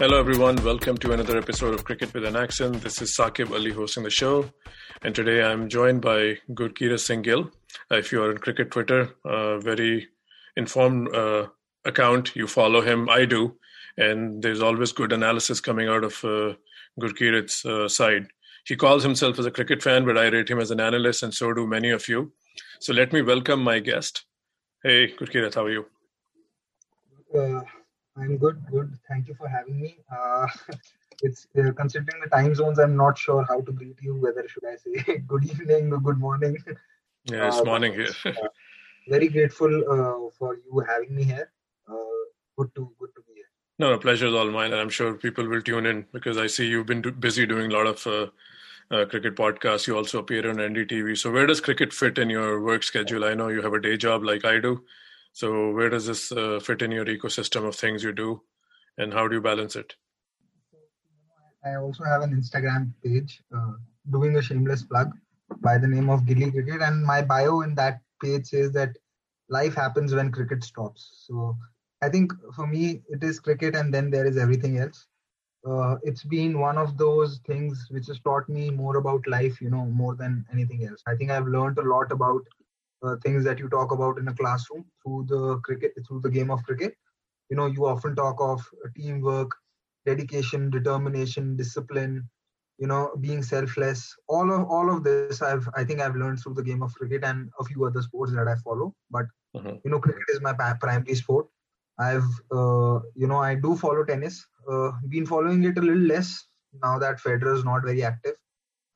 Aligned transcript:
Hello, 0.00 0.16
everyone. 0.16 0.54
Welcome 0.62 0.96
to 0.98 1.10
another 1.10 1.36
episode 1.36 1.74
of 1.74 1.84
Cricket 1.84 2.14
with 2.14 2.24
an 2.24 2.36
Accent. 2.36 2.82
This 2.82 3.02
is 3.02 3.16
Saqib 3.18 3.50
Ali 3.50 3.72
hosting 3.72 4.04
the 4.04 4.10
show. 4.10 4.48
And 5.02 5.12
today 5.12 5.42
I'm 5.42 5.68
joined 5.68 6.02
by 6.02 6.38
Gurkeerat 6.50 7.00
Singh 7.00 7.22
Gill. 7.22 7.50
Uh, 7.90 7.96
if 7.96 8.12
you 8.12 8.22
are 8.22 8.30
on 8.30 8.38
Cricket 8.38 8.70
Twitter, 8.70 9.10
uh, 9.24 9.58
very 9.58 10.06
informed 10.54 11.12
uh, 11.12 11.48
account. 11.84 12.36
You 12.36 12.46
follow 12.46 12.80
him. 12.80 13.08
I 13.08 13.24
do. 13.24 13.56
And 13.96 14.40
there's 14.40 14.62
always 14.62 14.92
good 14.92 15.12
analysis 15.12 15.60
coming 15.60 15.88
out 15.88 16.04
of 16.04 16.24
uh, 16.24 16.54
Gurkeerat's 17.00 17.64
uh, 17.66 17.88
side. 17.88 18.28
He 18.66 18.76
calls 18.76 19.02
himself 19.02 19.40
as 19.40 19.46
a 19.46 19.50
cricket 19.50 19.82
fan, 19.82 20.04
but 20.04 20.16
I 20.16 20.28
rate 20.28 20.48
him 20.48 20.60
as 20.60 20.70
an 20.70 20.78
analyst, 20.78 21.24
and 21.24 21.34
so 21.34 21.52
do 21.52 21.66
many 21.66 21.90
of 21.90 22.06
you. 22.06 22.30
So 22.78 22.92
let 22.92 23.12
me 23.12 23.20
welcome 23.20 23.64
my 23.64 23.80
guest. 23.80 24.26
Hey, 24.84 25.12
Gurkeerat, 25.18 25.56
how 25.56 25.64
are 25.64 25.72
you? 27.32 27.66
Uh, 28.18 28.22
I'm 28.22 28.36
good, 28.36 28.62
good. 28.70 28.98
Thank 29.08 29.28
you 29.28 29.34
for 29.34 29.48
having 29.48 29.80
me. 29.80 29.98
Uh, 30.10 30.46
it's 31.22 31.46
uh, 31.58 31.72
considering 31.72 32.20
the 32.22 32.30
time 32.30 32.54
zones, 32.54 32.78
I'm 32.78 32.96
not 32.96 33.18
sure 33.18 33.44
how 33.48 33.60
to 33.60 33.72
greet 33.72 33.98
you. 34.02 34.16
Whether 34.16 34.46
should 34.48 34.64
I 34.64 34.76
say 34.76 35.18
good 35.26 35.44
evening 35.44 35.92
or 35.92 35.98
good 35.98 36.18
morning? 36.18 36.56
Yeah, 37.24 37.48
it's 37.48 37.58
uh, 37.58 37.64
morning 37.64 37.92
here. 37.92 38.10
Uh, 38.26 38.48
very 39.08 39.28
grateful 39.28 39.74
uh, 39.90 40.30
for 40.38 40.56
you 40.56 40.84
having 40.86 41.14
me 41.14 41.24
here. 41.24 41.50
good 42.58 42.74
to 42.74 42.92
good 43.00 43.10
to 43.14 43.22
be 43.26 43.34
here. 43.36 43.50
No, 43.78 43.92
the 43.92 43.98
pleasure 43.98 44.26
is 44.26 44.34
all 44.34 44.50
mine, 44.50 44.72
and 44.72 44.80
I'm 44.80 44.90
sure 44.90 45.14
people 45.14 45.48
will 45.48 45.62
tune 45.62 45.86
in 45.86 46.04
because 46.12 46.36
I 46.36 46.46
see 46.46 46.66
you've 46.66 46.86
been 46.86 47.00
busy 47.00 47.46
doing 47.46 47.72
a 47.72 47.74
lot 47.74 47.86
of 47.86 48.06
uh, 48.06 49.06
cricket 49.06 49.34
podcasts. 49.34 49.86
You 49.86 49.96
also 49.96 50.18
appear 50.18 50.50
on 50.50 50.56
NDTV. 50.56 51.16
So, 51.16 51.30
where 51.30 51.46
does 51.46 51.62
cricket 51.62 51.94
fit 51.94 52.18
in 52.18 52.28
your 52.28 52.60
work 52.60 52.82
schedule? 52.82 53.24
I 53.24 53.32
know 53.32 53.48
you 53.48 53.62
have 53.62 53.72
a 53.72 53.80
day 53.80 53.96
job 53.96 54.24
like 54.24 54.44
I 54.44 54.58
do. 54.58 54.84
So, 55.38 55.70
where 55.70 55.88
does 55.88 56.06
this 56.06 56.32
uh, 56.32 56.58
fit 56.58 56.82
in 56.82 56.90
your 56.90 57.04
ecosystem 57.04 57.64
of 57.64 57.76
things 57.76 58.02
you 58.02 58.12
do, 58.12 58.42
and 58.96 59.14
how 59.14 59.28
do 59.28 59.36
you 59.36 59.40
balance 59.40 59.76
it? 59.76 59.94
I 61.64 61.76
also 61.76 62.02
have 62.02 62.22
an 62.22 62.34
Instagram 62.34 62.90
page 63.04 63.40
uh, 63.56 63.74
doing 64.10 64.34
a 64.34 64.42
shameless 64.42 64.82
plug 64.82 65.12
by 65.60 65.78
the 65.78 65.86
name 65.86 66.10
of 66.10 66.26
Gilly 66.26 66.50
Cricket, 66.50 66.82
and 66.82 67.04
my 67.04 67.22
bio 67.22 67.60
in 67.60 67.76
that 67.76 68.00
page 68.20 68.46
says 68.46 68.72
that 68.72 68.96
life 69.48 69.76
happens 69.76 70.12
when 70.12 70.32
cricket 70.32 70.64
stops. 70.64 71.24
So, 71.28 71.56
I 72.02 72.08
think 72.08 72.32
for 72.56 72.66
me, 72.66 73.02
it 73.08 73.22
is 73.22 73.38
cricket, 73.38 73.76
and 73.76 73.94
then 73.94 74.10
there 74.10 74.26
is 74.26 74.36
everything 74.36 74.78
else. 74.78 75.06
Uh, 75.64 75.98
it's 76.02 76.24
been 76.24 76.58
one 76.58 76.78
of 76.78 76.98
those 76.98 77.38
things 77.46 77.86
which 77.90 78.08
has 78.08 78.18
taught 78.18 78.48
me 78.48 78.70
more 78.70 78.96
about 78.96 79.24
life, 79.28 79.60
you 79.60 79.70
know, 79.70 79.84
more 79.84 80.16
than 80.16 80.44
anything 80.52 80.84
else. 80.84 81.00
I 81.06 81.14
think 81.14 81.30
I've 81.30 81.46
learned 81.46 81.78
a 81.78 81.88
lot 81.88 82.10
about 82.10 82.42
uh, 83.02 83.16
things 83.22 83.44
that 83.44 83.58
you 83.58 83.68
talk 83.68 83.92
about 83.92 84.18
in 84.18 84.28
a 84.28 84.34
classroom 84.34 84.84
through 85.02 85.26
the 85.28 85.58
cricket, 85.58 85.92
through 86.06 86.20
the 86.20 86.30
game 86.30 86.50
of 86.50 86.62
cricket. 86.64 86.94
You 87.50 87.56
know, 87.56 87.66
you 87.66 87.86
often 87.86 88.14
talk 88.14 88.36
of 88.40 88.66
teamwork, 88.96 89.50
dedication, 90.06 90.70
determination, 90.70 91.56
discipline. 91.56 92.28
You 92.78 92.86
know, 92.86 93.10
being 93.20 93.42
selfless. 93.42 94.14
All 94.28 94.52
of 94.52 94.68
all 94.70 94.88
of 94.88 95.02
this, 95.02 95.42
I've 95.42 95.68
I 95.74 95.82
think 95.82 96.00
I've 96.00 96.14
learned 96.14 96.40
through 96.40 96.54
the 96.54 96.62
game 96.62 96.82
of 96.82 96.94
cricket 96.94 97.24
and 97.24 97.50
a 97.58 97.64
few 97.64 97.84
other 97.84 98.02
sports 98.02 98.32
that 98.32 98.46
I 98.46 98.54
follow. 98.62 98.94
But 99.10 99.26
mm-hmm. 99.56 99.76
you 99.84 99.90
know, 99.90 99.98
cricket 99.98 100.22
is 100.28 100.40
my 100.40 100.52
primary 100.52 101.16
sport. 101.16 101.46
I've 101.98 102.28
uh, 102.52 103.00
you 103.16 103.26
know 103.26 103.38
I 103.38 103.56
do 103.56 103.76
follow 103.76 104.04
tennis. 104.04 104.46
Uh, 104.70 104.92
been 105.08 105.26
following 105.26 105.64
it 105.64 105.76
a 105.76 105.80
little 105.80 106.02
less 106.02 106.46
now 106.82 106.98
that 106.98 107.20
Federer 107.20 107.56
is 107.56 107.64
not 107.64 107.82
very 107.84 108.04
active. 108.04 108.34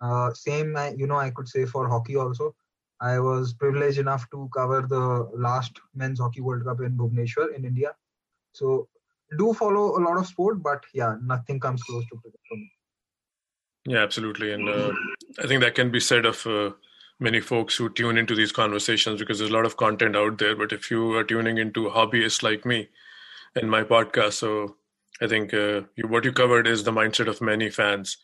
Uh, 0.01 0.33
same, 0.35 0.77
you 0.97 1.07
know, 1.07 1.17
I 1.17 1.31
could 1.31 1.49
say 1.49 1.65
for 1.65 1.89
hockey 1.89 2.17
also. 2.17 2.55
I 3.03 3.19
was 3.19 3.53
privileged 3.53 3.99
enough 3.99 4.31
to 4.31 4.49
cover 4.55 4.83
the 4.83 5.29
last 5.35 5.81
men's 5.93 6.21
hockey 6.21 6.41
World 6.41 6.65
Cup 6.65 6.81
in 6.81 6.97
Bhubaneswar 6.97 7.55
in 7.55 7.65
India. 7.65 7.95
So 8.53 8.89
do 9.37 9.53
follow 9.53 9.99
a 9.99 10.01
lot 10.01 10.19
of 10.19 10.27
sport, 10.27 10.63
but 10.63 10.85
yeah, 10.95 11.17
nothing 11.23 11.59
comes 11.59 11.83
close 11.83 12.05
to 12.11 12.19
cricket 12.21 12.41
for 12.49 12.57
me. 12.57 12.73
Yeah, 13.87 14.03
absolutely, 14.05 14.53
and 14.53 14.69
uh, 14.69 14.93
I 15.43 15.49
think 15.49 15.63
that 15.63 15.75
can 15.75 15.91
be 15.91 15.99
said 15.99 16.25
of 16.25 16.47
uh, 16.47 16.71
many 17.19 17.41
folks 17.41 17.75
who 17.77 17.89
tune 17.89 18.17
into 18.17 18.37
these 18.37 18.53
conversations 18.53 19.19
because 19.19 19.41
there's 19.41 19.51
a 19.51 19.55
lot 19.55 19.67
of 19.67 19.77
content 19.77 20.15
out 20.15 20.39
there. 20.39 20.55
But 20.55 20.73
if 20.73 20.89
you 20.89 21.15
are 21.17 21.25
tuning 21.25 21.59
into 21.59 21.91
hobbyists 21.91 22.45
like 22.45 22.65
me 22.65 22.89
in 23.57 23.69
my 23.69 23.83
podcast, 23.83 24.35
so 24.35 24.77
I 25.21 25.27
think 25.27 25.53
uh, 25.53 25.83
you, 25.97 26.07
what 26.07 26.25
you 26.25 26.33
covered 26.33 26.69
is 26.69 26.85
the 26.85 26.93
mindset 26.93 27.27
of 27.27 27.41
many 27.41 27.69
fans 27.69 28.19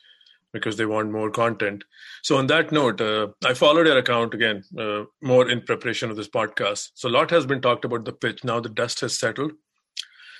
because 0.52 0.76
they 0.76 0.86
want 0.86 1.12
more 1.12 1.30
content. 1.30 1.84
So, 2.22 2.36
on 2.36 2.46
that 2.48 2.72
note, 2.72 3.00
uh, 3.00 3.28
I 3.44 3.54
followed 3.54 3.86
your 3.86 3.98
account 3.98 4.34
again 4.34 4.64
uh, 4.78 5.04
more 5.22 5.48
in 5.48 5.62
preparation 5.62 6.10
of 6.10 6.16
this 6.16 6.28
podcast. 6.28 6.90
So, 6.94 7.08
a 7.08 7.10
lot 7.10 7.30
has 7.30 7.46
been 7.46 7.60
talked 7.60 7.84
about 7.84 8.04
the 8.04 8.12
pitch. 8.12 8.44
Now 8.44 8.60
the 8.60 8.68
dust 8.68 9.00
has 9.00 9.18
settled. 9.18 9.52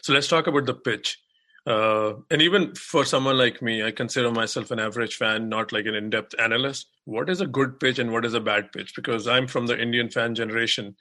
So, 0.03 0.13
let's 0.13 0.29
talk 0.29 0.47
about 0.47 0.67
the 0.67 0.75
pitch. 0.75 1.19
Uh, 1.67 2.15
and 2.31 2.41
even 2.41 2.75
for 2.75 3.05
someone 3.05 3.37
like 3.37 3.61
me, 3.61 3.83
I 3.83 3.91
consider 3.91 4.31
myself 4.31 4.71
an 4.71 4.79
average 4.79 5.17
fan, 5.17 5.51
not 5.51 5.71
like 5.71 5.85
an 5.85 5.95
in 5.95 6.09
depth 6.09 6.35
analyst. 6.39 6.87
What 7.05 7.29
is 7.29 7.43
a 7.43 7.47
good 7.47 7.79
pitch 7.79 7.99
and 7.99 8.11
what 8.11 8.25
is 8.25 8.33
a 8.33 8.41
bad 8.41 8.73
pitch? 8.73 8.95
Because 8.97 9.29
I'm 9.29 9.47
from 9.47 9.67
the 9.67 9.79
Indian 9.79 10.09
fan 10.09 10.35
generation 10.35 10.97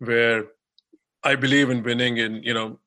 where 0.00 0.44
I 1.24 1.36
believe 1.36 1.70
in 1.70 1.82
winning 1.82 2.18
in, 2.18 2.42
you 2.42 2.52
know, 2.52 2.78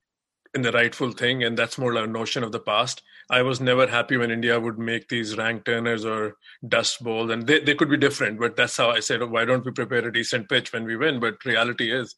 in 0.55 0.61
the 0.61 0.71
rightful 0.71 1.11
thing, 1.11 1.43
and 1.43 1.57
that's 1.57 1.77
more 1.77 1.93
like 1.93 2.05
a 2.05 2.07
notion 2.07 2.43
of 2.43 2.53
the 2.53 2.59
past. 2.59 3.03
I 3.29 3.41
was 3.41 3.59
never 3.59 3.87
happy 3.87 4.15
when 4.15 4.31
India 4.31 4.59
would 4.59 4.79
make 4.79 5.09
these 5.09 5.37
rank 5.37 5.65
turners 5.65 6.05
or 6.05 6.37
dust 6.67 7.03
bowls, 7.03 7.29
and 7.29 7.45
they, 7.45 7.59
they 7.59 7.75
could 7.75 7.89
be 7.89 7.97
different, 7.97 8.39
but 8.39 8.55
that's 8.55 8.77
how 8.77 8.89
I 8.89 9.01
said, 9.01 9.21
oh, 9.21 9.27
why 9.27 9.43
don't 9.43 9.65
we 9.65 9.71
prepare 9.71 10.07
a 10.07 10.13
decent 10.13 10.47
pitch 10.47 10.71
when 10.71 10.85
we 10.85 10.95
win? 10.95 11.19
But 11.19 11.43
reality 11.43 11.91
is, 11.91 12.15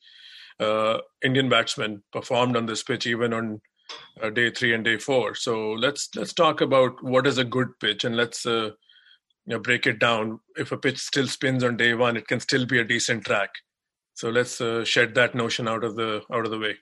uh, 0.60 1.00
Indian 1.24 1.50
batsmen 1.50 2.04
performed 2.14 2.56
on 2.56 2.68
this 2.68 2.84
pitch 2.84 3.08
even 3.08 3.34
on 3.34 3.62
uh, 4.22 4.30
day 4.30 4.52
three 4.52 4.74
and 4.74 4.84
day 4.84 4.98
four. 4.98 5.34
So 5.34 5.72
let's 5.72 6.10
let's 6.16 6.34
talk 6.34 6.62
about 6.62 7.04
what 7.04 7.26
is 7.28 7.38
a 7.38 7.44
good 7.44 7.70
pitch, 7.80 8.04
and 8.04 8.16
let's 8.16 8.46
uh, 8.46 8.72
you 9.46 9.54
know 9.54 9.60
break 9.60 9.88
it 9.88 10.00
down. 10.00 10.40
If 10.56 10.72
a 10.72 10.78
pitch 10.78 11.00
still 11.00 11.28
spins 11.28 11.64
on 11.64 11.78
day 11.78 11.94
one, 11.94 12.18
it 12.18 12.28
can 12.28 12.40
still 12.40 12.66
be 12.66 12.80
a 12.80 12.84
decent 12.84 13.26
track. 13.26 13.50
So 14.16 14.30
let's 14.30 14.60
uh, 14.60 14.84
shed 14.84 15.14
that 15.16 15.36
notion 15.36 15.68
out 15.68 15.84
of 15.84 15.96
the 15.96 16.22
out 16.32 16.46
of 16.46 16.52
the 16.52 16.60
way 16.60 16.78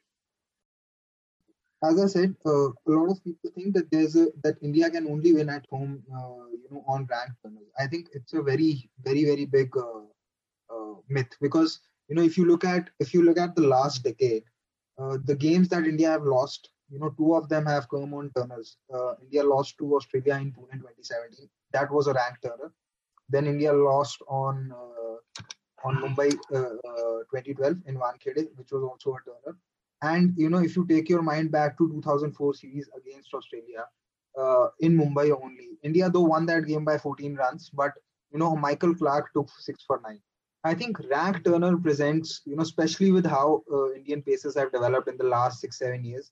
as 1.89 1.99
I 1.99 2.07
said, 2.07 2.35
uh, 2.45 2.69
a 2.69 2.91
lot 2.97 3.11
of 3.11 3.23
people 3.23 3.49
think 3.55 3.73
that 3.75 3.89
there's 3.91 4.15
a 4.15 4.27
that 4.43 4.57
India 4.61 4.89
can 4.89 5.07
only 5.07 5.33
win 5.33 5.49
at 5.49 5.65
home, 5.69 6.03
uh, 6.13 6.45
you 6.51 6.67
know, 6.71 6.83
on 6.87 7.07
ranked 7.09 7.37
turners. 7.43 7.69
I 7.79 7.87
think 7.87 8.09
it's 8.13 8.33
a 8.33 8.41
very, 8.41 8.89
very, 9.03 9.25
very 9.25 9.45
big 9.45 9.75
uh, 9.77 10.03
uh, 10.73 10.95
myth 11.09 11.33
because 11.41 11.79
you 12.07 12.15
know 12.15 12.21
if 12.21 12.37
you 12.37 12.45
look 12.45 12.63
at 12.63 12.89
if 12.99 13.13
you 13.13 13.23
look 13.23 13.37
at 13.37 13.55
the 13.55 13.67
last 13.67 14.03
decade, 14.03 14.43
uh, 14.97 15.17
the 15.25 15.35
games 15.35 15.69
that 15.69 15.85
India 15.85 16.09
have 16.09 16.23
lost, 16.23 16.69
you 16.89 16.99
know, 16.99 17.09
two 17.17 17.35
of 17.35 17.49
them 17.49 17.65
have 17.65 17.89
come 17.89 18.13
on 18.13 18.31
turners. 18.37 18.77
Uh, 18.93 19.13
India 19.21 19.43
lost 19.43 19.77
to 19.79 19.95
Australia 19.95 20.35
in 20.35 20.51
Pune 20.51 20.73
in 20.73 20.79
2017. 20.79 21.49
That 21.73 21.91
was 21.91 22.07
a 22.07 22.13
ranked 22.13 22.43
turner. 22.43 22.71
Then 23.29 23.47
India 23.47 23.73
lost 23.73 24.21
on 24.27 24.73
on 25.83 25.97
Mumbai 25.97 26.31
2012 26.31 27.77
in 27.85 27.95
Wankhede, 27.97 28.47
which 28.55 28.71
was 28.71 28.83
also 28.83 29.15
a 29.15 29.19
turner 29.25 29.57
and 30.05 30.33
you 30.37 30.49
know, 30.49 30.59
if 30.59 30.75
you 30.75 30.85
take 30.87 31.09
your 31.09 31.21
mind 31.21 31.51
back 31.51 31.77
to 31.77 31.89
2004 31.89 32.53
series 32.53 32.89
against 32.97 33.33
Australia 33.33 33.85
uh, 34.39 34.67
in 34.79 34.97
Mumbai 34.97 35.31
only, 35.31 35.69
India 35.83 36.09
though 36.09 36.29
won 36.33 36.45
that 36.47 36.67
game 36.67 36.85
by 36.85 36.97
14 36.97 37.35
runs, 37.35 37.69
but 37.69 37.93
you 38.31 38.39
know, 38.39 38.55
Michael 38.55 38.95
Clarke 38.95 39.31
took 39.33 39.49
six 39.57 39.83
for 39.85 40.01
nine. 40.03 40.21
I 40.65 40.73
think 40.73 40.99
rank 41.11 41.43
turner 41.45 41.77
presents, 41.77 42.41
you 42.45 42.55
know, 42.55 42.63
especially 42.63 43.11
with 43.11 43.25
how 43.25 43.63
uh, 43.71 43.93
Indian 43.93 44.21
paces 44.23 44.55
have 44.57 44.71
developed 44.71 45.07
in 45.07 45.17
the 45.17 45.23
last 45.23 45.61
six, 45.61 45.77
seven 45.77 46.03
years, 46.03 46.31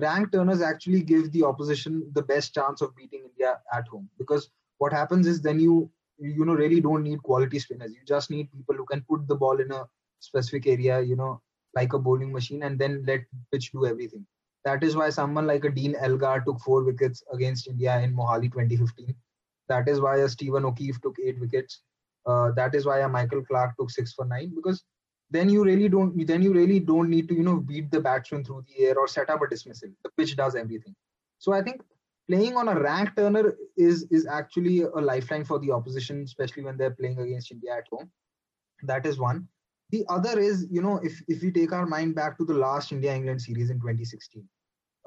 rank 0.00 0.32
turners 0.32 0.62
actually 0.62 1.02
give 1.02 1.32
the 1.32 1.42
opposition 1.42 2.10
the 2.14 2.22
best 2.22 2.54
chance 2.54 2.80
of 2.80 2.94
beating 2.96 3.24
India 3.30 3.58
at 3.72 3.88
home. 3.88 4.08
Because 4.18 4.50
what 4.78 4.92
happens 4.92 5.26
is 5.26 5.42
then 5.42 5.58
you, 5.58 5.90
you 6.18 6.44
know, 6.44 6.54
really 6.54 6.80
don't 6.80 7.02
need 7.02 7.22
quality 7.22 7.58
spinners. 7.58 7.92
You 7.92 8.00
just 8.06 8.30
need 8.30 8.52
people 8.52 8.76
who 8.76 8.86
can 8.86 9.04
put 9.08 9.26
the 9.26 9.34
ball 9.34 9.60
in 9.60 9.72
a 9.72 9.84
specific 10.20 10.66
area, 10.68 11.00
you 11.00 11.16
know, 11.16 11.40
like 11.74 11.92
a 11.92 11.98
bowling 11.98 12.32
machine 12.32 12.62
and 12.62 12.78
then 12.78 13.04
let 13.06 13.20
pitch 13.50 13.72
do 13.72 13.86
everything. 13.86 14.26
That 14.64 14.84
is 14.84 14.96
why 14.96 15.10
someone 15.10 15.46
like 15.46 15.64
a 15.64 15.70
Dean 15.70 15.96
Elgar 15.96 16.42
took 16.46 16.60
four 16.60 16.84
wickets 16.84 17.22
against 17.32 17.66
India 17.66 17.98
in 18.00 18.14
Mohali 18.14 18.52
2015. 18.52 19.14
That 19.68 19.88
is 19.88 20.00
why 20.00 20.18
a 20.18 20.28
Stephen 20.28 20.64
O'Keefe 20.64 21.00
took 21.00 21.16
eight 21.24 21.40
wickets. 21.40 21.82
Uh, 22.26 22.52
that 22.52 22.74
is 22.74 22.86
why 22.86 23.00
a 23.00 23.08
Michael 23.08 23.44
Clarke 23.44 23.76
took 23.76 23.90
six 23.90 24.12
for 24.12 24.24
nine 24.24 24.52
because 24.54 24.84
then 25.30 25.48
you 25.48 25.64
really 25.64 25.88
don't 25.88 26.26
then 26.26 26.42
you 26.42 26.52
really 26.52 26.78
don't 26.78 27.08
need 27.08 27.28
to 27.28 27.34
you 27.34 27.42
know 27.42 27.56
beat 27.56 27.90
the 27.90 28.00
batsman 28.00 28.44
through 28.44 28.64
the 28.68 28.84
air 28.84 28.98
or 28.98 29.08
set 29.08 29.30
up 29.30 29.42
a 29.42 29.48
dismissal. 29.48 29.88
The 30.04 30.10
pitch 30.16 30.36
does 30.36 30.54
everything. 30.54 30.94
So 31.38 31.52
I 31.52 31.62
think 31.62 31.82
playing 32.28 32.56
on 32.56 32.68
a 32.68 32.78
rank 32.78 33.16
turner 33.16 33.56
is 33.76 34.06
is 34.10 34.26
actually 34.26 34.82
a 34.82 35.00
lifeline 35.10 35.44
for 35.44 35.58
the 35.58 35.72
opposition, 35.72 36.22
especially 36.22 36.62
when 36.64 36.76
they're 36.76 36.98
playing 37.00 37.18
against 37.18 37.50
India 37.50 37.76
at 37.76 37.88
home. 37.90 38.10
That 38.82 39.06
is 39.06 39.18
one. 39.18 39.48
The 39.92 40.04
other 40.08 40.38
is, 40.40 40.66
you 40.70 40.80
know, 40.80 40.98
if, 41.02 41.22
if 41.28 41.42
we 41.42 41.52
take 41.52 41.72
our 41.72 41.86
mind 41.86 42.14
back 42.14 42.38
to 42.38 42.44
the 42.46 42.54
last 42.54 42.92
India 42.92 43.14
England 43.14 43.42
series 43.42 43.68
in 43.68 43.76
2016, 43.76 44.48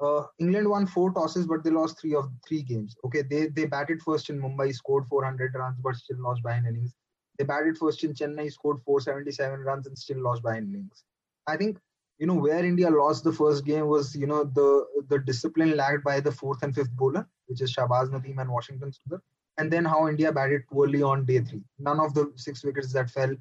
uh, 0.00 0.22
England 0.38 0.68
won 0.68 0.86
four 0.86 1.12
tosses, 1.12 1.46
but 1.46 1.64
they 1.64 1.70
lost 1.70 2.00
three 2.00 2.14
of 2.14 2.30
three 2.46 2.62
games. 2.62 2.96
Okay, 3.04 3.22
they 3.22 3.48
they 3.48 3.64
batted 3.64 4.00
first 4.02 4.30
in 4.30 4.40
Mumbai, 4.40 4.72
scored 4.74 5.06
400 5.08 5.54
runs, 5.54 5.78
but 5.82 5.96
still 5.96 6.18
lost 6.20 6.42
by 6.42 6.54
an 6.54 6.66
innings. 6.66 6.94
They 7.38 7.44
batted 7.44 7.76
first 7.78 8.04
in 8.04 8.14
Chennai, 8.14 8.52
scored 8.52 8.80
477 8.84 9.60
runs, 9.60 9.86
and 9.86 9.98
still 9.98 10.22
lost 10.22 10.42
by 10.42 10.56
an 10.56 10.68
innings. 10.68 11.02
I 11.46 11.56
think 11.56 11.78
you 12.18 12.26
know 12.26 12.34
where 12.34 12.64
India 12.64 12.90
lost 12.90 13.24
the 13.24 13.32
first 13.32 13.64
game 13.64 13.86
was 13.86 14.14
you 14.14 14.26
know 14.26 14.44
the 14.44 14.86
the 15.08 15.18
discipline 15.18 15.76
lacked 15.76 16.04
by 16.04 16.20
the 16.20 16.32
fourth 16.32 16.62
and 16.62 16.74
fifth 16.74 16.92
bowler, 16.92 17.26
which 17.46 17.62
is 17.62 17.74
Shahbaz 17.74 18.10
Nadeem 18.10 18.38
and 18.38 18.50
Washington 18.50 18.92
Sundar, 18.92 19.20
and 19.58 19.72
then 19.72 19.84
how 19.84 20.08
India 20.08 20.30
batted 20.30 20.66
poorly 20.68 21.02
on 21.02 21.24
day 21.24 21.40
three. 21.40 21.64
None 21.78 21.98
of 21.98 22.14
the 22.14 22.32
six 22.36 22.62
wickets 22.62 22.92
that 22.92 23.10
fell 23.10 23.34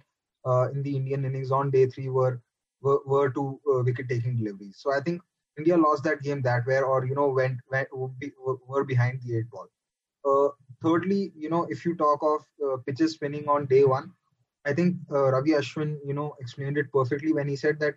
uh, 0.45 0.69
in 0.71 0.83
the 0.83 0.95
Indian 0.95 1.25
innings 1.25 1.51
on 1.51 1.71
day 1.71 1.87
three 1.87 2.09
were 2.09 2.41
were, 2.81 2.99
were 3.05 3.29
to 3.31 3.59
uh, 3.73 3.81
wicket 3.83 4.09
taking 4.09 4.37
deliveries. 4.37 4.77
So 4.79 4.93
I 4.93 4.99
think 5.01 5.21
India 5.57 5.77
lost 5.77 6.03
that 6.03 6.21
game 6.21 6.41
that 6.43 6.65
way, 6.65 6.79
or 6.79 7.05
you 7.05 7.15
know 7.15 7.29
went, 7.29 7.59
went 7.71 7.87
were 7.93 8.83
behind 8.83 9.21
the 9.23 9.37
eight 9.37 9.49
ball. 9.49 9.67
Uh, 10.25 10.49
thirdly, 10.83 11.31
you 11.35 11.49
know 11.49 11.65
if 11.69 11.85
you 11.85 11.95
talk 11.95 12.19
of 12.21 12.41
uh, 12.67 12.77
pitches 12.85 13.13
spinning 13.13 13.47
on 13.47 13.65
day 13.65 13.85
one, 13.85 14.11
I 14.65 14.73
think 14.73 14.97
uh, 15.11 15.31
Ravi 15.31 15.51
Ashwin 15.51 15.97
you 16.05 16.13
know 16.13 16.35
explained 16.39 16.77
it 16.77 16.91
perfectly 16.91 17.33
when 17.33 17.47
he 17.47 17.55
said 17.55 17.79
that 17.79 17.93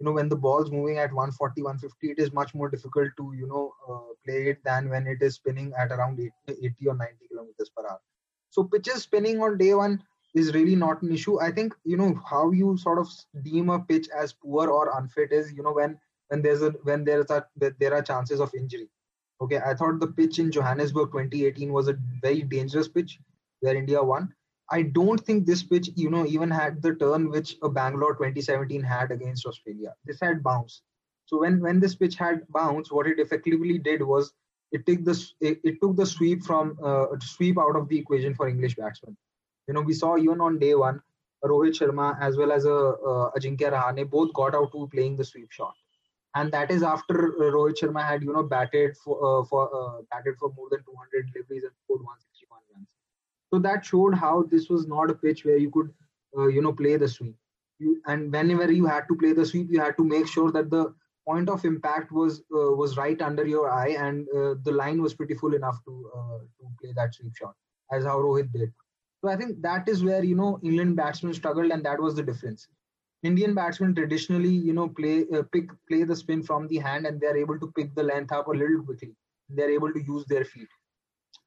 you 0.00 0.06
know 0.06 0.12
when 0.12 0.28
the 0.28 0.36
ball's 0.36 0.70
moving 0.70 0.98
at 0.98 1.12
140 1.12 1.62
150 1.62 2.10
it 2.10 2.18
is 2.18 2.32
much 2.32 2.54
more 2.54 2.68
difficult 2.70 3.10
to 3.18 3.32
you 3.38 3.46
know 3.46 3.72
uh, 3.88 4.12
play 4.24 4.48
it 4.48 4.58
than 4.64 4.88
when 4.88 5.06
it 5.06 5.22
is 5.22 5.34
spinning 5.34 5.72
at 5.78 5.92
around 5.92 6.18
80, 6.18 6.32
80 6.48 6.88
or 6.88 6.94
90 6.96 7.28
kilometers 7.28 7.70
per 7.76 7.86
hour 7.86 8.00
so 8.48 8.64
pitches 8.64 9.02
spinning 9.02 9.40
on 9.40 9.58
day 9.58 9.74
one 9.74 10.02
is 10.34 10.52
really 10.54 10.76
not 10.76 11.02
an 11.02 11.12
issue 11.12 11.40
i 11.40 11.50
think 11.50 11.74
you 11.84 11.96
know 11.96 12.14
how 12.28 12.50
you 12.50 12.76
sort 12.76 12.98
of 12.98 13.08
deem 13.42 13.70
a 13.70 13.78
pitch 13.80 14.08
as 14.16 14.32
poor 14.32 14.68
or 14.68 14.96
unfit 14.98 15.32
is 15.32 15.52
you 15.52 15.62
know 15.62 15.72
when 15.72 15.98
when 16.28 16.42
there's 16.42 16.62
a 16.62 16.70
when 16.84 17.04
there's 17.04 17.30
a 17.30 17.44
there 17.78 17.94
are 17.94 18.02
chances 18.02 18.40
of 18.40 18.54
injury 18.54 18.88
okay 19.40 19.60
i 19.66 19.74
thought 19.74 19.98
the 20.00 20.06
pitch 20.06 20.38
in 20.38 20.50
johannesburg 20.50 21.10
2018 21.12 21.72
was 21.72 21.88
a 21.88 21.98
very 22.22 22.42
dangerous 22.42 22.88
pitch 22.88 23.18
where 23.60 23.76
india 23.76 24.02
won 24.02 24.32
I 24.70 24.82
don't 24.82 25.18
think 25.18 25.46
this 25.46 25.62
pitch, 25.64 25.90
you 25.96 26.10
know, 26.10 26.24
even 26.26 26.50
had 26.50 26.80
the 26.80 26.94
turn 26.94 27.28
which 27.28 27.56
a 27.62 27.68
Bangalore 27.68 28.14
2017 28.14 28.82
had 28.82 29.10
against 29.10 29.44
Australia. 29.44 29.94
This 30.04 30.20
had 30.20 30.44
bounce. 30.44 30.82
So 31.26 31.40
when 31.40 31.60
when 31.60 31.80
this 31.80 31.96
pitch 31.96 32.14
had 32.14 32.46
bounce, 32.50 32.90
what 32.90 33.06
it 33.06 33.18
effectively 33.18 33.78
did 33.78 34.02
was 34.02 34.32
it 34.70 34.86
took 34.86 35.04
the 35.04 35.16
it, 35.40 35.60
it 35.64 35.80
took 35.82 35.96
the 35.96 36.06
sweep 36.06 36.44
from 36.44 36.78
uh, 36.82 37.06
sweep 37.20 37.58
out 37.58 37.76
of 37.76 37.88
the 37.88 37.98
equation 37.98 38.34
for 38.34 38.48
English 38.48 38.76
batsmen. 38.76 39.16
You 39.70 39.74
know, 39.74 39.82
we 39.82 39.92
saw 39.92 40.18
even 40.18 40.40
on 40.40 40.58
day 40.58 40.74
one, 40.74 41.00
Rohit 41.44 41.76
Sharma 41.78 42.20
as 42.20 42.36
well 42.36 42.50
as 42.50 42.64
a 42.64 42.74
uh, 42.74 42.94
uh, 43.10 43.30
Ajinkya 43.38 43.70
Rahane 43.74 44.10
both 44.10 44.32
got 44.32 44.52
out 44.52 44.72
to 44.72 44.88
playing 44.92 45.16
the 45.16 45.24
sweep 45.24 45.52
shot, 45.52 45.74
and 46.34 46.50
that 46.50 46.72
is 46.72 46.82
after 46.82 47.28
uh, 47.36 47.52
Rohit 47.52 47.78
Sharma 47.80 48.04
had 48.04 48.24
you 48.24 48.32
know 48.32 48.42
batted 48.42 48.96
for 48.96 49.14
uh, 49.28 49.44
for 49.44 49.62
uh, 49.72 50.02
batted 50.10 50.38
for 50.40 50.52
more 50.56 50.66
than 50.72 50.82
200 50.82 51.32
deliveries 51.32 51.62
and 51.62 51.72
scored 51.84 52.02
161 52.02 52.58
runs. 52.74 52.88
So 53.54 53.60
that 53.60 53.84
showed 53.84 54.16
how 54.16 54.42
this 54.50 54.68
was 54.68 54.88
not 54.88 55.08
a 55.08 55.14
pitch 55.14 55.44
where 55.44 55.56
you 55.56 55.70
could, 55.70 55.94
you 56.52 56.62
know, 56.62 56.72
play 56.72 56.96
the 56.96 57.06
sweep. 57.08 57.36
You, 57.78 58.02
and 58.06 58.32
whenever 58.32 58.72
you 58.72 58.86
had 58.86 59.06
to 59.06 59.14
play 59.14 59.32
the 59.34 59.46
sweep, 59.46 59.68
you 59.70 59.80
had 59.80 59.96
to 59.98 60.04
make 60.04 60.26
sure 60.26 60.50
that 60.50 60.68
the 60.70 60.92
point 61.28 61.48
of 61.48 61.64
impact 61.64 62.10
was 62.10 62.42
was 62.50 62.96
right 62.96 63.22
under 63.22 63.46
your 63.46 63.70
eye, 63.70 63.94
and 64.08 64.26
the 64.64 64.72
line 64.82 65.00
was 65.00 65.14
pretty 65.14 65.34
full 65.34 65.54
enough 65.54 65.78
to 65.84 65.96
to 66.58 66.76
play 66.82 66.92
that 66.96 67.14
sweep 67.14 67.36
shot, 67.36 67.54
as 67.92 68.04
how 68.04 68.18
Rohit 68.18 68.52
did. 68.52 68.72
So 69.22 69.30
I 69.30 69.36
think 69.36 69.60
that 69.62 69.88
is 69.88 70.02
where 70.02 70.24
you 70.24 70.34
know 70.34 70.58
England 70.62 70.96
batsmen 70.96 71.34
struggled, 71.34 71.70
and 71.70 71.84
that 71.84 72.00
was 72.00 72.14
the 72.14 72.22
difference. 72.22 72.68
Indian 73.22 73.54
batsmen 73.54 73.94
traditionally, 73.94 74.48
you 74.48 74.72
know, 74.72 74.88
play 74.88 75.26
uh, 75.34 75.42
pick 75.52 75.68
play 75.88 76.04
the 76.04 76.16
spin 76.16 76.42
from 76.42 76.68
the 76.68 76.78
hand, 76.78 77.06
and 77.06 77.20
they 77.20 77.26
are 77.26 77.36
able 77.36 77.58
to 77.58 77.72
pick 77.76 77.94
the 77.94 78.02
length 78.02 78.32
up 78.32 78.48
a 78.48 78.50
little 78.50 78.82
quickly. 78.82 79.14
They 79.50 79.64
are 79.64 79.70
able 79.70 79.92
to 79.92 80.02
use 80.02 80.24
their 80.26 80.44
feet. 80.44 80.68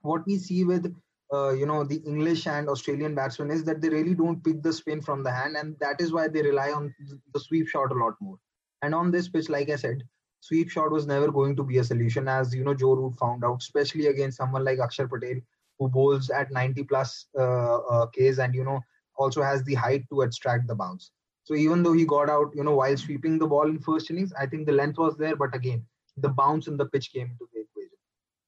What 0.01 0.25
we 0.27 0.37
see 0.37 0.63
with 0.63 0.93
uh, 1.33 1.53
you 1.53 1.65
know 1.65 1.83
the 1.83 1.97
English 2.05 2.45
and 2.45 2.69
Australian 2.69 3.15
batsmen 3.15 3.49
is 3.49 3.63
that 3.63 3.81
they 3.81 3.89
really 3.89 4.13
don't 4.13 4.43
pick 4.43 4.61
the 4.61 4.71
spin 4.71 5.01
from 5.01 5.23
the 5.23 5.31
hand, 5.31 5.55
and 5.55 5.75
that 5.79 5.99
is 5.99 6.13
why 6.13 6.27
they 6.27 6.43
rely 6.43 6.71
on 6.71 6.93
the 7.33 7.39
sweep 7.39 7.67
shot 7.67 7.91
a 7.91 7.95
lot 7.95 8.13
more. 8.21 8.37
And 8.83 8.93
on 8.93 9.09
this 9.09 9.29
pitch, 9.29 9.49
like 9.49 9.69
I 9.71 9.77
said, 9.77 10.03
sweep 10.41 10.69
shot 10.69 10.91
was 10.91 11.07
never 11.07 11.31
going 11.31 11.55
to 11.55 11.63
be 11.63 11.79
a 11.79 11.83
solution, 11.83 12.27
as 12.27 12.53
you 12.53 12.63
know 12.63 12.75
Joe 12.75 12.93
Root 12.93 13.15
found 13.15 13.43
out, 13.43 13.61
especially 13.61 14.07
against 14.07 14.37
someone 14.37 14.63
like 14.63 14.77
Akshar 14.77 15.09
Patel, 15.09 15.41
who 15.83 15.89
bowls 15.89 16.29
at 16.29 16.51
90 16.51 16.83
plus 16.83 17.25
uh, 17.37 17.77
uh, 17.77 18.05
Ks 18.07 18.39
and 18.39 18.55
you 18.55 18.63
know 18.63 18.79
also 19.15 19.41
has 19.43 19.63
the 19.63 19.75
height 19.75 20.05
to 20.09 20.21
extract 20.21 20.67
the 20.67 20.75
bounce. 20.75 21.11
So 21.43 21.55
even 21.55 21.83
though 21.83 21.93
he 21.93 22.05
got 22.05 22.29
out, 22.29 22.51
you 22.55 22.63
know, 22.63 22.75
while 22.75 22.95
sweeping 22.97 23.37
the 23.37 23.47
ball 23.47 23.67
in 23.67 23.79
first 23.79 24.09
innings, 24.09 24.33
I 24.39 24.45
think 24.45 24.65
the 24.65 24.71
length 24.71 24.97
was 24.97 25.17
there, 25.17 25.35
but 25.35 25.53
again, 25.53 25.85
the 26.17 26.29
bounce 26.29 26.67
and 26.67 26.79
the 26.79 26.85
pitch 26.85 27.11
came 27.11 27.27
into 27.31 27.45
the 27.53 27.61
equation. 27.61 27.97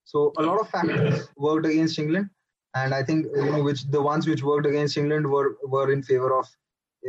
So 0.06 0.32
a 0.38 0.44
lot 0.44 0.62
of 0.62 0.70
factors 0.70 1.28
worked 1.38 1.66
against 1.66 2.00
England 2.00 2.30
and 2.76 2.94
I 2.94 3.04
think 3.04 3.26
you 3.36 3.52
know 3.52 3.64
which 3.64 3.84
the 3.90 4.02
ones 4.02 4.28
which 4.28 4.44
worked 4.44 4.68
against 4.68 4.98
England 4.98 5.30
were 5.30 5.58
were 5.64 5.92
in 5.92 6.04
favor 6.04 6.38
of 6.38 6.46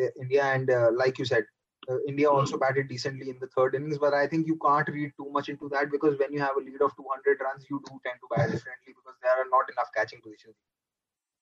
uh, 0.00 0.08
India. 0.20 0.44
And 0.44 0.70
uh, 0.70 0.90
like 0.92 1.18
you 1.18 1.24
said, 1.24 1.44
uh, 1.88 1.98
India 2.06 2.30
also 2.30 2.58
batted 2.58 2.88
decently 2.88 3.30
in 3.30 3.38
the 3.40 3.46
third 3.48 3.74
innings. 3.74 3.98
But 3.98 4.14
I 4.14 4.26
think 4.26 4.46
you 4.46 4.58
can't 4.64 4.88
read 4.88 5.12
too 5.16 5.30
much 5.30 5.48
into 5.48 5.68
that 5.70 5.90
because 5.90 6.18
when 6.18 6.32
you 6.32 6.40
have 6.40 6.56
a 6.56 6.60
lead 6.60 6.80
of 6.82 6.96
200 6.96 7.38
runs, 7.40 7.66
you 7.70 7.82
do 7.86 8.00
tend 8.04 8.18
to 8.20 8.28
bat 8.30 8.50
differently 8.50 8.94
because 8.94 9.16
there 9.22 9.32
are 9.32 9.48
not 9.50 9.70
enough 9.70 9.88
catching 9.94 10.20
positions. 10.20 10.56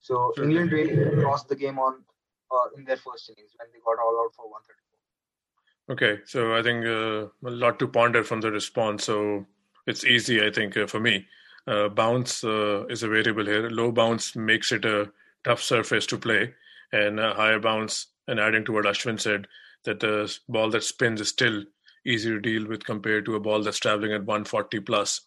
So 0.00 0.32
sure. 0.36 0.44
England 0.44 0.72
really 0.72 0.96
lost 1.16 1.48
the 1.48 1.56
game 1.56 1.78
on 1.78 2.02
uh, 2.50 2.68
in 2.76 2.84
their 2.84 2.96
first 2.96 3.30
innings 3.30 3.52
when 3.58 3.68
they 3.72 3.78
got 3.84 4.02
all 4.02 4.24
out 4.24 4.34
for 4.34 4.48
134. 4.50 5.94
Okay, 5.94 6.22
so 6.24 6.56
I 6.56 6.62
think 6.62 6.86
uh, 6.86 7.48
a 7.48 7.50
lot 7.50 7.78
to 7.78 7.88
ponder 7.88 8.24
from 8.24 8.40
the 8.40 8.50
response. 8.50 9.04
So 9.04 9.46
it's 9.86 10.04
easy, 10.04 10.44
I 10.44 10.50
think, 10.50 10.76
uh, 10.76 10.86
for 10.86 11.00
me 11.00 11.26
uh, 11.66 11.88
bounce 11.88 12.44
uh, 12.44 12.84
is 12.88 13.02
a 13.02 13.08
variable 13.08 13.44
here. 13.44 13.68
Low 13.70 13.92
bounce 13.92 14.36
makes 14.36 14.72
it 14.72 14.84
a 14.84 15.10
tough 15.44 15.62
surface 15.62 16.06
to 16.06 16.18
play, 16.18 16.54
and 16.92 17.18
higher 17.18 17.58
bounce, 17.58 18.06
and 18.28 18.38
adding 18.40 18.64
to 18.66 18.72
what 18.72 18.84
Ashwin 18.84 19.20
said, 19.20 19.46
that 19.84 20.00
the 20.00 20.36
ball 20.48 20.70
that 20.70 20.84
spins 20.84 21.20
is 21.20 21.28
still 21.28 21.64
easy 22.06 22.30
to 22.30 22.40
deal 22.40 22.66
with 22.66 22.84
compared 22.84 23.24
to 23.24 23.36
a 23.36 23.40
ball 23.40 23.62
that's 23.62 23.78
traveling 23.78 24.12
at 24.12 24.24
140 24.24 24.80
plus. 24.80 25.20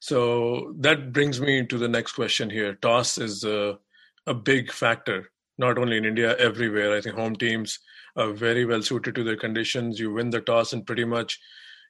So 0.00 0.74
that 0.78 1.12
brings 1.12 1.40
me 1.40 1.66
to 1.66 1.78
the 1.78 1.88
next 1.88 2.12
question 2.12 2.50
here. 2.50 2.74
Toss 2.74 3.18
is 3.18 3.44
a, 3.44 3.78
a 4.26 4.34
big 4.34 4.72
factor, 4.72 5.30
not 5.58 5.78
only 5.78 5.96
in 5.96 6.04
India, 6.04 6.36
everywhere. 6.36 6.96
I 6.96 7.00
think 7.00 7.16
home 7.16 7.36
teams 7.36 7.78
are 8.16 8.32
very 8.32 8.64
well 8.64 8.82
suited 8.82 9.14
to 9.16 9.24
their 9.24 9.36
conditions. 9.36 9.98
You 9.98 10.12
win 10.12 10.30
the 10.30 10.40
toss, 10.40 10.72
and 10.72 10.86
pretty 10.86 11.04
much 11.04 11.40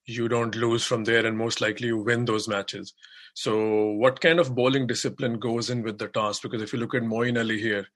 you 0.06 0.28
don't 0.28 0.54
lose 0.54 0.84
from 0.84 1.04
there, 1.04 1.26
and 1.26 1.36
most 1.36 1.60
likely 1.60 1.88
you 1.88 1.98
win 1.98 2.24
those 2.24 2.48
matches. 2.48 2.94
So, 3.34 3.92
what 3.92 4.20
kind 4.20 4.40
of 4.40 4.54
bowling 4.54 4.86
discipline 4.86 5.38
goes 5.38 5.70
in 5.70 5.82
with 5.82 5.98
the 5.98 6.08
toss? 6.08 6.40
Because 6.40 6.62
if 6.62 6.72
you 6.72 6.78
look 6.78 6.94
at 6.94 7.02
Moeen 7.02 7.38
Ali 7.38 7.60
here, 7.60 7.86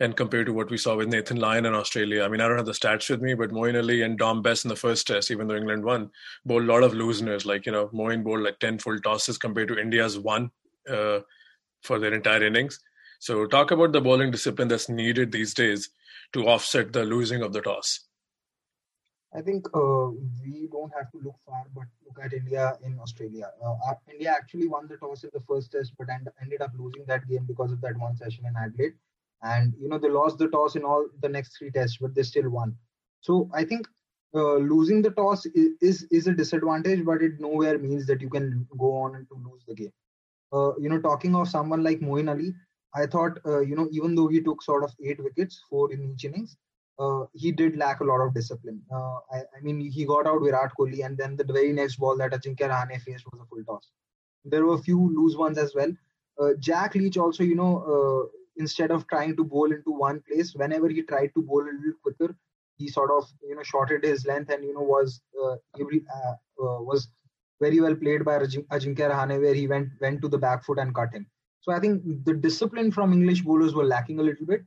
and 0.00 0.16
compared 0.16 0.46
to 0.46 0.52
what 0.52 0.70
we 0.70 0.76
saw 0.76 0.96
with 0.96 1.08
Nathan 1.08 1.38
Lyon 1.38 1.66
in 1.66 1.74
Australia, 1.74 2.24
I 2.24 2.28
mean, 2.28 2.40
I 2.40 2.48
don't 2.48 2.56
have 2.56 2.66
the 2.66 2.72
stats 2.72 3.08
with 3.10 3.22
me, 3.22 3.34
but 3.34 3.50
Moeen 3.50 3.76
Ali 3.76 4.02
and 4.02 4.18
Dom 4.18 4.42
Bess 4.42 4.64
in 4.64 4.68
the 4.68 4.76
first 4.76 5.06
test, 5.06 5.30
even 5.30 5.46
though 5.46 5.56
England 5.56 5.84
won, 5.84 6.10
bowled 6.44 6.64
a 6.64 6.72
lot 6.72 6.82
of 6.82 6.92
looseners. 6.92 7.46
Like, 7.46 7.66
you 7.66 7.72
know, 7.72 7.88
Moeen 7.88 8.24
bowled 8.24 8.42
like 8.42 8.58
10 8.58 8.78
full 8.78 8.98
tosses 9.00 9.38
compared 9.38 9.68
to 9.68 9.78
India's 9.78 10.18
one 10.18 10.50
uh, 10.88 11.20
for 11.82 11.98
their 11.98 12.14
entire 12.14 12.44
innings. 12.44 12.80
So, 13.20 13.46
talk 13.46 13.70
about 13.70 13.92
the 13.92 14.00
bowling 14.00 14.30
discipline 14.30 14.68
that's 14.68 14.88
needed 14.88 15.30
these 15.30 15.54
days 15.54 15.90
to 16.32 16.46
offset 16.48 16.92
the 16.92 17.04
losing 17.04 17.42
of 17.42 17.52
the 17.52 17.60
toss. 17.60 18.00
I 19.36 19.42
think 19.42 19.66
uh, 19.74 20.10
we 20.44 20.68
don't 20.70 20.92
have 20.96 21.10
to 21.10 21.18
look 21.18 21.34
far, 21.44 21.64
but 21.74 21.84
look 22.06 22.24
at 22.24 22.32
India 22.32 22.78
in 22.84 22.98
Australia. 23.00 23.50
Uh, 23.64 23.94
India 24.12 24.30
actually 24.30 24.68
won 24.68 24.86
the 24.86 24.96
toss 24.96 25.24
in 25.24 25.30
the 25.32 25.40
first 25.40 25.72
test, 25.72 25.92
but 25.98 26.08
end, 26.08 26.28
ended 26.40 26.60
up 26.60 26.70
losing 26.78 27.04
that 27.06 27.26
game 27.28 27.44
because 27.44 27.72
of 27.72 27.80
that 27.80 27.96
one 27.98 28.16
session 28.16 28.44
in 28.46 28.54
Adelaide. 28.56 28.94
And 29.44 29.74
you 29.80 29.88
know 29.88 29.98
they 29.98 30.08
lost 30.08 30.38
the 30.38 30.48
toss 30.48 30.74
in 30.74 30.84
all 30.84 31.06
the 31.20 31.28
next 31.28 31.56
three 31.56 31.70
tests, 31.70 31.98
but 32.00 32.14
they 32.14 32.22
still 32.22 32.48
won. 32.48 32.76
So 33.20 33.50
I 33.54 33.64
think 33.64 33.86
uh, 34.34 34.56
losing 34.56 35.02
the 35.02 35.10
toss 35.10 35.46
is, 35.46 35.72
is, 35.80 36.06
is 36.10 36.26
a 36.26 36.32
disadvantage, 36.32 37.04
but 37.04 37.22
it 37.22 37.38
nowhere 37.38 37.78
means 37.78 38.06
that 38.06 38.20
you 38.20 38.28
can 38.28 38.66
go 38.78 38.96
on 38.96 39.14
and 39.14 39.28
to 39.28 39.34
lose 39.34 39.64
the 39.68 39.74
game. 39.74 39.92
Uh, 40.52 40.72
you 40.78 40.88
know, 40.88 41.00
talking 41.00 41.36
of 41.36 41.48
someone 41.48 41.84
like 41.84 42.00
Moeen 42.00 42.28
Ali, 42.28 42.54
I 42.94 43.06
thought 43.06 43.38
uh, 43.46 43.60
you 43.60 43.76
know 43.76 43.88
even 43.92 44.14
though 44.14 44.28
he 44.28 44.40
took 44.40 44.62
sort 44.62 44.82
of 44.82 44.92
eight 45.04 45.22
wickets, 45.22 45.62
four 45.68 45.92
in 45.92 46.12
each 46.12 46.24
innings, 46.24 46.56
uh, 46.98 47.24
he 47.32 47.52
did 47.52 47.76
lack 47.76 48.00
a 48.00 48.04
lot 48.04 48.20
of 48.20 48.34
discipline. 48.34 48.80
Uh, 48.92 49.18
I, 49.32 49.38
I, 49.56 49.60
mean, 49.62 49.80
he 49.80 50.04
got 50.04 50.26
out 50.26 50.42
Virat 50.42 50.72
Kohli, 50.78 51.04
and 51.04 51.18
then 51.18 51.36
the 51.36 51.44
very 51.44 51.72
next 51.72 51.96
ball 51.96 52.16
that 52.18 52.32
Ajinkya 52.32 52.70
Rahane 52.70 53.00
faced 53.00 53.24
was 53.32 53.40
a 53.40 53.46
full 53.46 53.64
toss. 53.64 53.88
There 54.44 54.64
were 54.64 54.74
a 54.74 54.82
few 54.82 55.12
loose 55.16 55.36
ones 55.36 55.58
as 55.58 55.74
well. 55.74 55.92
Uh, 56.40 56.50
Jack 56.58 56.94
Leach 56.94 57.16
also, 57.16 57.42
you 57.42 57.54
know, 57.54 58.28
instead 58.56 58.90
of 58.90 59.06
trying 59.08 59.36
to 59.36 59.44
bowl 59.44 59.72
into 59.72 59.90
one 59.90 60.22
place, 60.28 60.54
whenever 60.54 60.88
he 60.88 61.02
tried 61.02 61.30
to 61.34 61.42
bowl 61.42 61.62
a 61.62 61.72
little 61.72 61.98
quicker, 62.02 62.36
he 62.76 62.88
sort 62.88 63.10
of, 63.10 63.24
you 63.42 63.54
know, 63.54 63.62
shorted 63.62 64.04
his 64.04 64.26
length 64.26 64.50
and 64.50 64.64
you 64.64 64.74
know 64.74 64.82
was 64.82 65.20
uh, 65.42 65.54
uh, 65.54 66.80
was 66.90 67.08
very 67.60 67.80
well 67.80 67.94
played 67.94 68.24
by 68.24 68.38
Ajinkya 68.38 69.10
Rahane, 69.10 69.40
where 69.40 69.54
he 69.54 69.66
went 69.66 69.88
went 70.00 70.22
to 70.22 70.28
the 70.28 70.38
back 70.38 70.64
foot 70.64 70.78
and 70.78 70.94
cut 70.94 71.12
him. 71.12 71.26
So 71.60 71.72
I 71.72 71.80
think 71.80 72.02
the 72.24 72.34
discipline 72.34 72.90
from 72.92 73.12
English 73.12 73.42
bowlers 73.42 73.74
were 73.74 73.84
lacking 73.84 74.18
a 74.20 74.22
little 74.22 74.46
bit 74.46 74.62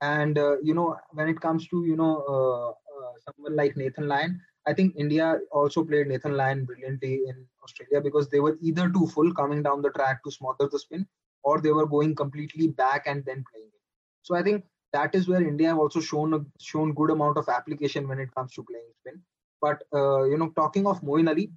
and 0.00 0.38
uh, 0.38 0.58
you 0.62 0.74
know, 0.74 0.96
when 1.12 1.28
it 1.28 1.40
comes 1.40 1.66
to 1.68 1.84
you 1.84 1.96
know 1.96 2.24
uh, 2.28 2.68
uh, 2.70 3.12
someone 3.24 3.56
like 3.56 3.76
Nathan 3.76 4.08
Lyon, 4.08 4.40
I 4.66 4.74
think 4.74 4.94
India 4.96 5.40
also 5.50 5.84
played 5.84 6.06
Nathan 6.06 6.36
Lyon 6.36 6.64
brilliantly 6.64 7.22
in 7.26 7.46
Australia 7.62 8.00
because 8.00 8.28
they 8.28 8.40
were 8.40 8.58
either 8.62 8.88
too 8.88 9.06
full 9.08 9.32
coming 9.34 9.62
down 9.62 9.82
the 9.82 9.90
track 9.90 10.22
to 10.24 10.30
smother 10.30 10.68
the 10.70 10.78
spin, 10.78 11.06
or 11.42 11.60
they 11.60 11.70
were 11.72 11.86
going 11.86 12.14
completely 12.14 12.68
back 12.68 13.06
and 13.06 13.24
then 13.24 13.44
playing 13.50 13.68
it. 13.68 13.82
So 14.22 14.34
I 14.34 14.42
think 14.42 14.64
that 14.92 15.14
is 15.14 15.28
where 15.28 15.42
India 15.42 15.68
have 15.68 15.78
also 15.78 16.00
shown 16.00 16.34
a 16.34 16.44
shown 16.60 16.92
good 16.94 17.10
amount 17.10 17.38
of 17.38 17.48
application 17.48 18.08
when 18.08 18.18
it 18.18 18.34
comes 18.34 18.52
to 18.54 18.62
playing 18.62 18.92
spin. 19.00 19.22
But 19.60 19.82
uh, 19.92 20.24
you 20.24 20.38
know, 20.38 20.50
talking 20.56 20.86
of 20.86 21.00
Moeen 21.02 21.28
Ali, 21.28 21.50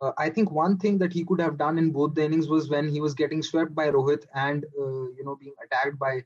uh, 0.00 0.12
I 0.18 0.30
think 0.30 0.50
one 0.50 0.78
thing 0.78 0.98
that 0.98 1.12
he 1.12 1.24
could 1.24 1.40
have 1.40 1.58
done 1.58 1.78
in 1.78 1.90
both 1.90 2.14
the 2.14 2.24
innings 2.24 2.48
was 2.48 2.68
when 2.68 2.88
he 2.88 3.00
was 3.00 3.14
getting 3.14 3.42
swept 3.42 3.74
by 3.74 3.88
Rohit 3.90 4.24
and 4.34 4.64
uh, 4.78 5.08
you 5.16 5.22
know 5.24 5.36
being 5.36 5.54
attacked 5.64 5.98
by 5.98 6.24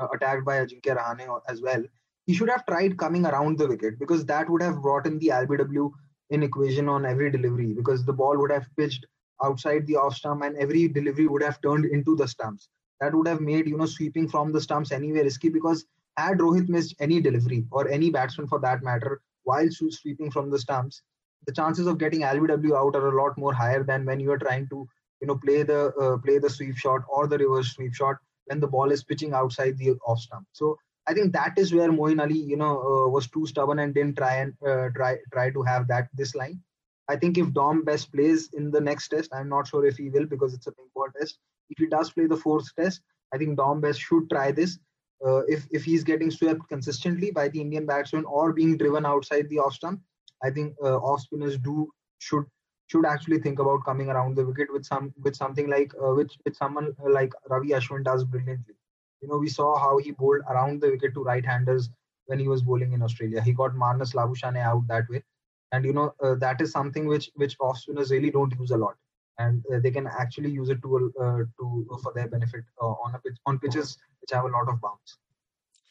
uh, 0.00 0.08
attacked 0.14 0.44
by 0.44 0.56
Ajinkya 0.58 0.96
Rahane 0.96 1.40
as 1.48 1.60
well. 1.60 1.82
He 2.26 2.34
should 2.34 2.50
have 2.50 2.66
tried 2.66 2.98
coming 2.98 3.24
around 3.24 3.58
the 3.58 3.68
wicket 3.68 3.98
because 3.98 4.26
that 4.26 4.50
would 4.50 4.62
have 4.62 4.82
brought 4.82 5.06
in 5.06 5.18
the 5.18 5.28
LBW 5.28 5.90
in 6.30 6.42
equation 6.42 6.88
on 6.88 7.06
every 7.06 7.30
delivery 7.30 7.72
because 7.72 8.04
the 8.04 8.12
ball 8.12 8.36
would 8.36 8.50
have 8.50 8.68
pitched 8.76 9.06
outside 9.42 9.86
the 9.86 9.96
off 9.96 10.14
stump 10.14 10.42
and 10.42 10.56
every 10.56 10.88
delivery 10.88 11.26
would 11.26 11.42
have 11.42 11.60
turned 11.60 11.84
into 11.84 12.16
the 12.16 12.26
stumps. 12.26 12.68
That 13.00 13.14
would 13.14 13.28
have 13.28 13.40
made 13.40 13.66
you 13.68 13.76
know 13.76 13.86
sweeping 13.86 14.28
from 14.28 14.52
the 14.52 14.60
stumps 14.60 14.92
anyway 14.92 15.22
risky 15.22 15.48
because 15.48 15.84
had 16.16 16.38
Rohit 16.38 16.68
missed 16.68 16.96
any 17.00 17.20
delivery 17.20 17.64
or 17.70 17.88
any 17.88 18.10
batsman 18.10 18.48
for 18.48 18.58
that 18.60 18.82
matter 18.82 19.20
while 19.44 19.68
sweeping 19.70 20.30
from 20.30 20.50
the 20.50 20.58
stumps, 20.58 21.02
the 21.46 21.52
chances 21.52 21.86
of 21.86 21.98
getting 21.98 22.20
LBW 22.20 22.76
out 22.76 22.96
are 22.96 23.08
a 23.08 23.22
lot 23.22 23.38
more 23.38 23.54
higher 23.54 23.82
than 23.82 24.04
when 24.04 24.20
you 24.20 24.30
are 24.32 24.38
trying 24.38 24.68
to 24.68 24.86
you 25.20 25.26
know 25.26 25.36
play 25.36 25.62
the 25.62 25.80
uh, 26.02 26.18
play 26.18 26.38
the 26.38 26.50
sweep 26.50 26.76
shot 26.76 27.02
or 27.08 27.26
the 27.26 27.38
reverse 27.38 27.72
sweep 27.74 27.94
shot 27.94 28.16
when 28.46 28.60
the 28.60 28.66
ball 28.66 28.90
is 28.90 29.04
pitching 29.04 29.32
outside 29.32 29.78
the 29.78 29.92
off 30.06 30.18
stump. 30.18 30.46
So 30.52 30.76
I 31.06 31.14
think 31.14 31.32
that 31.32 31.54
is 31.56 31.72
where 31.72 31.90
Moeen 31.90 32.20
Ali, 32.20 32.38
you 32.38 32.56
know, 32.56 32.74
uh, 32.90 33.08
was 33.08 33.28
too 33.28 33.46
stubborn 33.46 33.78
and 33.78 33.94
didn't 33.94 34.16
try 34.16 34.34
and 34.42 34.52
uh, 34.66 34.88
try 34.94 35.16
try 35.32 35.50
to 35.50 35.62
have 35.62 35.88
that 35.88 36.08
this 36.14 36.34
line. 36.34 36.60
I 37.08 37.16
think 37.16 37.38
if 37.38 37.52
Dom 37.52 37.84
Bess 37.84 38.04
plays 38.04 38.50
in 38.52 38.70
the 38.70 38.80
next 38.80 39.08
test, 39.08 39.32
I'm 39.32 39.48
not 39.48 39.66
sure 39.66 39.86
if 39.86 39.96
he 39.96 40.10
will 40.10 40.26
because 40.26 40.54
it's 40.54 40.66
a 40.66 40.72
Bengal 40.72 41.12
test. 41.18 41.38
If 41.70 41.78
he 41.78 41.86
does 41.86 42.10
play 42.10 42.26
the 42.26 42.36
fourth 42.36 42.74
test, 42.74 43.00
I 43.32 43.38
think 43.38 43.56
Dom 43.56 43.80
Bess 43.80 43.96
should 43.96 44.28
try 44.30 44.52
this. 44.52 44.78
Uh, 45.26 45.42
if 45.48 45.66
if 45.70 45.84
he's 45.84 46.04
getting 46.04 46.30
swept 46.30 46.68
consistently 46.68 47.30
by 47.30 47.48
the 47.48 47.60
Indian 47.60 47.86
batsman 47.86 48.24
or 48.24 48.52
being 48.52 48.76
driven 48.76 49.04
outside 49.04 49.48
the 49.48 49.58
off 49.58 49.74
stump, 49.74 50.00
I 50.44 50.50
think 50.50 50.74
uh, 50.82 50.98
off 50.98 51.22
spinners 51.22 51.58
do 51.58 51.90
should 52.18 52.44
should 52.86 53.04
actually 53.04 53.38
think 53.38 53.58
about 53.58 53.84
coming 53.84 54.08
around 54.08 54.36
the 54.36 54.46
wicket 54.46 54.72
with 54.72 54.84
some 54.84 55.12
with 55.22 55.34
something 55.34 55.68
like 55.68 55.92
uh, 56.02 56.12
which 56.14 56.38
with 56.44 56.56
someone 56.56 56.94
like 57.08 57.32
Ravi 57.48 57.70
Ashwin 57.70 58.04
does 58.04 58.24
brilliantly. 58.24 58.74
You 59.20 59.28
know, 59.28 59.38
we 59.38 59.48
saw 59.48 59.76
how 59.78 59.98
he 59.98 60.12
bowled 60.12 60.42
around 60.48 60.80
the 60.80 60.90
wicket 60.90 61.14
to 61.14 61.24
right-handers 61.24 61.90
when 62.26 62.38
he 62.38 62.46
was 62.46 62.62
bowling 62.62 62.92
in 62.92 63.02
Australia. 63.02 63.42
He 63.42 63.52
got 63.52 63.74
Marnus 63.74 64.14
Labuschagne 64.14 64.62
out 64.62 64.86
that 64.86 65.08
way, 65.08 65.24
and 65.72 65.84
you 65.84 65.92
know 65.92 66.14
uh, 66.22 66.34
that 66.36 66.60
is 66.60 66.72
something 66.72 67.06
which 67.06 67.30
which 67.34 67.56
off 67.60 67.78
spinners 67.78 68.10
really 68.10 68.30
don't 68.30 68.58
use 68.58 68.70
a 68.70 68.76
lot, 68.76 68.96
and 69.38 69.64
uh, 69.72 69.78
they 69.80 69.90
can 69.90 70.06
actually 70.06 70.50
use 70.50 70.68
it 70.68 70.80
to 70.82 71.12
uh, 71.20 71.38
to 71.58 71.98
for 72.02 72.12
their 72.14 72.28
benefit 72.28 72.64
uh, 72.80 72.86
on 72.86 73.14
a 73.14 73.18
pitch 73.18 73.38
on 73.46 73.58
pitches 73.58 73.98
which 74.20 74.30
have 74.32 74.44
a 74.44 74.48
lot 74.48 74.68
of 74.68 74.80
bounce. 74.80 75.18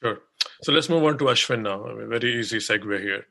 Sure. 0.02 0.20
So 0.64 0.72
let's 0.72 0.90
move 0.90 1.04
on 1.04 1.18
to 1.20 1.26
Ashwin 1.26 1.62
now. 1.62 1.86
I 1.86 1.94
mean, 1.94 2.10
very 2.10 2.40
easy 2.40 2.58
segue 2.58 3.00
here. 3.02 3.26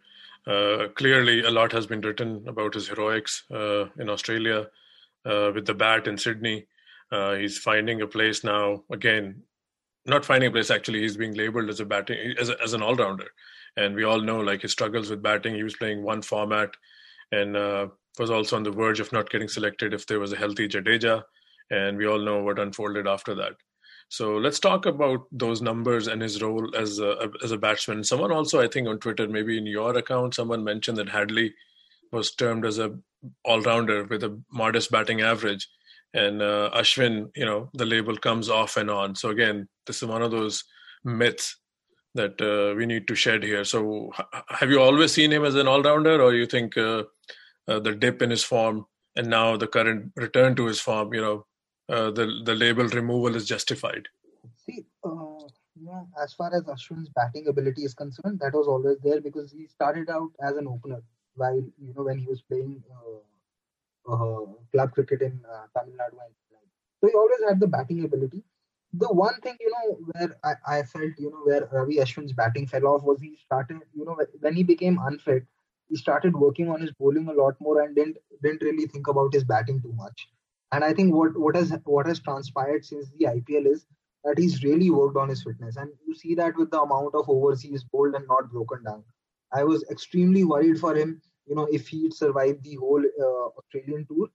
Uh, 0.47 0.89
clearly, 0.95 1.43
a 1.43 1.51
lot 1.51 1.73
has 1.73 1.87
been 1.87 2.01
written 2.01 2.45
about 2.47 2.75
his 2.75 2.89
heroics 2.89 3.45
uh, 3.51 3.87
in 3.99 4.09
Australia 4.09 4.69
with 5.25 5.67
the 5.67 5.75
bat 5.75 6.07
in 6.07 6.17
Sydney. 6.17 6.67
he's 7.11 7.59
finding 7.59 8.01
a 8.03 8.07
place 8.07 8.39
now 8.45 8.83
again 8.97 9.43
not 10.13 10.25
finding 10.25 10.49
a 10.49 10.53
place 10.53 10.71
actually 10.71 11.01
he's 11.01 11.17
being 11.17 11.35
labeled 11.35 11.69
as 11.69 11.81
a 11.81 11.85
batting 11.85 12.35
as, 12.39 12.49
a, 12.49 12.57
as 12.63 12.75
an 12.75 12.83
all-rounder 12.83 13.29
and 13.77 13.95
we 13.95 14.05
all 14.05 14.21
know 14.21 14.41
like 14.41 14.63
his 14.63 14.73
struggles 14.73 15.11
with 15.11 15.23
batting. 15.23 15.55
He 15.55 15.63
was 15.63 15.77
playing 15.77 16.03
one 16.03 16.23
format 16.23 16.71
and 17.33 17.57
uh, 17.57 17.89
was 18.19 18.31
also 18.31 18.57
on 18.57 18.63
the 18.63 18.71
verge 18.71 19.01
of 19.01 19.13
not 19.13 19.31
getting 19.31 19.49
selected 19.49 19.93
if 19.93 20.07
there 20.07 20.21
was 20.21 20.33
a 20.33 20.37
healthy 20.37 20.69
jadeja. 20.69 21.23
And 21.71 21.99
we 21.99 22.07
all 22.07 22.19
know 22.19 22.43
what 22.43 22.59
unfolded 22.59 23.07
after 23.07 23.35
that. 23.35 23.53
So 24.09 24.37
let's 24.37 24.61
talk 24.61 24.87
about 24.87 25.27
those 25.33 25.61
numbers 25.61 26.07
and 26.07 26.23
his 26.23 26.41
role 26.41 26.75
as 26.77 27.01
a, 27.01 27.29
as 27.43 27.51
a 27.51 27.59
batsman. 27.59 28.05
Someone 28.05 28.31
also 28.31 28.61
i 28.61 28.69
think 28.69 28.87
on 28.87 29.01
twitter 29.01 29.27
maybe 29.27 29.59
in 29.59 29.67
your 29.67 29.97
account 29.99 30.35
someone 30.35 30.63
mentioned 30.63 30.99
that 30.99 31.09
Hadlee 31.09 31.51
was 32.13 32.33
termed 32.35 32.65
as 32.65 32.79
a 32.79 32.97
all-rounder 33.45 34.05
with 34.05 34.23
a 34.23 34.41
modest 34.53 34.93
batting 34.93 35.23
average. 35.23 35.69
And 36.15 36.41
uh, 36.41 36.71
Ashwin, 36.73 37.31
you 37.35 37.45
know, 37.45 37.69
the 37.75 37.85
label 37.85 38.17
comes 38.17 38.49
off 38.49 38.77
and 38.77 38.89
on. 38.89 39.17
So 39.17 39.31
again, 39.31 39.69
this 39.87 40.03
is 40.03 40.09
one 40.09 40.23
of 40.23 40.31
those 40.31 40.63
myths 41.05 41.57
that 42.17 42.41
uh, 42.41 42.75
we 42.77 42.87
need 42.87 43.07
to 43.09 43.15
shed 43.15 43.43
here. 43.43 43.65
So, 43.65 44.13
have 44.49 44.71
you 44.71 44.81
always 44.81 45.13
seen 45.13 45.33
him 45.33 45.45
as 45.45 45.55
an 45.55 45.69
all-rounder, 45.69 46.21
or 46.23 46.35
you 46.35 46.47
think 46.47 46.77
uh, 46.77 47.05
uh, 47.69 47.79
the 47.81 47.95
dip 47.95 48.23
in 48.23 48.31
his 48.31 48.43
form 48.43 48.87
and 49.15 49.29
now 49.29 49.57
the 49.57 49.67
current 49.67 50.13
return 50.17 50.57
to 50.57 50.67
his 50.67 50.81
form, 50.81 51.15
you 51.15 51.21
know, 51.21 51.47
uh, 51.89 52.11
the 52.11 52.27
the 52.45 52.55
label 52.55 52.89
removal 52.89 53.37
is 53.37 53.47
justified? 53.47 54.09
See, 54.65 54.85
uh, 55.05 55.47
you 55.81 56.09
as 56.23 56.33
far 56.33 56.55
as 56.55 56.63
Ashwin's 56.65 57.09
batting 57.11 57.49
ability 57.49 57.85
is 57.85 57.95
concerned, 57.95 58.41
that 58.41 58.55
was 58.55 58.67
always 58.67 58.99
there 59.03 59.21
because 59.21 59.53
he 59.53 59.67
started 59.67 60.11
out 60.11 60.31
as 60.43 60.57
an 60.57 60.67
opener 60.67 61.03
while 61.35 61.57
you 61.57 61.95
know 61.95 62.03
when 62.03 62.19
he 62.19 62.27
was 62.27 62.43
playing 62.43 62.83
uh, 64.11 64.41
club 64.73 64.93
cricket 64.93 65.23
in 65.23 65.41
uh, 65.51 65.67
Tamil 65.77 65.95
Nadu. 65.95 66.19
So 67.01 67.09
he 67.09 67.15
always 67.15 67.41
had 67.49 67.61
the 67.61 67.67
batting 67.67 68.05
ability. 68.05 68.43
The 68.93 69.09
one 69.09 69.41
thing, 69.43 69.57
you 69.61 69.71
know, 69.71 69.99
where 70.13 70.37
I, 70.45 70.79
I 70.79 70.83
felt, 70.83 71.13
you 71.19 71.31
know, 71.31 71.43
where 71.45 71.69
Ravi 71.71 71.97
Ashwin's 71.97 72.33
batting 72.33 72.67
fell 72.67 72.87
off 72.87 73.03
was 73.03 73.21
he 73.21 73.37
started, 73.45 73.81
you 73.95 74.05
know, 74.05 74.17
when 74.41 74.55
he 74.55 74.63
became 74.63 74.99
unfit, 75.05 75.45
he 75.89 75.97
started 75.97 76.35
working 76.35 76.69
on 76.71 76.81
his 76.81 76.93
bowling 76.93 77.29
a 77.29 77.33
lot 77.33 77.55
more 77.61 77.83
and 77.83 77.95
didn't 77.95 78.17
didn't 78.43 78.63
really 78.63 78.87
think 78.87 79.07
about 79.09 79.33
his 79.35 79.45
batting 79.45 79.81
too 79.83 79.93
much. 79.93 80.29
And 80.73 80.83
I 80.83 80.93
think 80.93 81.15
what 81.15 81.39
what 81.39 81.55
has 81.57 81.73
what 81.85 82.07
has 82.07 82.21
transpired 82.21 82.85
since 82.85 83.11
the 83.19 83.27
IPL 83.27 83.67
is 83.67 83.87
that 84.25 84.39
he's 84.39 84.65
really 84.65 84.91
worked 84.91 85.17
on 85.17 85.29
his 85.29 85.43
fitness, 85.45 85.77
and 85.77 85.91
you 86.07 86.15
see 86.15 86.35
that 86.35 86.57
with 86.57 86.71
the 86.71 86.81
amount 86.81 87.15
of 87.15 87.29
overs 87.29 87.61
he's 87.61 87.85
bowled 87.85 88.15
and 88.15 88.27
not 88.27 88.51
broken 88.51 88.83
down. 88.83 89.05
I 89.53 89.63
was 89.65 89.85
extremely 89.91 90.45
worried 90.45 90.79
for 90.81 90.95
him 90.97 91.21
you 91.47 91.55
know 91.55 91.67
if 91.71 91.87
he'd 91.89 92.15
survive 92.15 92.63
the 92.63 92.75
whole 92.77 93.03
uh, 93.05 93.47
Australian 93.59 94.07
tour, 94.07 94.29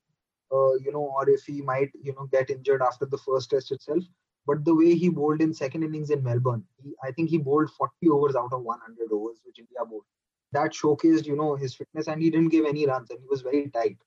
uh, 0.53 0.73
you 0.75 0.91
know, 0.91 1.11
or 1.17 1.29
if 1.29 1.43
he 1.45 1.61
might 1.61 1.89
you 2.01 2.13
know 2.13 2.25
get 2.31 2.49
injured 2.49 2.81
after 2.81 3.05
the 3.05 3.17
first 3.17 3.49
test 3.49 3.71
itself. 3.71 4.03
But 4.45 4.65
the 4.65 4.75
way 4.75 4.95
he 4.95 5.09
bowled 5.09 5.41
in 5.41 5.53
second 5.53 5.83
innings 5.83 6.09
in 6.09 6.23
Melbourne, 6.23 6.63
he, 6.83 6.93
I 7.03 7.11
think 7.11 7.29
he 7.29 7.37
bowled 7.37 7.69
40 7.71 8.09
overs 8.09 8.35
out 8.35 8.51
of 8.51 8.63
100 8.63 9.11
overs, 9.11 9.37
which 9.45 9.59
India 9.59 9.85
bowled. 9.87 10.03
That 10.51 10.71
showcased, 10.71 11.25
you 11.25 11.35
know, 11.35 11.55
his 11.55 11.75
fitness, 11.75 12.07
and 12.07 12.21
he 12.21 12.29
didn't 12.29 12.49
give 12.49 12.65
any 12.65 12.85
runs, 12.85 13.09
and 13.09 13.19
he 13.19 13.27
was 13.29 13.41
very 13.41 13.69
tight. 13.69 13.97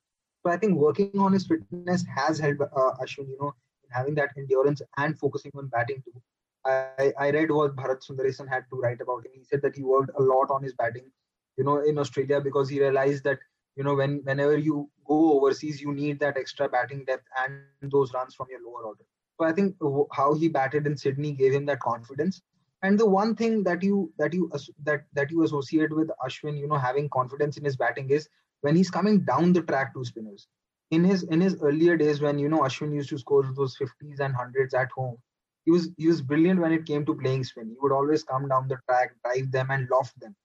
So 0.44 0.52
I 0.52 0.56
think 0.56 0.74
working 0.74 1.18
on 1.18 1.32
his 1.32 1.46
fitness 1.46 2.04
has 2.14 2.38
helped 2.38 2.60
uh, 2.60 2.92
Ashwin, 3.02 3.28
you 3.28 3.38
know, 3.40 3.54
in 3.84 3.90
having 3.90 4.14
that 4.16 4.30
endurance 4.36 4.82
and 4.98 5.18
focusing 5.18 5.52
on 5.56 5.68
batting 5.68 6.02
too. 6.04 6.20
I, 6.66 7.12
I 7.18 7.30
read 7.30 7.50
what 7.50 7.76
Bharat 7.76 8.02
Sundaresan 8.06 8.48
had 8.48 8.64
to 8.70 8.76
write 8.76 9.00
about 9.00 9.24
him. 9.24 9.32
He 9.34 9.44
said 9.44 9.62
that 9.62 9.76
he 9.76 9.82
worked 9.82 10.10
a 10.18 10.22
lot 10.22 10.50
on 10.50 10.62
his 10.62 10.74
batting 10.74 11.10
you 11.56 11.64
know 11.64 11.78
in 11.80 11.98
australia 11.98 12.40
because 12.40 12.68
he 12.68 12.80
realized 12.80 13.24
that 13.24 13.38
you 13.76 13.84
know 13.84 13.94
when 13.94 14.20
whenever 14.24 14.58
you 14.58 14.88
go 15.06 15.18
overseas 15.34 15.80
you 15.80 15.92
need 15.92 16.18
that 16.20 16.36
extra 16.36 16.68
batting 16.68 17.04
depth 17.04 17.26
and 17.42 17.92
those 17.92 18.12
runs 18.12 18.34
from 18.34 18.46
your 18.50 18.60
lower 18.66 18.84
order 18.84 19.04
so 19.38 19.46
i 19.46 19.52
think 19.52 19.74
how 20.12 20.34
he 20.34 20.48
batted 20.48 20.86
in 20.86 20.96
sydney 20.96 21.32
gave 21.32 21.52
him 21.52 21.66
that 21.66 21.80
confidence. 21.80 22.42
And 22.82 22.98
the 23.00 23.06
one 23.06 23.34
thing 23.34 23.62
that 23.64 23.82
you 23.82 24.12
that 24.18 24.34
you 24.34 24.50
that 24.84 25.04
that 25.14 25.30
you 25.30 25.42
associate 25.44 25.94
with 25.96 26.10
ashwin 26.26 26.58
you 26.58 26.68
know 26.68 26.76
having 26.76 27.08
confidence 27.08 27.56
in 27.56 27.64
his 27.64 27.76
batting 27.76 28.10
is 28.10 28.28
when 28.60 28.76
he's 28.76 28.90
coming 28.90 29.20
down 29.24 29.54
the 29.54 29.62
track 29.62 29.94
to 29.94 30.04
spinners. 30.04 30.46
In 30.90 31.02
his 31.02 31.22
in 31.24 31.40
his 31.40 31.56
earlier 31.62 31.96
days 31.96 32.20
when 32.20 32.38
you 32.38 32.48
know 32.50 32.60
ashwin 32.60 32.94
used 32.94 33.08
to 33.10 33.18
score 33.18 33.42
those 33.56 33.76
50s 33.76 34.20
and 34.20 34.34
100s 34.34 34.74
at 34.74 34.90
home 34.90 35.16
he 35.64 35.70
was 35.70 35.88
he 35.96 36.08
was 36.08 36.20
brilliant 36.20 36.60
when 36.60 36.72
it 36.72 36.84
came 36.84 37.06
to 37.06 37.14
playing 37.14 37.44
spin. 37.44 37.70
He 37.70 37.76
would 37.80 37.92
always 37.92 38.22
come 38.22 38.48
down 38.48 38.68
the 38.68 38.78
track 38.88 39.12
drive 39.24 39.50
them 39.50 39.70
and 39.70 39.88
loft 39.90 40.18
them. 40.20 40.36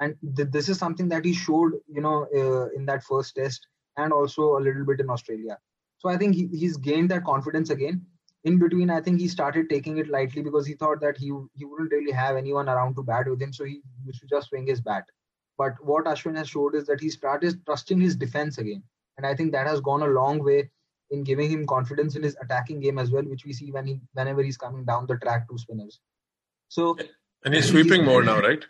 And 0.00 0.16
th- 0.36 0.50
this 0.50 0.68
is 0.68 0.78
something 0.78 1.08
that 1.08 1.24
he 1.24 1.32
showed 1.32 1.72
you 1.88 2.02
know 2.02 2.26
uh, 2.40 2.68
in 2.76 2.84
that 2.86 3.04
first 3.04 3.34
test 3.36 3.66
and 3.96 4.12
also 4.12 4.58
a 4.58 4.64
little 4.68 4.84
bit 4.84 5.00
in 5.00 5.08
australia. 5.10 5.58
So 5.98 6.10
i 6.10 6.16
think 6.18 6.34
he, 6.34 6.46
he's 6.48 6.76
gained 6.76 7.10
that 7.10 7.24
confidence 7.24 7.70
again 7.70 8.04
in 8.46 8.58
between 8.62 8.90
i 8.94 9.00
think 9.04 9.20
he 9.20 9.28
started 9.28 9.68
taking 9.68 9.98
it 10.02 10.08
lightly 10.14 10.42
because 10.48 10.66
he 10.70 10.74
thought 10.80 11.00
that 11.04 11.18
he 11.22 11.30
he 11.60 11.64
wouldn't 11.68 11.94
really 11.96 12.16
have 12.18 12.36
anyone 12.40 12.68
around 12.74 12.94
to 12.96 13.06
bat 13.10 13.28
with 13.32 13.42
him 13.42 13.52
so 13.52 13.64
he 13.64 13.80
used 14.04 14.20
to 14.20 14.34
just 14.34 14.48
swing 14.48 14.66
his 14.66 14.80
bat. 14.80 15.04
But 15.58 15.82
what 15.90 16.04
ashwin 16.04 16.36
has 16.36 16.50
showed 16.50 16.74
is 16.74 16.86
that 16.86 17.00
he 17.00 17.08
started 17.08 17.64
trusting 17.64 18.00
his 18.00 18.16
defense 18.24 18.58
again. 18.58 18.82
And 19.16 19.26
i 19.26 19.34
think 19.34 19.52
that 19.52 19.70
has 19.72 19.80
gone 19.88 20.02
a 20.06 20.14
long 20.16 20.42
way 20.48 20.70
in 21.16 21.24
giving 21.30 21.50
him 21.50 21.66
confidence 21.66 22.16
in 22.16 22.22
his 22.28 22.36
attacking 22.46 22.80
game 22.86 22.98
as 23.04 23.10
well 23.10 23.28
which 23.34 23.44
we 23.50 23.52
see 23.60 23.70
when 23.76 23.86
he 23.92 24.00
whenever 24.20 24.42
he's 24.48 24.62
coming 24.64 24.84
down 24.90 25.06
the 25.12 25.18
track 25.26 25.48
to 25.50 25.58
spinners. 25.66 26.00
So 26.78 26.96
and 27.44 27.54
he's 27.54 27.70
sweeping 27.74 28.02
he's, 28.02 28.10
more 28.12 28.22
now 28.22 28.40
right? 28.48 28.64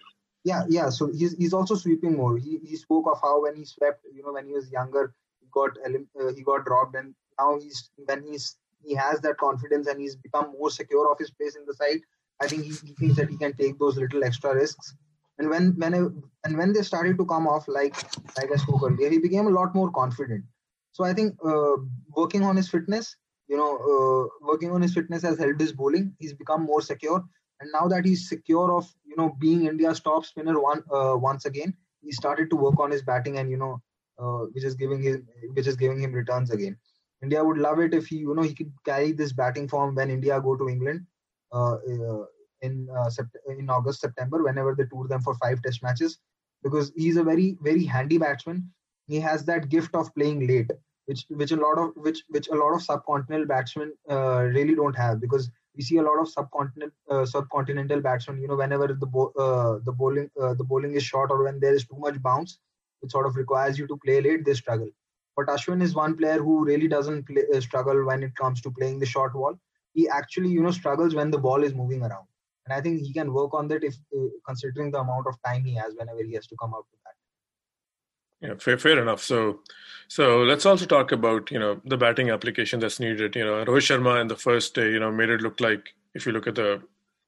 Yeah 0.45 0.65
yeah. 0.79 0.91
So 0.91 1.13
he's, 1.13 1.37
he's 1.37 1.55
also 1.61 1.75
sweeping 1.75 2.17
more. 2.17 2.37
He, 2.39 2.59
he 2.65 2.77
spoke 2.77 3.11
of 3.13 3.21
how 3.21 3.43
when 3.43 3.57
he 3.57 3.65
swept 3.65 4.05
you 4.19 4.23
know 4.27 4.33
when 4.39 4.47
he 4.47 4.61
was 4.61 4.71
younger 4.71 5.15
he 5.41 5.49
got 5.59 5.77
uh, 5.87 6.33
he 6.37 6.43
got 6.53 6.65
dropped 6.65 6.95
and 7.03 7.15
now 7.41 7.59
he's 7.59 7.91
when 8.11 8.23
he's 8.23 8.57
he 8.87 8.95
has 8.95 9.21
that 9.21 9.39
confidence 9.39 9.87
and 9.89 10.01
he's 10.01 10.17
become 10.17 10.53
more 10.59 10.71
secure 10.71 11.11
of 11.11 11.19
his 11.19 11.31
place 11.31 11.57
in 11.57 11.65
the 11.67 11.75
side 11.75 12.01
i 12.43 12.47
think 12.47 12.65
he, 12.65 12.73
he 12.87 12.95
thinks 12.95 13.17
that 13.17 13.31
he 13.31 13.39
can 13.45 13.55
take 13.61 13.79
those 13.79 13.97
little 13.97 14.25
extra 14.25 14.55
risks. 14.55 14.95
And 15.39 15.51
when 15.51 15.65
when 15.81 15.95
I, 15.97 15.99
and 16.45 16.57
when 16.59 16.73
they 16.73 16.83
started 16.83 17.19
to 17.19 17.25
come 17.31 17.47
off 17.47 17.65
like 17.69 17.97
like 18.37 18.53
i 18.55 18.57
spoke 18.61 18.85
earlier 18.87 19.11
he 19.15 19.19
became 19.25 19.49
a 19.49 19.57
lot 19.57 19.75
more 19.75 19.91
confident. 19.91 20.45
So 20.93 21.05
i 21.05 21.13
think 21.19 21.35
uh, 21.53 21.77
working 22.21 22.43
on 22.51 22.57
his 22.57 22.71
fitness 22.75 23.17
you 23.49 23.57
know 23.57 23.73
uh, 23.93 24.47
working 24.51 24.71
on 24.73 24.83
his 24.83 24.95
fitness 24.95 25.23
has 25.23 25.39
helped 25.39 25.61
his 25.61 25.73
bowling. 25.73 26.15
He's 26.19 26.33
become 26.33 26.63
more 26.63 26.83
secure. 26.83 27.25
And 27.61 27.71
now 27.73 27.89
that 27.89 28.05
he's 28.05 28.29
secure 28.29 28.73
of 28.77 28.93
you 29.07 29.17
know 29.17 29.37
being 29.39 29.67
India's 29.67 30.01
top 30.01 30.25
spinner 30.27 30.61
one 30.61 30.83
uh, 30.93 31.17
once 31.17 31.45
again, 31.47 31.75
he 32.03 32.13
started 32.13 32.51
to 32.51 32.57
work 32.57 32.79
on 32.79 32.91
his 32.91 33.03
batting, 33.03 33.39
and 33.39 33.51
you 33.51 33.57
know, 33.57 33.81
uh, 34.19 34.47
which 34.53 34.65
is 34.65 34.75
giving 34.75 35.03
him 35.03 35.27
which 35.55 35.67
is 35.67 35.77
giving 35.77 36.01
him 36.01 36.13
returns 36.13 36.51
again. 36.51 36.77
India 37.23 37.43
would 37.43 37.59
love 37.59 37.81
it 37.81 37.95
if 37.95 38.07
he, 38.07 38.17
you 38.17 38.35
know, 38.35 38.43
he 38.43 38.55
could 38.55 38.73
carry 38.85 39.13
this 39.13 39.33
batting 39.33 39.69
form 39.69 39.95
when 39.95 40.11
India 40.11 40.41
go 40.41 40.57
to 40.57 40.69
England 40.69 41.07
uh, 41.53 41.75
uh 41.75 42.25
in 42.63 42.89
uh, 42.91 43.11
in 43.49 43.71
August 43.71 44.01
September 44.01 44.43
whenever 44.43 44.75
they 44.75 44.85
tour 44.85 45.07
them 45.09 45.21
for 45.21 45.35
five 45.35 45.61
Test 45.63 45.83
matches 45.83 46.19
because 46.63 46.93
he's 46.97 47.17
a 47.17 47.23
very 47.23 47.59
very 47.61 47.85
handy 47.85 48.19
batsman. 48.19 48.71
He 49.07 49.21
has 49.21 49.45
that 49.45 49.69
gift 49.69 49.95
of 49.95 50.15
playing 50.15 50.47
late, 50.47 50.71
which 51.07 51.27
which 51.29 51.53
a 51.53 51.57
lot 51.57 51.79
of 51.79 51.93
which 51.97 52.23
which 52.29 52.49
a 52.49 52.55
lot 52.55 52.75
of 52.75 52.83
subcontinental 52.83 53.47
batsmen 53.47 53.93
uh, 54.11 54.43
really 54.57 54.75
don't 54.75 54.97
have 54.97 55.21
because 55.21 55.51
we 55.77 55.83
see 55.83 55.99
a 55.99 56.03
lot 56.03 56.19
of 56.19 56.29
subcontinental 56.29 56.93
uh, 57.11 57.25
subcontinental 57.35 58.03
batsmen. 58.03 58.41
You 58.41 58.49
know, 58.49 58.57
whenever 58.57 58.89
the 58.89 59.07
bo- 59.07 59.33
uh, 59.39 59.79
the 59.85 59.93
bowling 59.93 60.31
the 60.37 60.65
bowling 60.65 60.95
is 60.95 61.03
short 61.03 61.31
or 61.31 61.45
when 61.45 61.61
there 61.61 61.75
is 61.75 61.87
too 61.87 61.99
much 61.99 62.21
bounce, 62.23 62.59
it 63.03 63.11
sort 63.11 63.27
of 63.27 63.37
requires 63.37 63.79
you 63.79 63.87
to 63.87 63.97
play 63.99 64.21
late. 64.21 64.45
They 64.45 64.55
struggle. 64.55 64.89
But 65.37 65.49
Ashwin 65.49 65.83
is 65.83 65.95
one 65.95 66.17
player 66.17 66.39
who 66.39 66.65
really 66.65 66.89
doesn't 66.89 67.27
play, 67.27 67.45
uh, 67.55 67.61
struggle 67.61 68.05
when 68.07 68.23
it 68.23 68.35
comes 68.35 68.61
to 68.63 68.71
playing 68.71 68.99
the 68.99 69.07
short 69.07 69.35
ball. 69.35 69.59
He 69.93 70.09
actually, 70.09 70.49
you 70.51 70.63
know, 70.63 70.71
struggles 70.71 71.15
when 71.15 71.31
the 71.31 71.39
ball 71.39 71.63
is 71.63 71.75
moving 71.75 72.03
around, 72.03 72.27
and 72.65 72.73
I 72.73 72.81
think 72.81 73.01
he 73.01 73.13
can 73.13 73.33
work 73.33 73.55
on 73.55 73.69
that 73.69 73.85
if 73.85 73.97
uh, 74.17 74.29
considering 74.47 74.91
the 74.91 75.01
amount 75.01 75.27
of 75.27 75.37
time 75.45 75.65
he 75.65 75.75
has 75.75 75.95
whenever 75.97 76.23
he 76.23 76.35
has 76.35 76.47
to 76.49 76.57
come 76.61 76.75
out 76.75 76.87
to 76.91 76.97
that. 77.05 78.49
Yeah, 78.49 78.55
fair, 78.59 78.79
fair 78.79 79.01
enough. 79.01 79.23
So, 79.23 79.61
so 80.09 80.43
let's 80.43 80.67
also 80.67 80.87
talk 80.87 81.13
about 81.13 81.51
you 81.51 81.59
know 81.59 81.81
the 81.85 81.97
batting 81.97 82.31
application 82.31 82.81
that's 82.81 83.01
needed. 83.01 83.37
You 83.37 83.45
know, 83.45 83.65
Rohit 83.65 83.89
Sharma 83.89 84.21
in 84.21 84.29
the 84.29 84.37
first 84.37 84.75
day, 84.75 84.91
you 84.91 85.01
know, 85.01 85.11
made 85.11 85.31
it 85.31 85.41
look 85.41 85.61
like 85.61 85.95
if 86.15 86.27
you 86.27 86.33
look 86.33 86.47
at 86.47 86.55
the 86.55 86.83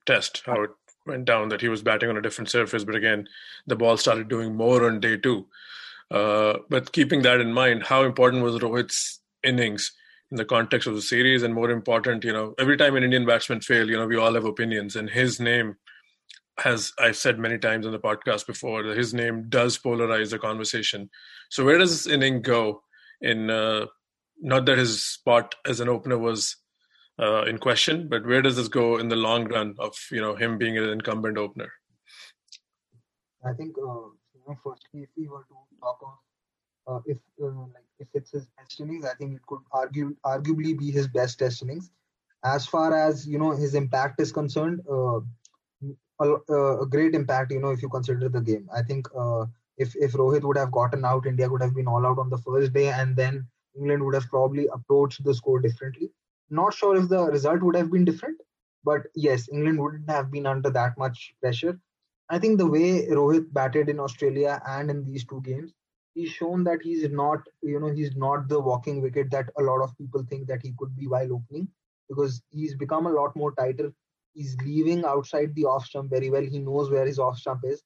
test 0.06 0.42
how 0.46 0.62
it 0.62 0.70
went 1.06 1.24
down 1.24 1.48
that 1.48 1.60
he 1.60 1.68
was 1.68 1.82
batting 1.82 2.08
on 2.08 2.16
a 2.16 2.22
different 2.22 2.50
surface. 2.50 2.84
But 2.84 2.94
again, 2.94 3.28
the 3.66 3.76
ball 3.76 3.96
started 3.96 4.28
doing 4.28 4.54
more 4.54 4.86
on 4.86 5.00
day 5.00 5.16
two. 5.16 5.46
Uh, 6.10 6.58
but 6.68 6.92
keeping 6.92 7.22
that 7.22 7.40
in 7.40 7.52
mind, 7.52 7.84
how 7.84 8.02
important 8.04 8.42
was 8.42 8.56
Rohit's 8.56 9.20
innings 9.44 9.92
in 10.30 10.36
the 10.36 10.44
context 10.44 10.88
of 10.88 10.94
the 10.94 11.02
series? 11.02 11.42
And 11.42 11.54
more 11.54 11.70
important, 11.70 12.24
you 12.24 12.32
know, 12.32 12.54
every 12.58 12.76
time 12.76 12.96
an 12.96 13.04
Indian 13.04 13.26
batsman 13.26 13.60
fail, 13.60 13.88
you 13.88 13.96
know, 13.96 14.06
we 14.06 14.16
all 14.16 14.34
have 14.34 14.44
opinions, 14.44 14.96
and 14.96 15.10
his 15.10 15.38
name 15.38 15.76
has 16.58 16.92
I've 16.98 17.16
said 17.16 17.38
many 17.38 17.58
times 17.58 17.86
on 17.86 17.92
the 17.92 17.98
podcast 17.98 18.46
before 18.46 18.82
his 18.84 19.14
name 19.14 19.48
does 19.48 19.78
polarize 19.78 20.30
the 20.30 20.38
conversation. 20.38 21.10
So 21.50 21.64
where 21.64 21.78
does 21.78 21.90
this 21.90 22.12
inning 22.12 22.42
go 22.42 22.82
in 23.20 23.50
uh, 23.50 23.86
not 24.40 24.66
that 24.66 24.78
his 24.78 25.04
spot 25.04 25.54
as 25.66 25.80
an 25.80 25.88
opener 25.88 26.18
was 26.18 26.56
uh, 27.20 27.44
in 27.44 27.58
question, 27.58 28.08
but 28.08 28.26
where 28.26 28.42
does 28.42 28.56
this 28.56 28.68
go 28.68 28.96
in 28.96 29.08
the 29.08 29.16
long 29.16 29.46
run 29.48 29.74
of 29.78 29.94
you 30.10 30.20
know 30.20 30.36
him 30.36 30.58
being 30.58 30.78
an 30.78 30.88
incumbent 30.88 31.38
opener? 31.38 31.72
I 33.44 33.52
think 33.52 33.76
uh, 33.78 34.08
know 34.48 34.56
firstly 34.64 35.02
if 35.02 35.10
we 35.16 35.28
were 35.28 35.44
to 35.48 35.56
talk 35.80 35.98
of 36.02 36.18
uh, 36.88 37.00
if 37.06 37.18
uh, 37.42 37.46
like 37.46 37.84
if 37.98 38.08
it's 38.14 38.30
his 38.30 38.48
best 38.56 38.80
innings, 38.80 39.04
I 39.04 39.14
think 39.14 39.36
it 39.36 39.46
could 39.46 39.60
argue 39.72 40.16
arguably 40.24 40.78
be 40.78 40.90
his 40.90 41.08
best 41.08 41.38
test 41.38 41.62
innings. 41.62 41.90
As 42.44 42.66
far 42.66 42.94
as 42.96 43.26
you 43.26 43.38
know 43.38 43.50
his 43.50 43.74
impact 43.74 44.20
is 44.20 44.32
concerned, 44.32 44.80
uh, 44.90 45.20
a, 46.20 46.36
uh, 46.48 46.80
a, 46.80 46.86
great 46.86 47.14
impact. 47.14 47.52
You 47.52 47.60
know, 47.60 47.70
if 47.70 47.82
you 47.82 47.88
consider 47.88 48.28
the 48.28 48.40
game, 48.40 48.68
I 48.74 48.82
think 48.82 49.06
uh, 49.16 49.46
if 49.76 49.94
if 49.96 50.12
Rohit 50.12 50.42
would 50.42 50.56
have 50.56 50.72
gotten 50.72 51.04
out, 51.04 51.26
India 51.26 51.48
would 51.48 51.62
have 51.62 51.74
been 51.74 51.88
all 51.88 52.06
out 52.06 52.18
on 52.18 52.30
the 52.30 52.38
first 52.38 52.72
day, 52.72 52.88
and 52.88 53.14
then 53.16 53.46
England 53.76 54.04
would 54.04 54.14
have 54.14 54.28
probably 54.28 54.66
approached 54.72 55.24
the 55.24 55.34
score 55.34 55.60
differently. 55.60 56.10
Not 56.50 56.72
sure 56.72 56.96
if 56.96 57.08
the 57.08 57.26
result 57.26 57.62
would 57.62 57.76
have 57.76 57.90
been 57.90 58.04
different, 58.06 58.40
but 58.82 59.02
yes, 59.14 59.48
England 59.52 59.78
wouldn't 59.78 60.08
have 60.08 60.30
been 60.30 60.46
under 60.46 60.70
that 60.70 60.96
much 60.96 61.34
pressure. 61.42 61.78
I 62.30 62.38
think 62.38 62.58
the 62.58 62.66
way 62.66 63.06
Rohit 63.06 63.52
batted 63.52 63.88
in 63.88 64.00
Australia 64.00 64.60
and 64.66 64.90
in 64.90 65.04
these 65.04 65.24
two 65.24 65.40
games, 65.42 65.72
he's 66.14 66.30
shown 66.30 66.64
that 66.64 66.82
he's 66.82 67.08
not, 67.10 67.40
you 67.62 67.80
know, 67.80 67.90
he's 67.90 68.14
not 68.16 68.48
the 68.48 68.60
walking 68.60 69.00
wicket 69.00 69.30
that 69.30 69.50
a 69.58 69.62
lot 69.62 69.82
of 69.82 69.96
people 69.96 70.24
think 70.28 70.46
that 70.48 70.62
he 70.62 70.74
could 70.78 70.94
be 70.96 71.06
while 71.06 71.32
opening, 71.32 71.68
because 72.08 72.42
he's 72.50 72.74
become 72.74 73.06
a 73.06 73.12
lot 73.12 73.34
more 73.34 73.52
tighter 73.52 73.92
he's 74.38 74.56
leaving 74.64 75.04
outside 75.04 75.54
the 75.54 75.64
off 75.64 75.84
stump 75.84 76.10
very 76.10 76.30
well. 76.30 76.42
He 76.42 76.58
knows 76.58 76.90
where 76.90 77.06
his 77.06 77.18
off 77.18 77.38
stump 77.38 77.62
is, 77.64 77.82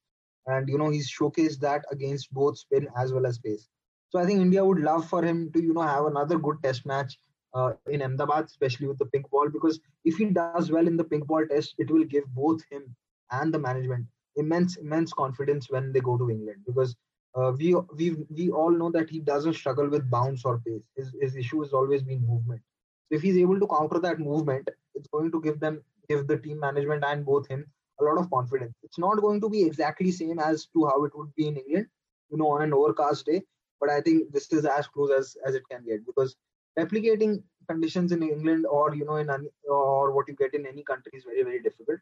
and 0.47 0.69
you 0.69 0.79
know 0.79 0.90
he's 0.90 1.11
showcased 1.11 1.61
that 1.61 1.85
against 1.90 2.33
both 2.33 2.59
spin 2.59 2.88
as 2.97 3.12
well 3.12 3.27
as 3.27 3.38
pace. 3.38 3.69
So 4.11 4.19
I 4.19 4.27
think 4.27 4.40
India 4.40 4.64
would 4.64 4.81
love 4.81 5.09
for 5.09 5.25
him 5.25 5.51
to 5.53 5.62
you 5.62 5.73
know 5.73 5.83
have 5.83 6.07
another 6.07 6.38
good 6.38 6.62
Test 6.62 6.85
match 6.87 7.19
uh, 7.55 7.73
in 7.88 8.03
Ahmedabad, 8.03 8.47
especially 8.47 8.87
with 8.87 8.99
the 8.99 9.07
pink 9.07 9.31
ball, 9.31 9.49
because 9.49 9.81
if 10.05 10.16
he 10.16 10.27
does 10.27 10.71
well 10.71 10.87
in 10.87 10.97
the 10.97 11.05
pink 11.05 11.27
ball 11.27 11.47
test, 11.47 11.75
it 11.79 11.90
will 11.90 12.05
give 12.05 12.25
both 12.35 12.61
him 12.71 12.95
and 13.31 13.55
the 13.55 13.59
management 13.59 14.07
immense 14.37 14.77
immense 14.77 15.12
confidence 15.12 15.71
when 15.71 15.92
they 15.92 16.01
go 16.01 16.16
to 16.18 16.31
England 16.31 16.62
because. 16.66 16.95
Uh, 17.35 17.51
we 17.57 17.75
we 17.97 18.14
we 18.29 18.51
all 18.51 18.71
know 18.71 18.90
that 18.90 19.09
he 19.09 19.18
doesn't 19.18 19.55
struggle 19.55 19.88
with 19.88 20.11
bounce 20.11 20.45
or 20.45 20.59
pace. 20.66 20.83
His 20.95 21.14
his 21.18 21.35
issue 21.35 21.62
has 21.62 21.73
always 21.73 22.03
been 22.03 22.27
movement. 22.27 22.61
So 23.09 23.16
if 23.16 23.23
he's 23.23 23.38
able 23.38 23.59
to 23.59 23.66
counter 23.66 23.99
that 24.01 24.21
movement, 24.21 24.68
it's 24.95 25.09
going 25.09 25.33
to 25.33 25.40
give 25.40 25.59
them 25.59 25.81
give 26.11 26.27
the 26.27 26.37
team 26.37 26.61
management 26.61 27.05
and 27.07 27.25
both 27.25 27.49
him 27.49 27.64
a 28.01 28.05
lot 28.05 28.18
of 28.18 28.31
confidence. 28.31 28.75
It's 28.83 28.99
not 28.99 29.21
going 29.21 29.40
to 29.40 29.49
be 29.49 29.62
exactly 29.64 30.11
same 30.11 30.38
as 30.38 30.66
to 30.75 30.87
how 30.87 31.05
it 31.05 31.16
would 31.16 31.35
be 31.35 31.49
in 31.49 31.57
England, 31.57 31.87
you 32.31 32.38
know, 32.38 32.49
on 32.49 32.62
an 32.62 32.73
overcast 32.73 33.27
day. 33.27 33.42
But 33.81 33.90
I 33.90 34.01
think 34.01 34.33
this 34.33 34.53
is 34.53 34.64
as 34.64 34.87
close 34.87 35.11
as 35.11 35.37
as 35.47 35.55
it 35.55 35.62
can 35.71 35.85
get 35.85 36.07
because 36.07 36.37
replicating 36.79 37.42
conditions 37.68 38.12
in 38.12 38.23
England 38.23 38.66
or 38.66 38.95
you 38.95 39.05
know 39.05 39.16
in 39.16 39.31
or 39.68 40.12
what 40.12 40.29
you 40.29 40.35
get 40.35 40.55
in 40.55 40.66
any 40.66 40.83
country 40.83 41.12
is 41.14 41.25
very 41.25 41.42
very 41.42 41.62
difficult. 41.62 41.99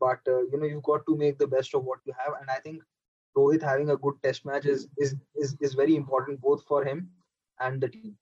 But 0.00 0.20
uh, 0.26 0.40
you 0.40 0.58
know 0.58 0.66
you've 0.66 0.82
got 0.82 1.06
to 1.06 1.16
make 1.16 1.38
the 1.38 1.46
best 1.46 1.74
of 1.74 1.84
what 1.84 1.98
you 2.04 2.14
have, 2.18 2.34
and 2.40 2.50
I 2.50 2.58
think 2.60 2.82
Rohit 3.36 3.62
having 3.62 3.90
a 3.90 3.96
good 3.96 4.14
Test 4.22 4.44
match 4.44 4.66
is 4.66 4.88
is 4.98 5.14
is, 5.36 5.56
is 5.60 5.74
very 5.74 5.96
important 5.96 6.40
both 6.40 6.64
for 6.64 6.84
him 6.84 7.10
and 7.60 7.80
the 7.80 7.88
team. 7.88 8.16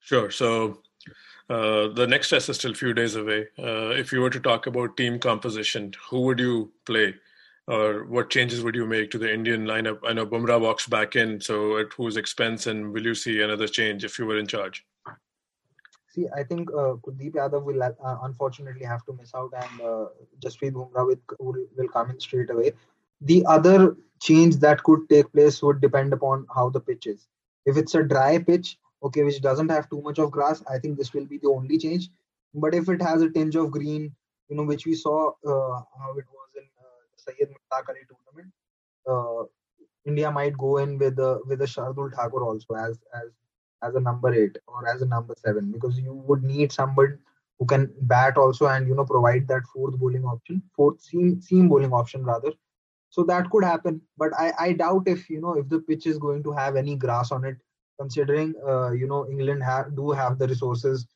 Sure. 0.00 0.30
So 0.30 0.82
uh, 1.48 1.88
the 1.88 2.06
next 2.06 2.30
test 2.30 2.48
is 2.48 2.56
still 2.56 2.72
a 2.72 2.74
few 2.74 2.92
days 2.92 3.14
away. 3.14 3.48
Uh, 3.58 3.90
if 3.90 4.12
you 4.12 4.20
were 4.20 4.30
to 4.30 4.40
talk 4.40 4.66
about 4.66 4.96
team 4.96 5.18
composition, 5.18 5.92
who 6.08 6.22
would 6.22 6.40
you 6.40 6.72
play? 6.86 7.14
Or 7.68 8.04
what 8.06 8.30
changes 8.30 8.64
would 8.64 8.74
you 8.74 8.86
make 8.86 9.12
to 9.12 9.18
the 9.18 9.32
Indian 9.32 9.64
lineup? 9.66 10.00
I 10.04 10.12
know 10.12 10.26
Bumrah 10.26 10.60
walks 10.60 10.88
back 10.88 11.14
in, 11.14 11.40
so 11.40 11.78
at 11.78 11.92
whose 11.92 12.16
expense, 12.16 12.66
and 12.66 12.92
will 12.92 13.04
you 13.04 13.14
see 13.14 13.40
another 13.40 13.68
change 13.68 14.04
if 14.04 14.18
you 14.18 14.26
were 14.26 14.38
in 14.38 14.48
charge? 14.48 14.84
See, 16.14 16.28
I 16.36 16.42
think 16.42 16.70
uh, 16.70 16.94
Yadav 17.08 17.64
will 17.64 17.82
uh, 17.82 18.18
unfortunately 18.22 18.84
have 18.84 19.04
to 19.06 19.14
miss 19.14 19.34
out, 19.34 19.50
and 19.56 19.80
uh, 19.80 20.06
Jasprit 20.40 20.72
Bumrah 20.72 21.06
will, 21.06 21.54
will, 21.76 21.88
come 21.88 22.10
in 22.10 22.20
straight 22.20 22.50
away. 22.50 22.72
The 23.22 23.46
other 23.46 23.96
change 24.20 24.56
that 24.56 24.82
could 24.82 25.08
take 25.08 25.32
place 25.32 25.62
would 25.62 25.80
depend 25.80 26.12
upon 26.12 26.46
how 26.54 26.68
the 26.68 26.80
pitch 26.80 27.06
is. 27.06 27.28
If 27.64 27.78
it's 27.78 27.94
a 27.94 28.02
dry 28.02 28.38
pitch, 28.38 28.78
okay, 29.02 29.22
which 29.22 29.40
doesn't 29.40 29.70
have 29.70 29.88
too 29.88 30.02
much 30.02 30.18
of 30.18 30.30
grass, 30.30 30.62
I 30.68 30.78
think 30.78 30.98
this 30.98 31.14
will 31.14 31.24
be 31.24 31.38
the 31.38 31.48
only 31.48 31.78
change. 31.78 32.10
But 32.52 32.74
if 32.74 32.90
it 32.90 33.00
has 33.00 33.22
a 33.22 33.30
tinge 33.30 33.56
of 33.56 33.70
green, 33.70 34.14
you 34.50 34.56
know, 34.56 34.64
which 34.64 34.84
we 34.84 34.94
saw 34.94 35.30
uh, 35.46 35.80
how 35.98 36.12
it 36.18 36.26
was 36.30 36.48
in 36.56 36.64
uh, 36.78 37.32
the 37.38 37.88
Ali 37.88 38.00
tournament, 38.10 38.52
uh, 39.08 39.44
India 40.04 40.30
might 40.30 40.58
go 40.58 40.76
in 40.76 40.98
with 40.98 41.18
a 41.18 41.40
with 41.46 41.62
a 41.62 41.66
Shardul 41.66 42.12
Thakur 42.14 42.44
also 42.44 42.74
as 42.74 42.98
as 43.14 43.30
as 43.82 43.94
a 43.94 44.00
number 44.00 44.32
eight 44.34 44.56
or 44.66 44.88
as 44.88 45.02
a 45.02 45.06
number 45.06 45.34
seven 45.38 45.72
because 45.72 45.98
you 45.98 46.14
would 46.14 46.42
need 46.42 46.72
somebody 46.72 47.14
who 47.58 47.66
can 47.66 47.92
bat 48.02 48.36
also 48.36 48.66
and 48.66 48.88
you 48.88 48.94
know 48.94 49.04
provide 49.04 49.46
that 49.48 49.62
fourth 49.72 49.98
bowling 49.98 50.24
option, 50.24 50.62
fourth 50.74 51.00
seam 51.00 51.40
seam 51.40 51.68
bowling 51.68 51.92
option 51.92 52.24
rather. 52.24 52.52
So 53.10 53.22
that 53.24 53.50
could 53.50 53.64
happen, 53.64 54.00
but 54.16 54.32
I 54.38 54.52
I 54.58 54.72
doubt 54.72 55.06
if 55.06 55.28
you 55.30 55.40
know 55.40 55.54
if 55.54 55.68
the 55.68 55.80
pitch 55.80 56.06
is 56.06 56.18
going 56.18 56.42
to 56.44 56.52
have 56.52 56.76
any 56.76 56.96
grass 56.96 57.30
on 57.30 57.44
it 57.44 57.56
considering 58.00 58.54
uh, 58.66 58.90
you 58.92 59.06
know 59.06 59.26
England 59.28 59.62
ha- 59.62 59.88
do 60.00 60.10
have 60.10 60.38
the 60.38 60.48
resources 60.48 61.06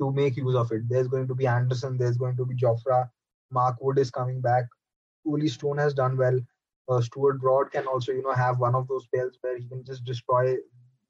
to 0.00 0.12
make 0.12 0.36
use 0.36 0.54
of 0.54 0.70
it. 0.72 0.88
There's 0.88 1.08
going 1.08 1.26
to 1.28 1.34
be 1.34 1.46
Anderson, 1.46 1.96
there's 1.96 2.18
going 2.18 2.36
to 2.36 2.44
be 2.44 2.54
Jofra, 2.54 3.08
Mark 3.50 3.76
Wood 3.80 3.98
is 3.98 4.10
coming 4.10 4.40
back. 4.40 4.64
Olly 5.26 5.48
Stone 5.48 5.78
has 5.78 5.94
done 5.94 6.16
well. 6.16 6.38
Uh, 6.88 7.00
Stuart 7.00 7.40
Broad 7.40 7.72
can 7.72 7.86
also 7.86 8.12
you 8.12 8.22
know 8.22 8.32
have 8.32 8.58
one 8.60 8.74
of 8.74 8.86
those 8.88 9.04
spells 9.04 9.38
where 9.40 9.58
he 9.58 9.66
can 9.66 9.84
just 9.84 10.04
destroy 10.04 10.56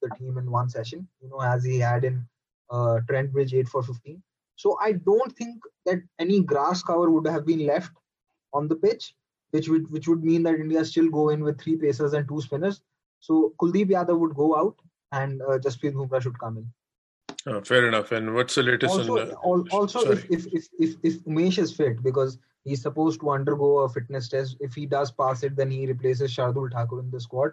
the 0.02 0.10
team 0.18 0.38
in 0.38 0.50
one 0.50 0.68
session. 0.68 1.08
You 1.20 1.28
know 1.30 1.40
as 1.40 1.64
he 1.64 1.78
had 1.78 2.04
in 2.04 2.26
uh, 2.70 3.00
Trent 3.08 3.32
Bridge 3.32 3.54
8 3.54 3.68
for 3.68 3.82
15. 3.82 4.22
So 4.56 4.78
I 4.80 4.92
don't 4.92 5.32
think 5.36 5.62
that 5.84 5.98
any 6.18 6.40
grass 6.42 6.82
cover 6.82 7.10
would 7.10 7.26
have 7.26 7.46
been 7.46 7.66
left 7.66 7.92
on 8.52 8.68
the 8.68 8.76
pitch, 8.76 9.14
which 9.50 9.68
would 9.68 9.90
which 9.90 10.08
would 10.08 10.24
mean 10.24 10.42
that 10.44 10.54
India 10.54 10.84
still 10.84 11.10
go 11.10 11.28
in 11.28 11.44
with 11.44 11.60
three 11.60 11.76
pacers 11.76 12.14
and 12.14 12.26
two 12.26 12.40
spinners. 12.40 12.80
So 13.20 13.52
Kuldeep 13.60 13.90
Yadav 13.90 14.18
would 14.18 14.34
go 14.34 14.56
out 14.56 14.76
and 15.12 15.42
uh, 15.42 15.58
Jasprit 15.58 15.94
Bumrah 15.94 16.22
should 16.22 16.38
come 16.38 16.58
in. 16.58 16.72
Oh, 17.48 17.60
fair 17.60 17.86
enough. 17.86 18.10
And 18.12 18.34
what's 18.34 18.56
the 18.56 18.62
latest? 18.62 18.92
Also, 18.92 19.18
on, 19.18 19.68
uh, 19.70 19.76
also 19.76 20.10
if, 20.10 20.24
if, 20.30 20.46
if, 20.52 20.66
if, 20.80 20.94
if 21.02 21.24
Umesh 21.24 21.58
is 21.58 21.72
fit, 21.72 22.02
because 22.02 22.38
he's 22.64 22.82
supposed 22.82 23.20
to 23.20 23.30
undergo 23.30 23.78
a 23.78 23.88
fitness 23.88 24.28
test. 24.28 24.56
If 24.60 24.74
he 24.74 24.86
does 24.86 25.12
pass 25.12 25.42
it, 25.44 25.54
then 25.56 25.70
he 25.70 25.86
replaces 25.86 26.34
Shardul 26.34 26.72
Thakur 26.72 27.00
in 27.00 27.10
the 27.10 27.20
squad. 27.20 27.52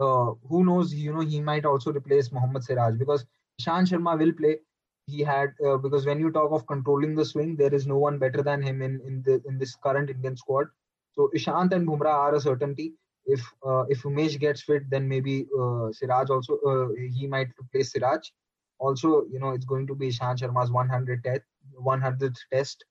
Uh, 0.00 0.32
who 0.48 0.64
knows? 0.64 0.94
You 0.94 1.12
know, 1.12 1.20
he 1.20 1.40
might 1.40 1.64
also 1.64 1.92
replace 1.92 2.32
Mohammad 2.32 2.64
Siraj 2.64 2.96
because 2.98 3.24
Ishant 3.60 3.88
Sharma 3.90 4.18
will 4.18 4.32
play. 4.32 4.58
He 5.06 5.20
had 5.22 5.50
uh, 5.66 5.76
because 5.76 6.06
when 6.06 6.20
you 6.20 6.30
talk 6.30 6.52
of 6.52 6.66
controlling 6.66 7.14
the 7.14 7.24
swing, 7.24 7.56
there 7.56 7.74
is 7.74 7.86
no 7.86 7.98
one 7.98 8.18
better 8.18 8.42
than 8.42 8.62
him 8.62 8.82
in 8.82 9.00
in 9.06 9.22
the 9.22 9.42
in 9.46 9.58
this 9.58 9.74
current 9.76 10.10
Indian 10.10 10.36
squad. 10.36 10.66
So 11.12 11.30
Ishant 11.36 11.72
and 11.72 11.86
Bumrah 11.86 12.18
are 12.26 12.34
a 12.34 12.40
certainty. 12.40 12.94
if 13.26 13.42
uh, 13.66 13.84
if 13.94 14.02
Umesh 14.02 14.38
gets 14.40 14.62
fit, 14.62 14.88
then 14.90 15.08
maybe 15.08 15.46
uh, 15.58 15.92
Siraj 15.92 16.30
also 16.30 16.58
uh, 16.70 16.88
he 17.16 17.26
might 17.26 17.48
replace 17.62 17.92
Siraj. 17.92 18.30
Also, 18.78 19.24
you 19.30 19.38
know, 19.38 19.50
it's 19.50 19.66
going 19.66 19.86
to 19.86 19.94
be 19.94 20.08
Ishant 20.08 20.38
Sharma's 20.38 20.70
100 20.70 21.22
test, 21.24 21.42
100th 21.84 22.38
test. 22.52 22.84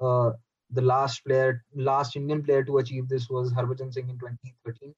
Uh, 0.00 0.30
the 0.70 0.82
last 0.82 1.24
player, 1.24 1.64
last 1.74 2.16
Indian 2.16 2.42
player 2.42 2.64
to 2.64 2.78
achieve 2.78 3.08
this 3.08 3.28
was 3.28 3.52
Harbhajan 3.52 3.92
Singh 3.92 4.08
in 4.08 4.18
2013. 4.18 4.94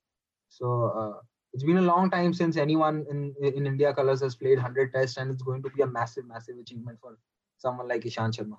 So 0.48 1.18
it's 1.54 1.62
been 1.62 1.78
a 1.78 1.82
long 1.82 2.10
time 2.10 2.34
since 2.34 2.56
anyone 2.56 3.06
in 3.08 3.34
in 3.40 3.66
India 3.66 3.94
colors 3.94 4.20
has 4.20 4.34
played 4.34 4.58
100 4.58 4.92
tests, 4.92 5.16
and 5.16 5.30
it's 5.30 5.42
going 5.42 5.62
to 5.62 5.70
be 5.70 5.82
a 5.82 5.86
massive, 5.86 6.26
massive 6.26 6.58
achievement 6.58 6.98
for 7.00 7.16
someone 7.58 7.88
like 7.88 8.02
Ishant 8.02 8.36
Sharma. 8.38 8.58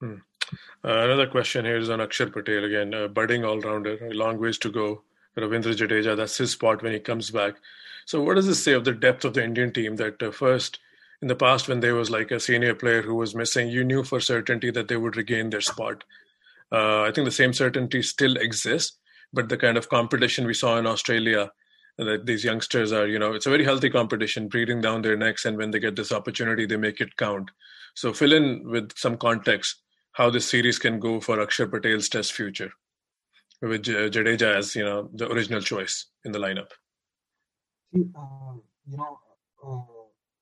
Hmm. 0.00 0.14
Uh, 0.84 1.04
another 1.04 1.26
question 1.26 1.64
here 1.64 1.76
is 1.76 1.90
on 1.90 2.00
Akshar 2.00 2.32
Patel 2.32 2.64
again, 2.64 3.12
budding 3.12 3.44
all-rounder, 3.44 4.08
a 4.08 4.14
long 4.14 4.40
ways 4.40 4.58
to 4.58 4.70
go. 4.70 5.02
Ravindra 5.36 5.74
Jadeja, 5.74 6.16
that's 6.16 6.38
his 6.38 6.52
spot 6.52 6.82
when 6.82 6.92
he 6.92 6.98
comes 6.98 7.30
back. 7.30 7.54
So, 8.06 8.20
what 8.22 8.34
does 8.34 8.46
this 8.46 8.62
say 8.62 8.72
of 8.72 8.84
the 8.84 8.92
depth 8.92 9.24
of 9.24 9.34
the 9.34 9.44
Indian 9.44 9.72
team? 9.72 9.96
That 9.96 10.22
uh, 10.22 10.30
first, 10.30 10.80
in 11.22 11.28
the 11.28 11.36
past, 11.36 11.68
when 11.68 11.80
there 11.80 11.94
was 11.94 12.10
like 12.10 12.30
a 12.30 12.40
senior 12.40 12.74
player 12.74 13.02
who 13.02 13.14
was 13.14 13.34
missing, 13.34 13.68
you 13.68 13.84
knew 13.84 14.02
for 14.02 14.20
certainty 14.20 14.70
that 14.72 14.88
they 14.88 14.96
would 14.96 15.16
regain 15.16 15.50
their 15.50 15.60
spot. 15.60 16.04
Uh, 16.72 17.02
I 17.02 17.12
think 17.12 17.26
the 17.26 17.30
same 17.30 17.52
certainty 17.52 18.02
still 18.02 18.36
exists, 18.36 18.98
but 19.32 19.48
the 19.48 19.56
kind 19.56 19.76
of 19.76 19.88
competition 19.88 20.46
we 20.46 20.54
saw 20.54 20.78
in 20.78 20.86
Australia, 20.86 21.52
that 22.08 22.26
these 22.26 22.44
youngsters 22.44 22.92
are, 22.92 23.06
you 23.06 23.18
know, 23.18 23.32
it's 23.32 23.46
a 23.46 23.50
very 23.50 23.64
healthy 23.64 23.90
competition, 23.90 24.48
breathing 24.48 24.80
down 24.80 25.02
their 25.02 25.16
necks, 25.16 25.44
and 25.44 25.56
when 25.56 25.70
they 25.70 25.78
get 25.78 25.96
this 25.96 26.12
opportunity, 26.12 26.66
they 26.66 26.76
make 26.76 27.00
it 27.00 27.16
count. 27.16 27.50
So, 27.94 28.12
fill 28.12 28.32
in 28.32 28.68
with 28.68 28.96
some 28.96 29.16
context 29.16 29.82
how 30.12 30.30
this 30.30 30.46
series 30.46 30.78
can 30.78 30.98
go 30.98 31.20
for 31.20 31.38
Akshar 31.38 31.70
Patel's 31.70 32.08
Test 32.08 32.32
future 32.32 32.72
with 33.62 33.84
Jadeja 33.84 34.56
as 34.56 34.74
you 34.74 34.84
know 34.84 35.08
the 35.14 35.30
original 35.30 35.60
choice 35.60 36.06
in 36.24 36.32
the 36.32 36.38
lineup. 36.38 36.70
Uh, 37.94 38.56
you 38.86 38.96
know, 38.96 39.18
uh, 39.66 39.82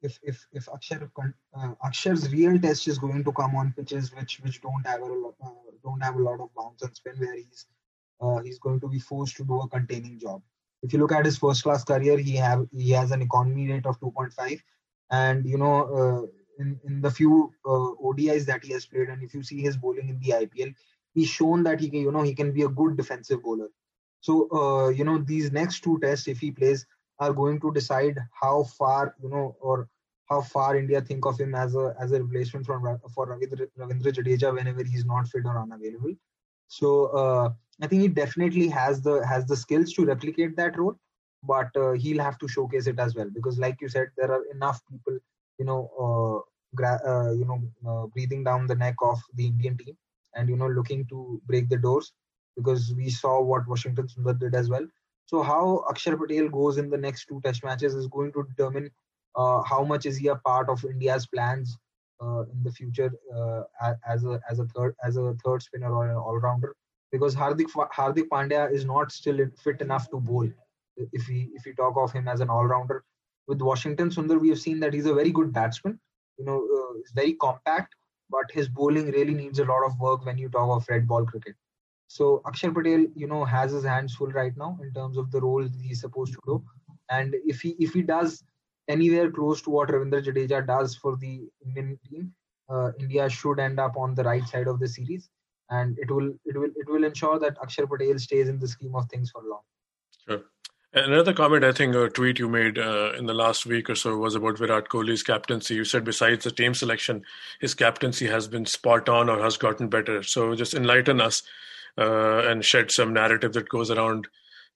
if 0.03 0.19
if 0.23 0.47
if 0.53 0.67
Akshar 0.67 1.11
uh, 1.55 1.75
Akshar's 1.85 2.31
real 2.33 2.59
test 2.59 2.89
is 2.89 2.99
going 2.99 3.25
to 3.25 3.33
come 3.33 3.57
on 3.57 3.73
pitches 3.77 4.15
which 4.15 4.41
which 4.41 4.61
don't 4.61 4.87
have 4.87 5.01
a 5.01 5.05
lot, 5.05 5.35
uh, 5.45 5.51
don't 5.83 6.01
have 6.01 6.17
a 6.17 6.23
lot 6.23 6.41
of 6.41 6.51
bounce 6.55 6.83
and 6.83 6.95
spin, 6.95 7.17
where 7.19 7.35
he's 7.35 7.67
uh, 8.21 8.39
he's 8.39 8.59
going 8.59 8.81
to 8.81 8.89
be 8.89 8.99
forced 8.99 9.37
to 9.37 9.45
do 9.45 9.61
a 9.61 9.69
containing 9.69 10.19
job. 10.19 10.43
If 10.83 10.93
you 10.93 10.99
look 10.99 11.13
at 11.13 11.25
his 11.25 11.39
first 11.39 11.63
class 11.63 11.85
career, 11.85 12.19
he 12.19 12.37
have 12.37 12.67
he 12.77 12.91
has 12.91 13.11
an 13.11 13.23
economy 13.23 13.71
rate 13.71 13.87
of 13.87 14.01
2.5, 14.01 14.61
and 15.11 15.45
you 15.45 15.59
know 15.59 15.77
uh, 16.01 16.27
in 16.63 16.79
in 16.85 17.01
the 17.01 17.11
few 17.11 17.53
ODIs 17.67 18.47
that 18.47 18.65
he 18.65 18.73
has 18.73 18.87
played, 18.87 19.09
and 19.09 19.23
if 19.23 19.35
you 19.35 19.43
see 19.43 19.61
his 19.61 19.77
bowling 19.77 20.09
in 20.09 20.19
the 20.21 20.31
IPL, 20.31 20.75
he's 21.15 21.29
shown 21.29 21.63
that 21.65 21.81
he 21.81 21.91
can, 21.91 22.01
you 22.01 22.13
know, 22.13 22.23
he 22.23 22.35
can 22.35 22.53
be 22.53 22.63
a 22.63 22.69
good 22.69 22.97
defensive 22.97 23.43
bowler. 23.43 23.69
So, 24.21 24.49
uh, 24.53 24.89
you 24.89 25.05
know, 25.05 25.19
these 25.19 25.53
next 25.53 25.83
two 25.83 25.99
tests, 26.01 26.29
if 26.29 26.39
he 26.39 26.51
plays, 26.51 26.87
are 27.21 27.33
going 27.33 27.61
to 27.61 27.73
decide 27.73 28.19
how 28.41 28.65
far, 28.65 29.15
you 29.23 29.29
know, 29.29 29.57
or 29.61 29.89
how 30.29 30.41
far 30.41 30.77
India 30.77 31.01
think 31.01 31.25
of 31.27 31.39
him 31.39 31.55
as 31.55 31.75
a 31.75 31.95
as 32.01 32.13
a 32.13 32.23
replacement 32.23 32.67
for 32.67 33.01
for 33.15 33.27
Ravindra, 33.27 33.67
Ravindra 33.79 34.13
Jadeja 34.13 34.55
whenever 34.55 34.85
he's 34.85 35.05
not 35.05 35.27
fit 35.29 35.47
or 35.47 35.59
unavailable. 35.59 36.15
So 36.69 37.07
uh, 37.07 37.53
I 37.83 37.87
think 37.87 38.03
he 38.03 38.09
definitely 38.09 38.69
has 38.69 39.01
the 39.03 39.27
has 39.27 39.47
the 39.47 39.57
skills 39.57 39.93
to 39.95 40.05
replicate 40.05 40.57
that 40.57 40.79
role, 40.79 40.97
but 41.43 41.71
uh, 41.77 41.93
he'll 41.93 42.23
have 42.23 42.39
to 42.39 42.49
showcase 42.49 42.87
it 42.87 42.99
as 42.99 43.15
well 43.15 43.31
because, 43.33 43.59
like 43.59 43.81
you 43.81 43.89
said, 43.89 44.09
there 44.17 44.33
are 44.33 44.45
enough 44.53 44.81
people, 44.91 45.19
you 45.59 45.65
know, 45.65 45.81
uh, 46.05 46.39
gra- 46.75 47.03
uh, 47.07 47.33
you 47.33 47.45
know, 47.45 47.61
uh, 47.89 48.07
breathing 48.07 48.45
down 48.45 48.67
the 48.67 48.75
neck 48.75 48.97
of 49.03 49.21
the 49.35 49.47
Indian 49.47 49.77
team 49.77 49.97
and 50.35 50.49
you 50.49 50.57
know 50.57 50.69
looking 50.69 51.07
to 51.07 51.41
break 51.47 51.69
the 51.69 51.77
doors 51.77 52.13
because 52.57 52.93
we 52.95 53.09
saw 53.09 53.41
what 53.41 53.67
Washington 53.69 54.07
Sundar 54.09 54.39
did 54.39 54.55
as 54.55 54.69
well. 54.69 54.87
So 55.27 55.43
how 55.43 55.85
Akshar 55.91 56.19
Patel 56.19 56.49
goes 56.49 56.79
in 56.79 56.91
the 56.91 56.97
next 56.97 57.27
two 57.27 57.41
test 57.45 57.65
matches 57.65 57.95
is 57.95 58.07
going 58.09 58.33
to 58.33 58.45
determine 58.45 58.91
uh, 59.37 59.63
how 59.63 59.85
much 59.85 60.07
is 60.07 60.17
he 60.17 60.29
a 60.29 60.37
part 60.37 60.69
of 60.69 60.85
India's 60.85 61.27
plans 61.27 61.79
uh, 62.21 62.43
in 62.53 62.63
the 62.65 62.73
future 62.73 63.13
as 64.09 64.25
a 64.25 64.41
as 64.51 64.59
a 64.59 64.67
third 64.67 64.97
as 65.05 65.17
a 65.17 65.35
third 65.45 65.63
spinner 65.63 65.95
or 65.95 66.09
an 66.09 66.17
all 66.17 66.39
rounder 66.39 66.75
because 67.13 67.35
Hardik 67.35 67.71
Hardik 67.93 68.29
Pandya 68.29 68.73
is 68.73 68.85
not 68.85 69.13
still 69.13 69.39
fit 69.63 69.81
enough 69.81 70.11
to 70.11 70.21
bowl 70.21 70.49
if 70.97 71.29
we 71.29 71.51
if 71.55 71.65
we 71.65 71.73
talk 71.75 71.95
of 71.97 72.13
him 72.13 72.29
as 72.29 72.41
an 72.41 72.51
all 72.51 72.65
rounder 72.65 73.05
with 73.47 73.63
Washington 73.63 74.11
Sundar 74.11 74.41
we 74.41 74.49
have 74.49 74.61
seen 74.61 74.81
that 74.81 74.93
he's 74.93 75.07
a 75.07 75.15
very 75.15 75.31
good 75.31 75.53
batsman 75.53 75.99
you 76.39 76.45
know 76.45 76.59
uh, 76.79 76.99
he's 76.99 77.13
very 77.15 77.35
compact 77.35 77.95
but 78.31 78.51
his 78.53 78.69
bowling 78.69 79.11
really 79.11 79.35
needs 79.35 79.59
a 79.59 79.65
lot 79.65 79.85
of 79.85 79.99
work 79.99 80.25
when 80.25 80.39
you 80.39 80.49
talk 80.49 80.71
of 80.77 80.89
red 80.89 81.07
ball 81.09 81.25
cricket. 81.25 81.55
So 82.09 82.41
Akshar 82.47 82.75
Patel, 82.75 83.07
you 83.15 83.27
know, 83.27 83.45
has 83.45 83.73
his 83.73 83.85
hands 83.85 84.15
full 84.15 84.29
right 84.29 84.57
now 84.57 84.79
in 84.83 84.93
terms 84.93 85.17
of 85.19 85.31
the 85.31 85.41
role 85.41 85.67
he's 85.83 86.01
supposed 86.01 86.33
to 86.35 86.41
do. 86.47 86.65
And 87.11 87.35
if 87.45 87.61
he 87.61 87.71
if 87.79 87.93
he 87.93 88.03
does 88.03 88.43
anywhere 88.89 89.31
close 89.31 89.61
to 89.63 89.71
what 89.71 89.89
Ravindra 89.89 90.25
Jadeja 90.25 90.67
does 90.67 90.95
for 90.95 91.17
the 91.17 91.49
Indian 91.65 91.99
team, 92.09 92.33
uh, 92.69 92.93
India 92.99 93.29
should 93.29 93.61
end 93.61 93.79
up 93.79 93.97
on 93.97 94.15
the 94.15 94.25
right 94.25 94.47
side 94.47 94.69
of 94.69 94.81
the 94.81 94.89
series, 94.89 95.29
and 95.71 95.99
it 95.99 96.11
will 96.11 96.33
it 96.45 96.57
will 96.57 96.71
it 96.77 96.89
will 96.89 97.05
ensure 97.05 97.39
that 97.39 97.59
Akshar 97.59 97.89
Patel 97.89 98.19
stays 98.19 98.49
in 98.49 98.59
the 98.59 98.69
scheme 98.69 98.95
of 98.95 99.09
things 99.09 99.31
for 99.31 99.43
long. 99.43 99.61
Sure. 100.27 100.43
Another 100.95 101.35
comment, 101.35 101.65
I 101.65 101.73
think, 101.73 101.95
a 101.95 102.09
tweet 102.09 102.39
you 102.39 102.49
made 102.49 102.79
uh, 102.79 103.13
in 103.13 103.27
the 103.27 103.35
last 103.35 103.67
week 103.67 103.91
or 103.91 103.95
so 103.95 104.17
was 104.17 104.35
about 104.35 104.57
Virat 104.57 104.89
Kohli's 104.89 105.23
captaincy. 105.23 105.75
You 105.75 105.85
said 105.85 106.03
besides 106.03 106.45
the 106.45 106.51
team 106.51 106.73
selection, 106.73 107.25
his 107.61 107.75
captaincy 107.75 108.27
has 108.27 108.49
been 108.49 108.65
spot 108.65 109.07
on 109.07 109.29
or 109.29 109.39
has 109.43 109.59
gotten 109.59 109.89
better. 109.89 110.23
So 110.23 110.55
just 110.55 110.73
enlighten 110.73 111.21
us 111.21 111.43
uh, 111.99 112.39
and 112.47 112.65
shed 112.65 112.91
some 112.91 113.13
narrative 113.13 113.53
that 113.53 113.69
goes 113.69 113.91
around 113.91 114.29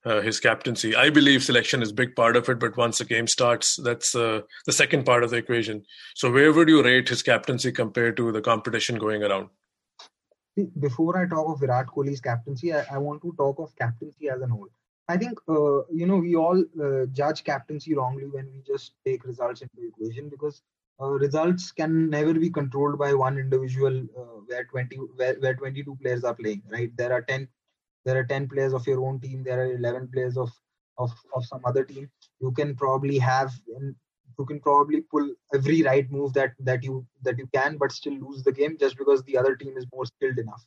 uh, 0.04 0.20
his 0.20 0.38
captaincy. 0.38 0.94
I 0.94 1.08
believe 1.08 1.42
selection 1.42 1.80
is 1.80 1.90
a 1.90 1.94
big 1.94 2.14
part 2.14 2.36
of 2.36 2.46
it, 2.48 2.58
but 2.58 2.76
once 2.76 2.98
the 2.98 3.04
game 3.06 3.26
starts, 3.26 3.76
that's 3.76 4.14
uh, 4.14 4.42
the 4.66 4.72
second 4.72 5.06
part 5.06 5.24
of 5.24 5.30
the 5.30 5.36
equation. 5.36 5.84
So 6.14 6.30
where 6.30 6.52
would 6.52 6.68
you 6.68 6.82
rate 6.82 7.08
his 7.08 7.22
captaincy 7.22 7.72
compared 7.72 8.18
to 8.18 8.32
the 8.32 8.42
competition 8.42 8.98
going 8.98 9.22
around? 9.22 9.48
Before 10.80 11.16
I 11.16 11.26
talk 11.26 11.48
of 11.48 11.60
Virat 11.60 11.86
Kohli's 11.86 12.20
captaincy, 12.20 12.72
I, 12.74 12.84
I 12.92 12.98
want 12.98 13.22
to 13.22 13.34
talk 13.38 13.58
of 13.58 13.74
captaincy 13.76 14.28
as 14.28 14.42
a 14.42 14.46
whole. 14.46 14.68
I 15.08 15.16
think 15.16 15.38
uh, 15.48 15.84
you 15.90 16.06
know 16.06 16.18
we 16.18 16.36
all 16.36 16.62
uh, 16.82 17.06
judge 17.12 17.42
captaincy 17.44 17.94
wrongly 17.94 18.26
when 18.26 18.46
we 18.52 18.62
just 18.66 18.92
take 19.04 19.24
results 19.24 19.62
into 19.62 19.88
equation 19.88 20.28
because 20.28 20.62
uh, 21.00 21.06
results 21.06 21.72
can 21.72 22.10
never 22.10 22.34
be 22.34 22.50
controlled 22.50 22.98
by 22.98 23.14
one 23.14 23.38
individual 23.38 24.04
uh, 24.18 24.40
where 24.46 24.64
20 24.64 24.96
where, 25.16 25.34
where 25.40 25.54
22 25.54 25.96
players 26.02 26.24
are 26.24 26.34
playing 26.34 26.62
right? 26.70 26.96
There 26.96 27.12
are 27.12 27.22
10 27.22 27.48
there 28.04 28.18
are 28.18 28.24
10 28.24 28.48
players 28.48 28.72
of 28.72 28.86
your 28.86 29.04
own 29.06 29.20
team 29.20 29.42
there 29.42 29.60
are 29.60 29.74
11 29.74 30.08
players 30.12 30.36
of 30.36 30.50
of, 30.98 31.10
of 31.34 31.44
some 31.46 31.62
other 31.64 31.84
team. 31.84 32.10
You 32.40 32.52
can 32.52 32.74
probably 32.76 33.18
have 33.18 33.52
you 34.38 34.44
can 34.46 34.60
probably 34.60 35.00
pull 35.00 35.28
every 35.54 35.82
right 35.82 36.10
move 36.10 36.32
that 36.34 36.52
that 36.60 36.82
you 36.82 37.06
that 37.22 37.38
you 37.38 37.48
can 37.54 37.76
but 37.76 37.92
still 37.92 38.14
lose 38.14 38.42
the 38.42 38.52
game 38.52 38.76
just 38.78 38.96
because 38.96 39.22
the 39.24 39.36
other 39.36 39.54
team 39.56 39.74
is 39.76 39.86
more 39.92 40.06
skilled 40.06 40.38
enough 40.38 40.66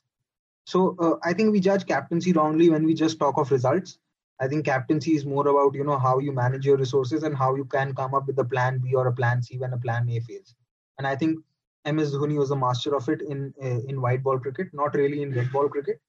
so 0.65 0.95
uh, 0.99 1.15
i 1.23 1.33
think 1.33 1.51
we 1.51 1.59
judge 1.59 1.85
captaincy 1.85 2.33
wrongly 2.33 2.69
when 2.69 2.85
we 2.85 2.93
just 2.93 3.19
talk 3.19 3.37
of 3.37 3.51
results 3.51 3.99
I 4.39 4.47
think 4.47 4.65
captaincy 4.65 5.15
is 5.15 5.25
more 5.25 5.47
about 5.47 5.75
you 5.75 5.83
know 5.83 5.97
how 5.97 6.19
you 6.19 6.31
manage 6.31 6.65
your 6.65 6.77
resources 6.77 7.23
and 7.23 7.37
how 7.37 7.55
you 7.55 7.65
can 7.65 7.95
come 7.95 8.13
up 8.13 8.27
with 8.27 8.37
a 8.39 8.43
plan 8.43 8.79
B 8.79 8.93
or 8.93 9.07
a 9.07 9.13
plan 9.13 9.41
C 9.41 9.57
when 9.57 9.73
a 9.73 9.77
plan 9.77 10.09
A 10.09 10.19
fails. 10.19 10.55
And 10.97 11.07
I 11.07 11.15
think 11.15 11.39
MS 11.85 12.13
Dhoni 12.13 12.37
was 12.37 12.51
a 12.51 12.55
master 12.55 12.95
of 12.95 13.07
it 13.07 13.21
in 13.21 13.53
uh, 13.63 13.79
in 13.87 14.01
white 14.01 14.23
ball 14.23 14.39
cricket, 14.39 14.73
not 14.73 14.93
really 14.95 15.21
in 15.21 15.33
red 15.33 15.51
ball 15.51 15.69
cricket. 15.69 16.01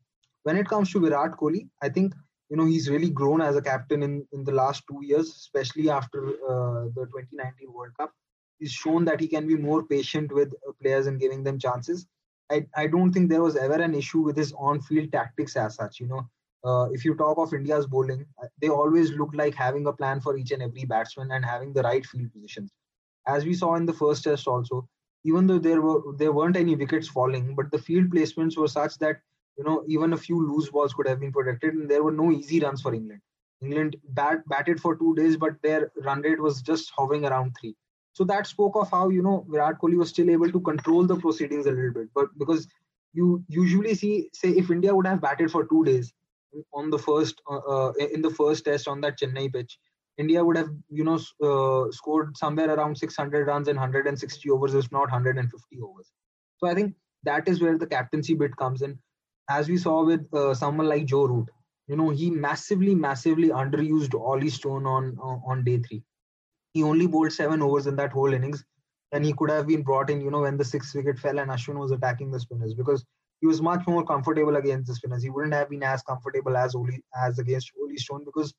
When 0.43 0.57
it 0.57 0.69
comes 0.69 0.91
to 0.93 1.01
Virat 1.01 1.37
Kohli, 1.37 1.69
I 1.83 1.89
think 1.89 2.15
you 2.49 2.57
know 2.57 2.65
he's 2.65 2.89
really 2.89 3.11
grown 3.11 3.41
as 3.41 3.57
a 3.57 3.63
captain 3.63 4.03
in 4.03 4.27
in 4.33 4.45
the 4.45 4.53
last 4.53 4.85
two 4.89 5.01
years, 5.03 5.29
especially 5.29 5.91
after 5.91 6.29
uh, 6.29 6.85
the 6.95 7.07
2019 7.07 7.73
World 7.73 7.93
Cup. 7.99 8.13
He's 8.59 8.73
shown 8.73 9.05
that 9.05 9.21
he 9.21 9.29
can 9.29 9.47
be 9.47 9.57
more 9.57 9.83
patient 9.85 10.33
with 10.33 10.53
uh, 10.67 10.73
players 10.81 11.07
and 11.07 11.21
giving 11.21 11.43
them 11.45 11.59
chances. 11.59 12.07
I, 12.51 12.65
I 12.75 12.87
don't 12.87 13.13
think 13.13 13.29
there 13.29 13.43
was 13.43 13.57
ever 13.57 13.75
an 13.75 13.95
issue 13.95 14.21
with 14.21 14.37
his 14.37 14.53
on-field 14.57 15.13
tactics 15.13 15.57
as 15.57 15.75
such. 15.75 16.01
You 16.01 16.07
know, 16.07 16.31
uh, 16.65 16.89
if 16.93 17.05
you 17.05 17.15
talk 17.15 17.39
of 17.39 17.53
India's 17.53 17.87
bowling, 17.87 18.25
uh, 18.43 18.47
they 18.61 18.69
always 18.69 19.11
look 19.13 19.31
like 19.35 19.55
having 19.55 19.87
a 19.87 19.93
plan 19.93 20.21
for 20.21 20.37
each 20.37 20.53
and 20.53 20.63
every 20.63 20.85
batsman 20.85 21.33
and 21.33 21.45
having 21.45 21.73
the 21.73 21.83
right 21.83 22.07
field 22.07 22.33
positions. 22.33 22.73
As 23.27 23.45
we 23.45 23.55
saw 23.55 23.75
in 23.75 23.87
the 23.87 23.93
first 23.93 24.25
test 24.25 24.47
also, 24.47 24.89
even 25.25 25.47
though 25.47 25.59
there 25.59 25.83
were 25.83 26.01
there 26.17 26.33
weren't 26.33 26.57
any 26.57 26.77
wickets 26.77 27.09
falling, 27.09 27.55
but 27.55 27.71
the 27.73 27.79
field 27.79 28.11
placements 28.11 28.57
were 28.57 28.69
such 28.69 28.97
that 28.99 29.21
you 29.57 29.65
know 29.65 29.85
even 29.89 30.13
a 30.13 30.17
few 30.17 30.39
loose 30.47 30.71
balls 30.71 30.95
could 30.95 31.09
have 31.09 31.21
been 31.21 31.33
protected, 31.33 31.75
and 31.75 31.91
there 31.91 32.03
were 32.03 32.13
no 32.13 32.31
easy 32.33 32.61
runs 32.61 32.83
for 32.83 32.95
England. 32.95 33.21
England 33.63 33.97
bat, 34.11 34.47
batted 34.49 34.81
for 34.81 34.97
two 34.97 35.15
days, 35.15 35.37
but 35.37 35.55
their 35.63 35.91
run 36.05 36.21
rate 36.23 36.41
was 36.41 36.61
just 36.63 36.91
hovering 36.91 37.25
around 37.25 37.57
three. 37.59 37.75
So 38.13 38.25
that 38.25 38.47
spoke 38.47 38.77
of 38.77 38.91
how 38.91 39.09
you 39.09 39.23
know 39.23 39.47
Virat 39.49 39.81
Kohli 39.81 39.97
was 39.97 40.11
still 40.11 40.31
able 40.31 40.51
to 40.51 40.61
control 40.61 41.07
the 41.07 41.17
proceedings 41.17 41.67
a 41.67 41.71
little 41.71 41.93
bit, 41.93 42.09
but 42.15 42.29
because 42.39 42.69
you 43.13 43.43
usually 43.49 43.95
see, 43.95 44.29
say, 44.35 44.51
if 44.51 44.71
India 44.71 44.95
would 44.95 45.07
have 45.07 45.23
batted 45.23 45.51
for 45.51 45.67
two 45.67 45.85
days, 45.85 46.13
on 46.73 46.91
the 46.91 46.99
first 46.99 47.41
uh, 47.51 47.59
uh, 47.59 47.93
in 48.13 48.23
the 48.23 48.31
first 48.31 48.65
test 48.65 48.89
on 48.89 49.01
that 49.01 49.19
Chennai 49.19 49.53
pitch, 49.53 49.79
India 50.19 50.45
would 50.45 50.57
have 50.57 50.71
you 50.89 51.05
know 51.05 51.19
uh, 51.43 51.91
scored 51.91 52.37
somewhere 52.37 52.75
around 52.75 52.97
600 52.97 53.47
runs 53.47 53.69
in 53.69 53.77
160 53.77 54.51
overs, 54.51 54.75
if 54.75 54.91
not 54.93 55.11
150 55.11 55.81
overs. 55.83 56.11
So 56.59 56.67
I 56.67 56.75
think 56.75 56.95
that 57.25 57.49
is 57.49 57.61
where 57.61 57.77
the 57.77 57.87
captaincy 57.87 58.35
bit 58.35 58.57
comes 58.57 58.83
in. 58.83 58.99
As 59.49 59.69
we 59.69 59.77
saw 59.77 60.05
with 60.05 60.33
uh, 60.35 60.55
someone 60.55 60.89
like 60.89 61.07
Joe 61.07 61.27
Root, 61.27 61.49
you 61.87 61.97
know, 61.97 62.11
he 62.11 62.31
massively, 62.31 62.95
massively 62.95 63.49
underused 63.51 64.15
Olly 64.15 64.51
Stone 64.51 64.87
on 64.87 65.17
on 65.19 65.65
day 65.65 65.79
three. 65.79 66.03
He 66.73 66.83
only 66.83 67.07
bowled 67.07 67.33
seven 67.33 67.63
overs 67.63 67.87
in 67.87 67.97
that 67.97 68.13
whole 68.13 68.33
innings, 68.33 68.65
and 69.13 69.25
he 69.25 69.33
could 69.33 69.51
have 69.51 69.67
been 69.67 69.83
brought 69.83 70.11
in, 70.11 70.21
you 70.21 70.31
know, 70.31 70.41
when 70.41 70.57
the 70.57 70.65
sixth 70.65 70.95
wicket 70.95 71.19
fell 71.19 71.39
and 71.39 71.51
Ashwin 71.51 71.79
was 71.79 71.93
attacking 71.93 72.31
the 72.31 72.41
spinners 72.41 72.75
because 72.75 73.05
he 73.41 73.47
was 73.47 73.63
much 73.63 73.87
more 73.87 74.05
comfortable 74.05 74.57
against 74.57 74.89
the 74.89 74.95
spinners. 74.95 75.23
He 75.23 75.31
wouldn't 75.31 75.55
have 75.55 75.71
been 75.71 75.83
as 75.83 76.03
comfortable 76.03 76.57
as 76.57 76.75
Oli, 76.75 77.03
as 77.17 77.39
against 77.39 77.71
Olly 77.81 77.97
Stone 77.99 78.25
because 78.25 78.53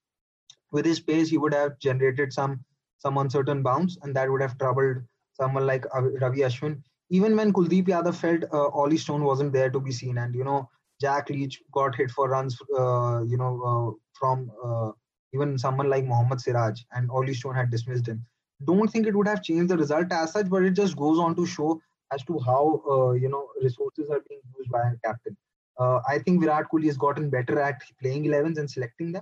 with 0.72 0.86
his 0.86 1.00
pace 1.00 1.30
he 1.30 1.38
would 1.38 1.54
have 1.54 1.78
generated 1.80 2.32
some 2.32 2.64
some 3.00 3.18
uncertain 3.18 3.62
bounce 3.62 3.98
and 4.02 4.16
that 4.16 4.30
would 4.30 4.42
have 4.42 4.58
troubled 4.58 4.98
someone 5.34 5.68
like 5.68 5.86
Ravi 5.94 6.40
Ashwin. 6.40 6.82
Even 7.10 7.36
when 7.36 7.54
Kuldeep 7.54 7.88
Yadav 7.88 8.16
felt 8.16 8.44
uh, 8.52 8.68
Olly 8.70 8.98
Stone 8.98 9.24
wasn't 9.24 9.54
there 9.54 9.70
to 9.70 9.80
be 9.80 9.92
seen, 9.92 10.18
and 10.18 10.36
you 10.36 10.44
know 10.44 10.70
Jack 11.00 11.30
Leach 11.30 11.62
got 11.72 11.96
hit 11.96 12.12
for 12.12 12.30
runs, 12.30 12.58
uh, 12.78 13.22
you 13.26 13.38
know, 13.38 13.54
uh, 13.70 13.92
from 14.14 14.52
uh, 14.64 14.92
even 15.34 15.58
someone 15.58 15.90
like 15.90 16.06
Mohammad 16.06 16.42
Siraj, 16.42 16.82
and 16.94 17.10
Olly 17.12 17.34
Stone 17.34 17.56
had 17.56 17.70
dismissed 17.70 18.08
him. 18.08 18.26
Don't 18.66 18.92
think 18.92 19.06
it 19.06 19.16
would 19.16 19.28
have 19.28 19.44
changed 19.44 19.70
the 19.70 19.78
result 19.78 20.12
as 20.12 20.32
such, 20.32 20.50
but 20.50 20.64
it 20.64 20.72
just 20.72 20.96
goes 20.96 21.20
on 21.20 21.36
to 21.36 21.46
show 21.46 21.80
as 22.12 22.24
to 22.26 22.40
how 22.40 22.82
uh, 22.90 23.12
you 23.12 23.30
know 23.30 23.48
resources 23.62 24.10
are 24.10 24.22
being 24.28 24.42
used 24.58 24.72
by 24.72 24.80
a 24.80 24.96
captain. 25.08 25.38
I 25.80 26.18
think 26.26 26.42
Virat 26.42 26.66
Kohli 26.74 26.86
has 26.88 26.98
gotten 26.98 27.30
better 27.30 27.60
at 27.60 27.80
playing 28.02 28.26
11s 28.26 28.58
and 28.58 28.70
selecting 28.70 29.12
them. 29.12 29.22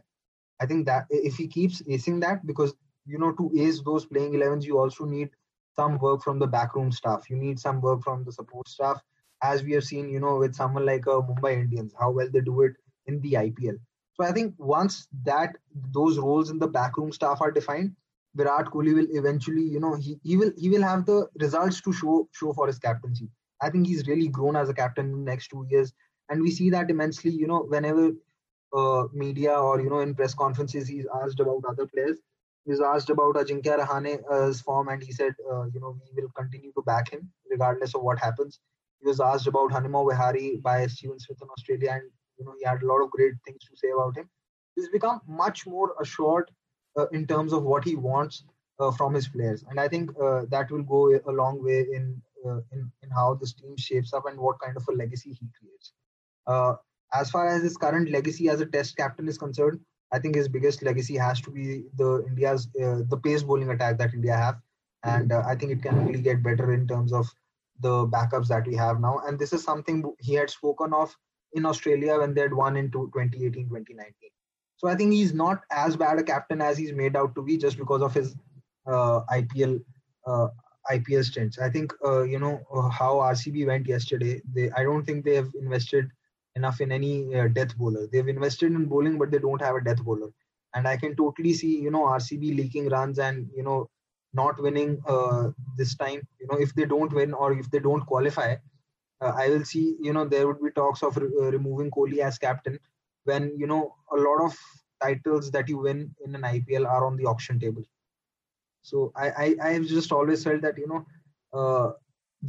I 0.62 0.66
think 0.66 0.86
that 0.86 1.06
if 1.10 1.36
he 1.36 1.48
keeps 1.48 1.82
acing 1.82 2.22
that, 2.22 2.46
because 2.48 2.74
you 3.06 3.18
know 3.18 3.34
to 3.34 3.52
ace 3.58 3.82
those 3.82 4.06
playing 4.06 4.36
11s, 4.36 4.66
you 4.66 4.80
also 4.80 5.04
need 5.04 5.30
some 5.76 5.98
work 5.98 6.24
from 6.24 6.40
the 6.40 6.48
backroom 6.48 6.94
staff. 6.94 7.30
You 7.30 7.36
need 7.36 7.60
some 7.60 7.82
work 7.82 8.04
from 8.04 8.24
the 8.24 8.32
support 8.32 8.70
staff 8.70 9.02
as 9.52 9.64
we 9.64 9.74
have 9.74 9.84
seen, 9.84 10.10
you 10.10 10.20
know, 10.20 10.38
with 10.38 10.56
someone 10.56 10.86
like 10.86 11.08
uh, 11.08 11.22
Mumbai 11.30 11.54
Indians, 11.54 11.94
how 12.00 12.12
well 12.12 12.30
they 12.32 12.42
do 12.42 12.62
it 12.62 12.74
in 13.08 13.22
the 13.22 13.34
IPL. 13.34 13.78
So 14.14 14.24
I 14.24 14.32
think 14.32 14.56
once 14.58 15.08
that 15.26 15.56
those 15.94 16.18
roles 16.18 16.50
in 16.50 16.60
the 16.60 16.68
backroom 16.68 17.12
staff 17.12 17.42
are 17.42 17.52
defined, 17.52 17.96
Virat 18.36 18.68
Kohli 18.68 18.94
will 18.94 19.08
eventually, 19.12 19.64
you 19.64 19.80
know, 19.80 19.96
he, 19.96 20.20
he 20.24 20.38
will 20.38 20.52
he 20.58 20.70
will 20.70 20.84
have 20.84 21.06
the 21.06 21.28
results 21.40 21.82
to 21.82 21.94
show 21.94 22.28
show 22.34 22.54
for 22.54 22.68
his 22.68 22.80
captaincy. 22.80 23.30
I 23.62 23.70
think 23.70 23.88
he's 23.88 24.08
really 24.08 24.28
grown 24.28 24.56
as 24.56 24.70
a 24.70 24.74
captain 24.74 25.06
in 25.12 25.26
the 25.26 25.32
next 25.32 25.48
two 25.50 25.66
years, 25.70 25.94
and 26.30 26.42
we 26.42 26.52
see 26.52 26.70
that 26.72 26.90
immensely. 26.90 27.32
You 27.32 27.48
know, 27.48 27.62
whenever 27.76 28.12
uh, 28.76 29.04
media 29.14 29.54
or 29.54 29.82
you 29.82 29.90
know 29.90 30.00
in 30.00 30.16
press 30.16 30.34
conferences 30.34 30.88
he's 30.88 31.08
asked 31.22 31.40
about 31.40 31.64
other 31.70 31.88
players, 31.88 32.18
he's 32.66 32.82
asked 32.82 33.10
about 33.10 33.36
Ajinkya 33.36 33.80
Rahane's 33.80 34.62
form, 34.62 34.90
and 34.90 35.02
he 35.02 35.12
said, 35.12 35.34
uh, 35.52 35.66
you 35.74 35.80
know, 35.80 35.98
we 36.16 36.22
will 36.22 36.32
continue 36.36 36.72
to 36.74 36.82
back 36.82 37.12
him 37.12 37.32
regardless 37.50 37.96
of 37.96 38.02
what 38.02 38.20
happens. 38.20 38.60
He 39.06 39.10
was 39.10 39.20
asked 39.20 39.46
about 39.46 39.70
Hanuma 39.70 40.04
Vihari 40.10 40.56
by 40.64 40.88
Steven 40.88 41.20
Smith 41.20 41.38
in 41.40 41.48
Australia, 41.50 41.92
and 41.92 42.10
you 42.40 42.46
know 42.46 42.54
he 42.60 42.66
had 42.66 42.82
a 42.82 42.88
lot 42.88 43.04
of 43.04 43.12
great 43.12 43.36
things 43.46 43.60
to 43.66 43.78
say 43.78 43.90
about 43.92 44.18
him. 44.18 44.28
He's 44.76 44.90
become 44.90 45.22
much 45.28 45.68
more 45.68 45.94
assured 46.02 46.50
uh, 46.98 47.06
in 47.12 47.28
terms 47.28 47.54
of 47.54 47.62
what 47.62 47.84
he 47.84 47.96
wants 47.96 48.46
uh, 48.80 48.90
from 48.92 49.14
his 49.14 49.28
players, 49.28 49.64
and 49.70 49.80
I 49.80 49.88
think 49.88 50.10
uh, 50.20 50.46
that 50.50 50.72
will 50.72 50.82
go 50.82 51.02
a 51.14 51.32
long 51.32 51.64
way 51.64 51.86
in, 51.98 52.20
uh, 52.48 52.62
in 52.72 52.92
in 53.04 53.12
how 53.12 53.36
this 53.36 53.54
team 53.54 53.78
shapes 53.78 54.12
up 54.12 54.26
and 54.26 54.40
what 54.40 54.60
kind 54.60 54.76
of 54.76 54.90
a 54.90 54.98
legacy 55.04 55.38
he 55.40 55.48
creates. 55.60 55.94
Uh, 56.48 56.74
as 57.14 57.30
far 57.30 57.48
as 57.48 57.62
his 57.62 57.78
current 57.78 58.10
legacy 58.10 58.50
as 58.50 58.60
a 58.60 58.66
Test 58.66 58.98
captain 58.98 59.28
is 59.28 59.38
concerned, 59.38 59.80
I 60.12 60.18
think 60.18 60.34
his 60.34 60.50
biggest 60.50 60.82
legacy 60.82 61.16
has 61.16 61.42
to 61.42 61.52
be 61.52 61.84
the 61.96 62.26
India's 62.28 62.70
uh, 62.82 63.02
the 63.08 63.22
pace 63.24 63.44
bowling 63.44 63.70
attack 63.70 64.00
that 64.00 64.16
India 64.16 64.36
have, 64.36 64.62
and 65.04 65.32
I 65.32 65.56
think 65.56 65.74
it 65.74 65.84
can 65.84 66.00
only 66.00 66.22
get 66.22 66.42
better 66.42 66.74
in 66.74 66.88
terms 66.88 67.14
of 67.14 67.28
the 67.82 68.08
backups 68.08 68.48
that 68.48 68.66
we 68.68 68.76
have 68.76 69.00
now. 69.00 69.22
And 69.26 69.38
this 69.38 69.54
is 69.54 69.64
something 69.64 70.04
he 70.20 70.34
had 70.34 70.50
spoken 70.50 70.94
of 70.94 71.16
in 71.54 71.66
Australia 71.66 72.20
when 72.20 72.34
they 72.34 72.42
had 72.42 72.54
won 72.54 72.78
in 72.78 72.92
2018 72.92 73.70
2019. 73.70 74.14
So 74.78 74.88
I 74.88 74.96
think 74.96 75.14
he's 75.14 75.34
not 75.34 75.62
as 75.72 75.96
bad 75.96 76.20
a 76.20 76.24
captain 76.24 76.62
as 76.62 76.78
he's 76.78 76.94
made 76.94 77.16
out 77.16 77.34
to 77.36 77.42
be 77.42 77.58
just 77.58 77.78
because 77.78 78.02
of 78.02 78.14
his 78.14 78.36
uh, 78.86 79.22
IPL 79.32 79.82
uh, 80.28 80.48
IPL 80.92 81.24
stints. 81.24 81.60
I 81.60 81.70
think 81.70 81.94
uh, 82.04 82.24
you 82.24 82.40
know 82.40 82.62
uh, 82.74 82.90
how 82.90 83.16
RCB 83.16 83.68
went 83.68 83.88
yesterday. 83.88 84.42
They 84.54 84.70
I 84.72 84.84
don't 84.84 85.06
think 85.06 85.24
they 85.24 85.36
have 85.36 85.52
invested 85.60 86.10
enough 86.56 86.82
in 86.82 86.92
any 86.92 87.36
uh, 87.36 87.48
death 87.48 87.76
bowler. 87.78 88.08
They've 88.12 88.28
invested 88.28 88.72
in 88.72 88.86
bowling, 88.86 89.18
but 89.18 89.32
they 89.32 89.40
don't 89.40 89.62
have 89.62 89.76
a 89.76 89.84
death 89.84 90.04
bowler. 90.04 90.30
And 90.74 90.88
I 90.88 90.98
can 90.98 91.16
totally 91.16 91.54
see 91.54 91.80
you 91.80 91.92
know 91.92 92.04
RCB 92.04 92.56
leaking 92.56 92.90
runs 92.90 93.20
and 93.20 93.50
you 93.56 93.64
know 93.64 93.90
not 94.42 94.62
winning 94.66 94.92
uh, 95.14 95.52
this 95.78 95.96
time 96.04 96.22
you 96.40 96.48
know 96.50 96.60
if 96.66 96.74
they 96.76 96.86
don't 96.94 97.14
win 97.20 97.34
or 97.34 97.52
if 97.62 97.70
they 97.72 97.80
don't 97.88 98.06
qualify 98.14 98.50
uh, 99.22 99.34
i 99.44 99.50
will 99.50 99.66
see 99.74 99.86
you 100.08 100.14
know 100.14 100.26
there 100.34 100.48
would 100.48 100.62
be 100.68 100.72
talks 100.80 101.04
of 101.04 101.18
re- 101.18 101.36
uh, 101.42 101.52
removing 101.58 101.92
kohli 101.98 102.20
as 102.30 102.38
captain 102.48 102.80
when 103.32 103.52
you 103.64 103.68
know 103.74 103.84
a 104.18 104.20
lot 104.28 104.42
of 104.48 104.58
titles 105.04 105.52
that 105.52 105.70
you 105.74 105.78
win 105.88 106.02
in 106.26 106.36
an 106.36 106.46
ipl 106.56 106.88
are 106.96 107.06
on 107.06 107.18
the 107.18 107.26
auction 107.26 107.60
table. 107.60 107.84
So 108.90 109.12
i 109.16 109.28
i 109.44 109.46
i've 109.70 109.86
just 109.92 110.12
always 110.12 110.44
felt 110.44 110.62
that 110.62 110.78
you 110.78 110.88
know 110.92 111.06
uh, 111.60 111.94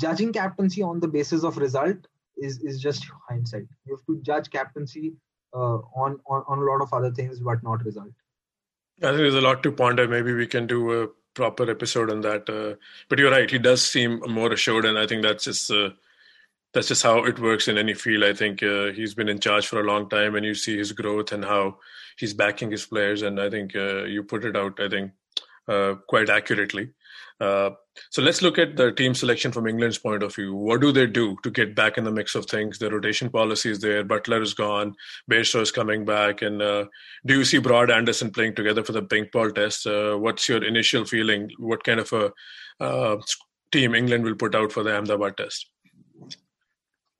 judging 0.04 0.32
captaincy 0.32 0.82
on 0.82 1.00
the 1.00 1.08
basis 1.08 1.44
of 1.44 1.56
result 1.58 2.08
is 2.36 2.58
is 2.62 2.80
just 2.80 3.06
hindsight. 3.28 3.66
You 3.84 3.96
have 3.96 4.04
to 4.06 4.20
judge 4.22 4.50
captaincy 4.50 5.14
uh, 5.54 5.78
on, 6.04 6.20
on 6.26 6.44
on 6.48 6.58
a 6.58 6.66
lot 6.70 6.82
of 6.82 6.92
other 6.92 7.10
things 7.20 7.40
but 7.40 7.62
not 7.62 7.84
result. 7.84 8.12
I 9.02 9.08
think 9.08 9.18
there's 9.18 9.34
a 9.34 9.40
lot 9.40 9.62
to 9.62 9.72
ponder. 9.72 10.06
Maybe 10.08 10.32
we 10.32 10.46
can 10.46 10.66
do 10.66 10.80
a 11.02 11.08
proper 11.36 11.70
episode 11.70 12.10
on 12.10 12.22
that. 12.22 12.50
Uh, 12.50 12.74
but 13.08 13.20
you're 13.20 13.30
right; 13.30 13.48
he 13.48 13.58
does 13.58 13.82
seem 13.82 14.20
more 14.26 14.52
assured, 14.52 14.86
and 14.86 14.98
I 14.98 15.06
think 15.06 15.22
that's 15.22 15.44
just 15.44 15.70
uh, 15.70 15.90
that's 16.74 16.88
just 16.88 17.04
how 17.04 17.24
it 17.24 17.38
works 17.38 17.68
in 17.68 17.78
any 17.78 17.94
field. 17.94 18.24
I 18.24 18.32
think 18.32 18.62
uh, 18.62 18.86
he's 18.86 19.14
been 19.14 19.28
in 19.28 19.38
charge 19.38 19.68
for 19.68 19.80
a 19.80 19.84
long 19.84 20.08
time, 20.08 20.34
and 20.34 20.44
you 20.44 20.54
see 20.54 20.76
his 20.76 20.90
growth 20.90 21.30
and 21.32 21.44
how 21.44 21.78
he's 22.16 22.34
backing 22.34 22.72
his 22.72 22.86
players. 22.86 23.22
And 23.22 23.40
I 23.40 23.48
think 23.50 23.76
uh, 23.76 24.04
you 24.04 24.24
put 24.24 24.44
it 24.44 24.56
out. 24.56 24.80
I 24.80 24.88
think 24.88 25.12
uh, 25.68 25.94
quite 26.08 26.30
accurately. 26.30 26.90
So 28.10 28.22
let's 28.22 28.42
look 28.42 28.58
at 28.58 28.76
the 28.76 28.92
team 28.92 29.14
selection 29.14 29.52
from 29.52 29.66
England's 29.66 29.98
point 29.98 30.22
of 30.22 30.34
view. 30.34 30.54
What 30.54 30.80
do 30.80 30.92
they 30.92 31.06
do 31.06 31.36
to 31.42 31.50
get 31.50 31.74
back 31.74 31.98
in 31.98 32.04
the 32.04 32.10
mix 32.10 32.34
of 32.34 32.46
things? 32.46 32.78
The 32.78 32.90
rotation 32.90 33.30
policy 33.30 33.70
is 33.70 33.80
there. 33.80 34.04
Buttler 34.04 34.42
is 34.42 34.54
gone. 34.54 34.94
Bairstow 35.30 35.60
is 35.60 35.72
coming 35.72 36.04
back. 36.04 36.42
And 36.42 36.62
uh, 36.62 36.86
do 37.24 37.38
you 37.38 37.44
see 37.44 37.58
Broad 37.58 37.90
Anderson 37.90 38.30
playing 38.30 38.54
together 38.54 38.84
for 38.84 38.92
the 38.92 39.02
pink 39.02 39.32
ball 39.32 39.50
test? 39.50 39.86
Uh, 39.86 40.16
what's 40.16 40.48
your 40.48 40.64
initial 40.64 41.04
feeling? 41.04 41.50
What 41.58 41.84
kind 41.84 42.00
of 42.00 42.12
a 42.12 42.32
uh, 42.80 43.16
team 43.72 43.94
England 43.94 44.24
will 44.24 44.36
put 44.36 44.54
out 44.54 44.72
for 44.72 44.82
the 44.82 44.96
Ahmedabad 44.96 45.36
test? 45.36 45.70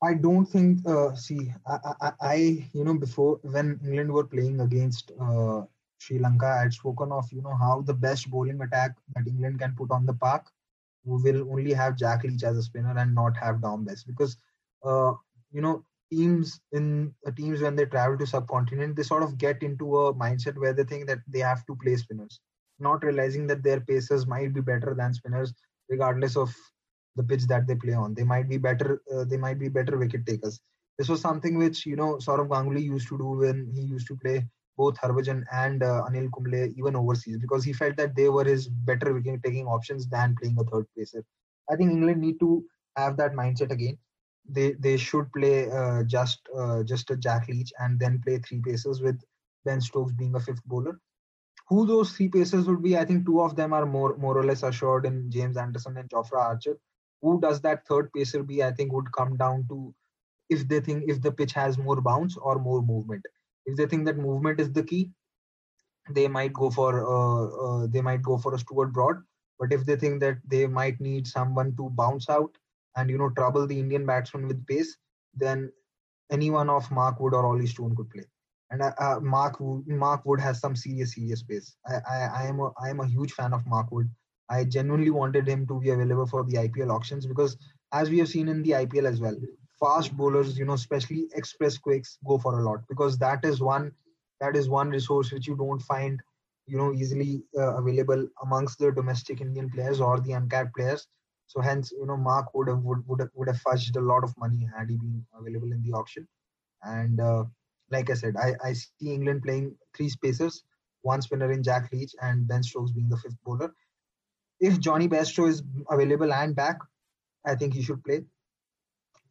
I 0.02 0.14
don't 0.14 0.46
think. 0.46 0.86
Uh, 0.86 1.14
see, 1.14 1.52
I, 1.66 1.78
I, 2.00 2.12
I, 2.20 2.36
you 2.72 2.84
know, 2.84 2.94
before 2.94 3.40
when 3.42 3.80
England 3.84 4.12
were 4.12 4.26
playing 4.26 4.60
against 4.60 5.10
uh, 5.18 5.62
Sri 5.98 6.18
Lanka, 6.18 6.46
I 6.46 6.62
had 6.64 6.72
spoken 6.74 7.10
of 7.12 7.32
you 7.32 7.40
know 7.40 7.56
how 7.56 7.80
the 7.80 7.94
best 7.94 8.30
bowling 8.30 8.60
attack 8.60 8.94
that 9.14 9.26
England 9.26 9.58
can 9.58 9.74
put 9.74 9.90
on 9.90 10.04
the 10.04 10.12
park 10.12 10.52
will 11.07 11.51
only 11.53 11.73
have 11.73 11.97
Jack 11.97 12.25
Leach 12.25 12.42
as 12.42 12.57
a 12.57 12.62
spinner 12.62 12.97
and 12.97 13.14
not 13.14 13.37
have 13.37 13.62
Dom 13.62 13.85
Bess 13.85 14.03
because 14.05 14.37
uh, 14.85 15.12
you 15.53 15.61
know 15.61 15.85
teams 16.12 16.61
in 16.73 17.12
uh, 17.27 17.31
teams 17.33 17.61
when 17.61 17.77
they 17.77 17.87
travel 17.87 18.16
to 18.19 18.27
subcontinent 18.27 18.95
they 18.95 19.03
sort 19.03 19.23
of 19.23 19.38
get 19.38 19.62
into 19.62 19.97
a 19.99 20.14
mindset 20.14 20.57
where 20.57 20.73
they 20.73 20.85
think 20.85 21.07
that 21.07 21.19
they 21.29 21.40
have 21.40 21.64
to 21.66 21.77
play 21.77 21.97
spinners, 21.97 22.40
not 22.79 23.05
realizing 23.05 23.47
that 23.47 23.62
their 23.62 23.81
pacers 23.81 24.27
might 24.27 24.53
be 24.53 24.61
better 24.61 24.95
than 24.95 25.14
spinners 25.14 25.53
regardless 25.88 26.37
of 26.37 26.55
the 27.16 27.23
pitch 27.23 27.47
that 27.47 27.66
they 27.66 27.75
play 27.75 27.95
on. 27.95 28.14
They 28.14 28.25
might 28.25 28.49
be 28.49 28.59
better. 28.59 29.03
Uh, 29.12 29.25
they 29.25 29.37
might 29.37 29.59
be 29.59 29.69
better 29.69 29.97
wicket 29.97 30.27
takers. 30.27 30.61
This 30.99 31.09
was 31.09 31.21
something 31.21 31.59
which 31.59 31.87
you 31.87 31.97
know 31.97 32.16
Sourav 32.16 32.49
Ganguly 32.49 32.83
used 32.83 33.09
to 33.09 33.19
do 33.19 33.29
when 33.42 33.71
he 33.75 33.83
used 33.83 34.07
to 34.09 34.16
play 34.16 34.47
both 34.76 34.96
Harbhajan 34.98 35.44
and 35.52 35.82
uh, 35.82 36.04
Anil 36.08 36.30
Kumble 36.32 36.54
even 36.76 36.96
overseas 36.96 37.38
because 37.38 37.64
he 37.64 37.72
felt 37.72 37.96
that 37.96 38.14
they 38.14 38.28
were 38.28 38.44
his 38.44 38.68
better 38.68 39.20
taking 39.44 39.66
options 39.66 40.06
than 40.06 40.36
playing 40.40 40.56
a 40.58 40.64
third 40.64 40.86
pacer. 40.96 41.24
I 41.70 41.76
think 41.76 41.90
England 41.90 42.20
need 42.20 42.38
to 42.40 42.64
have 42.96 43.16
that 43.16 43.32
mindset 43.32 43.70
again. 43.70 43.98
They 44.48 44.72
they 44.72 44.96
should 44.96 45.32
play 45.32 45.70
uh, 45.70 46.04
just 46.04 46.40
uh, 46.56 46.82
just 46.84 47.10
a 47.10 47.16
Jack 47.16 47.48
Leach 47.48 47.72
and 47.78 47.98
then 47.98 48.20
play 48.24 48.38
three 48.38 48.60
pacers 48.60 49.00
with 49.00 49.20
Ben 49.64 49.80
Stokes 49.80 50.12
being 50.12 50.34
a 50.36 50.40
fifth 50.40 50.64
bowler. 50.64 51.00
Who 51.68 51.84
those 51.86 52.12
three 52.12 52.28
pacers 52.28 52.68
would 52.68 52.82
be? 52.82 52.96
I 52.96 53.04
think 53.04 53.26
two 53.26 53.40
of 53.40 53.56
them 53.56 53.72
are 53.72 53.86
more 53.86 54.16
more 54.16 54.38
or 54.38 54.44
less 54.44 54.62
assured 54.62 55.06
in 55.06 55.30
James 55.30 55.56
Anderson 55.56 55.96
and 55.96 56.08
Jofra 56.08 56.38
Archer. 56.38 56.76
Who 57.22 57.40
does 57.40 57.60
that 57.62 57.86
third 57.88 58.12
pacer 58.12 58.42
be? 58.42 58.62
I 58.62 58.70
think 58.72 58.92
would 58.92 59.10
come 59.12 59.36
down 59.36 59.66
to 59.70 59.92
if 60.48 60.68
they 60.68 60.80
think 60.80 61.04
if 61.08 61.20
the 61.22 61.32
pitch 61.32 61.52
has 61.54 61.76
more 61.76 62.00
bounce 62.00 62.36
or 62.36 62.58
more 62.60 62.82
movement 62.82 63.24
if 63.66 63.76
they 63.76 63.87
think 63.87 64.07
that 64.07 64.16
movement 64.16 64.61
is 64.61 64.72
the 64.72 64.83
key 64.83 65.11
they 66.11 66.29
might 66.29 66.52
go 66.52 66.70
for 66.70 66.90
uh, 67.05 67.46
uh, 67.64 67.87
they 67.88 68.00
might 68.00 68.22
go 68.22 68.38
for 68.38 68.55
a 68.55 68.59
Stuart 68.59 68.92
Broad. 68.92 69.22
But 69.59 69.72
if 69.72 69.85
they 69.85 69.96
think 69.96 70.20
that 70.20 70.38
they 70.46 70.66
might 70.66 71.00
need 71.00 71.26
someone 71.26 71.74
to 71.76 71.90
bounce 71.90 72.29
out 72.29 72.57
and 72.96 73.11
you 73.11 73.18
know 73.18 73.31
trouble 73.31 73.66
the 73.66 73.79
Indian 73.79 74.07
batsman 74.07 74.46
with 74.46 74.66
pace 74.66 74.96
then 75.35 75.70
anyone 76.31 76.70
of 76.70 76.90
Mark 76.90 77.20
Wood 77.20 77.35
or 77.35 77.44
Olly 77.44 77.66
Stone 77.66 77.96
could 77.96 78.11
play. 78.11 78.24
And 78.70 78.83
uh, 78.83 78.92
uh 78.98 79.20
Mark 79.20 79.57
Mark 79.87 80.24
Wood 80.24 80.40
has 80.40 80.61
some 80.61 80.76
serious 80.76 81.14
serious 81.14 81.42
pace. 81.42 81.76
I, 81.87 81.94
I 82.09 82.18
I 82.42 82.46
am 82.46 82.61
a 82.61 82.70
I 82.81 82.90
am 82.90 83.00
a 83.00 83.07
huge 83.07 83.33
fan 83.33 83.52
of 83.52 83.66
Mark 83.66 83.90
Wood. 83.90 84.09
I 84.48 84.64
genuinely 84.64 85.11
wanted 85.11 85.48
him 85.48 85.66
to 85.66 85.81
be 85.81 85.90
available 85.90 86.26
for 86.26 86.44
the 86.44 86.59
IPL 86.59 86.92
auctions 86.92 87.26
because 87.26 87.57
as 87.92 88.11
we 88.11 88.18
have 88.18 88.29
seen 88.29 88.48
in 88.48 88.62
the 88.62 88.72
IPL 88.72 89.07
as 89.07 89.20
well 89.20 89.37
fast 89.80 90.16
bowlers, 90.16 90.58
you 90.58 90.64
know, 90.64 90.74
especially 90.74 91.28
express 91.34 91.78
quakes, 91.78 92.18
go 92.26 92.38
for 92.38 92.60
a 92.60 92.62
lot 92.68 92.80
because 92.88 93.18
that 93.18 93.44
is 93.44 93.60
one 93.60 93.92
that 94.40 94.56
is 94.56 94.68
one 94.68 94.90
resource 94.90 95.32
which 95.32 95.46
you 95.46 95.56
don't 95.56 95.80
find 95.80 96.20
you 96.66 96.76
know 96.76 96.92
easily 96.92 97.42
uh, 97.58 97.76
available 97.76 98.26
amongst 98.42 98.78
the 98.78 98.92
domestic 98.92 99.40
Indian 99.40 99.70
players 99.70 100.00
or 100.00 100.20
the 100.20 100.32
uncapped 100.32 100.74
players. 100.74 101.06
So 101.48 101.60
hence, 101.60 101.92
you 101.92 102.06
know, 102.06 102.16
Mark 102.16 102.54
would 102.54 102.68
have 102.68 102.82
would 102.82 103.06
would 103.08 103.20
have, 103.20 103.30
would 103.34 103.48
have 103.48 103.60
fudged 103.62 103.96
a 103.96 104.00
lot 104.00 104.24
of 104.24 104.34
money 104.38 104.68
had 104.76 104.90
he 104.90 104.96
been 104.96 105.24
available 105.38 105.72
in 105.72 105.82
the 105.82 105.92
auction. 105.92 106.26
And 106.82 107.20
uh, 107.20 107.44
like 107.90 108.10
I 108.10 108.14
said, 108.14 108.36
I, 108.36 108.54
I 108.64 108.72
see 108.72 109.12
England 109.12 109.42
playing 109.42 109.76
three 109.96 110.08
spacers, 110.08 110.64
one 111.02 111.22
spinner 111.22 111.52
in 111.52 111.62
Jack 111.62 111.90
Leach 111.92 112.14
and 112.20 112.48
Ben 112.48 112.62
Stokes 112.62 112.92
being 112.92 113.08
the 113.08 113.16
fifth 113.16 113.38
bowler. 113.44 113.72
If 114.60 114.80
Johnny 114.80 115.08
Bairstow 115.08 115.48
is 115.48 115.62
available 115.90 116.32
and 116.32 116.54
back, 116.54 116.78
I 117.44 117.54
think 117.54 117.74
he 117.74 117.82
should 117.82 118.02
play. 118.04 118.24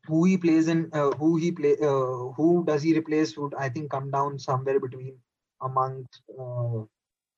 Who 0.07 0.25
he 0.25 0.37
plays 0.37 0.67
in, 0.67 0.89
uh, 0.93 1.11
who 1.11 1.37
he 1.37 1.51
play, 1.51 1.75
uh, 1.81 2.31
who 2.37 2.63
does 2.65 2.83
he 2.83 2.97
replace 2.97 3.37
would 3.37 3.53
I 3.55 3.69
think 3.69 3.91
come 3.91 4.11
down 4.11 4.39
somewhere 4.39 4.79
between 4.79 5.17
amongst. 5.61 6.21
Uh, 6.39 6.83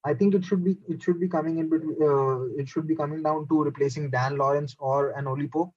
I 0.06 0.13
think 0.13 0.36
it 0.36 0.45
should 0.45 0.63
be 0.63 0.77
it 0.88 1.01
should 1.01 1.19
be 1.19 1.27
coming 1.27 1.60
in 1.60 1.69
between. 1.69 1.97
Uh, 2.01 2.62
it 2.62 2.67
should 2.67 2.88
be 2.88 2.95
coming 2.95 3.23
down 3.23 3.47
to 3.49 3.63
replacing 3.63 4.10
Dan 4.10 4.38
Lawrence 4.38 4.75
or 4.80 5.12
an 5.12 5.27
Ollie 5.27 5.47
Pope, 5.47 5.71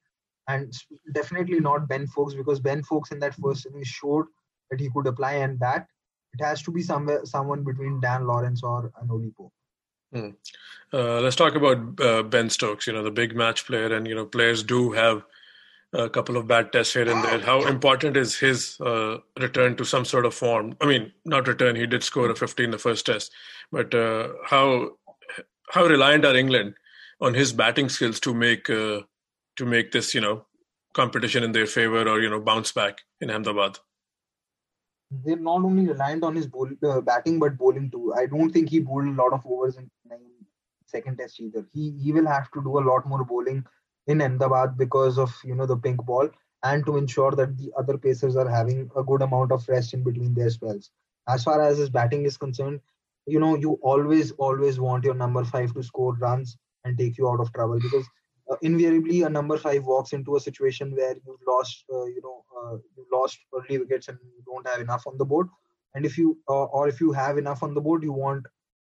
and 0.49 0.73
definitely 1.15 1.61
not 1.61 1.89
Ben 1.89 2.07
Foakes 2.07 2.35
because 2.35 2.61
Ben 2.61 2.83
Foakes 2.83 3.13
in 3.13 3.19
that 3.21 3.35
first 3.35 3.67
inning 3.67 3.85
showed 3.85 4.27
that 4.71 4.81
he 4.81 4.91
could 4.91 5.07
apply 5.07 5.35
and 5.35 5.59
bat. 5.59 5.87
It 6.33 6.45
has 6.45 6.63
to 6.63 6.71
be 6.71 6.83
somewhere 6.83 7.25
someone 7.25 7.65
between 7.65 8.01
Dan 8.01 8.27
Lawrence 8.27 8.63
or 8.63 8.93
an 9.01 9.11
Ollie 9.11 9.33
Pope. 9.37 9.53
Hmm. 10.13 10.31
Uh, 10.93 11.21
let's 11.21 11.37
talk 11.37 11.55
about 11.55 12.01
uh, 12.01 12.23
Ben 12.23 12.51
Stokes. 12.51 12.87
You 12.87 12.93
know, 12.93 13.03
the 13.03 13.11
big 13.11 13.37
match 13.37 13.67
player, 13.67 13.95
and 13.95 14.07
you 14.07 14.15
know, 14.15 14.27
players 14.27 14.63
do 14.63 14.93
have 14.93 15.25
a 15.93 16.09
couple 16.09 16.37
of 16.37 16.47
bad 16.47 16.73
tests 16.73 16.95
here 16.95 17.09
and 17.09 17.25
there. 17.25 17.41
How 17.41 17.67
important 17.67 18.17
is 18.17 18.39
his 18.39 18.81
uh, 18.81 19.19
return 19.39 19.77
to 19.77 19.85
some 19.85 20.05
sort 20.05 20.25
of 20.25 20.35
form? 20.35 20.77
I 20.81 20.87
mean, 20.87 21.13
not 21.25 21.49
return. 21.49 21.77
He 21.77 21.87
did 21.87 22.03
score 22.03 22.31
a 22.31 22.37
50 22.37 22.65
in 22.65 22.71
the 22.71 22.79
first 22.79 23.07
test, 23.07 23.33
but 23.73 23.95
uh, 23.95 24.29
how 24.45 24.93
how 25.71 25.87
reliant 25.87 26.25
are 26.25 26.37
England 26.37 26.75
on 27.21 27.35
his 27.35 27.53
batting 27.53 27.89
skills 27.89 28.21
to 28.21 28.35
make 28.35 28.71
uh, 28.71 29.01
to 29.57 29.67
make 29.67 29.93
this 29.93 30.15
you 30.15 30.21
know 30.21 30.47
competition 30.93 31.43
in 31.45 31.53
their 31.53 31.67
favor 31.67 32.09
or 32.09 32.21
you 32.21 32.31
know 32.31 32.41
bounce 32.41 32.73
back 32.73 33.03
in 33.21 33.31
Ahmedabad? 33.31 33.79
they're 35.25 35.37
not 35.37 35.65
only 35.65 35.87
reliant 35.89 36.23
on 36.23 36.37
his 36.37 36.47
bowl, 36.47 36.69
uh, 36.85 37.01
batting 37.01 37.39
but 37.39 37.59
bowling 37.59 37.91
too. 37.91 38.15
I 38.17 38.27
don't 38.27 38.51
think 38.51 38.69
he 38.69 38.79
bowled 38.79 39.09
a 39.09 39.23
lot 39.23 39.33
of 39.33 39.45
overs 39.45 39.77
in 39.77 39.91
second 40.87 41.19
test 41.19 41.41
either. 41.41 41.67
He 41.73 41.91
he 42.03 42.13
will 42.13 42.27
have 42.27 42.51
to 42.53 42.63
do 42.63 42.79
a 42.79 42.87
lot 42.91 43.07
more 43.07 43.25
bowling 43.25 43.65
in 44.07 44.21
Ahmedabad 44.23 44.77
because 44.77 45.19
of 45.19 45.35
you 45.45 45.55
know 45.55 45.67
the 45.67 45.77
pink 45.77 46.05
ball 46.05 46.29
and 46.63 46.85
to 46.87 46.97
ensure 46.97 47.33
that 47.33 47.57
the 47.57 47.73
other 47.79 47.97
pacers 47.97 48.37
are 48.37 48.49
having 48.49 48.91
a 48.97 49.03
good 49.03 49.23
amount 49.23 49.53
of 49.53 49.67
rest 49.69 49.95
in 49.95 50.03
between 50.03 50.35
their 50.35 50.51
spells. 50.51 50.91
As 51.29 51.45
far 51.45 51.63
as 51.63 51.79
his 51.79 51.91
batting 51.91 52.27
is 52.27 52.37
concerned, 52.37 52.81
you 53.27 53.41
know 53.41 53.57
you 53.57 53.79
always 53.83 54.33
always 54.33 54.81
want 54.81 55.05
your 55.05 55.15
number 55.15 55.45
five 55.45 55.75
to 55.75 55.83
score 55.83 56.15
runs 56.15 56.57
and 56.85 56.99
take 56.99 57.19
you 57.19 57.29
out 57.29 57.41
of 57.41 57.53
trouble 57.53 57.79
because 57.79 58.07
uh, 58.51 58.57
invariably 58.63 59.23
a 59.23 59.29
number 59.29 59.57
five 59.57 59.85
walks 59.85 60.13
into 60.13 60.37
a 60.37 60.41
situation 60.41 60.95
where 60.97 61.15
you've 61.15 61.47
lost 61.47 61.85
uh, 61.93 62.07
you 62.07 62.21
know 62.23 62.45
uh, 62.59 62.77
you 62.97 63.07
lost 63.13 63.39
early 63.55 63.79
wickets 63.79 64.09
and 64.09 64.19
you 64.25 64.43
don't 64.47 64.67
have 64.67 64.81
enough 64.81 65.07
on 65.07 65.19
the 65.19 65.25
board 65.25 65.49
and 65.95 66.05
if 66.05 66.17
you 66.19 66.39
uh, 66.49 66.65
or 66.65 66.89
if 66.89 67.01
you 67.01 67.13
have 67.13 67.39
enough 67.39 67.63
on 67.63 67.75
the 67.75 67.81
board 67.81 68.03
you 68.03 68.13
want 68.13 68.45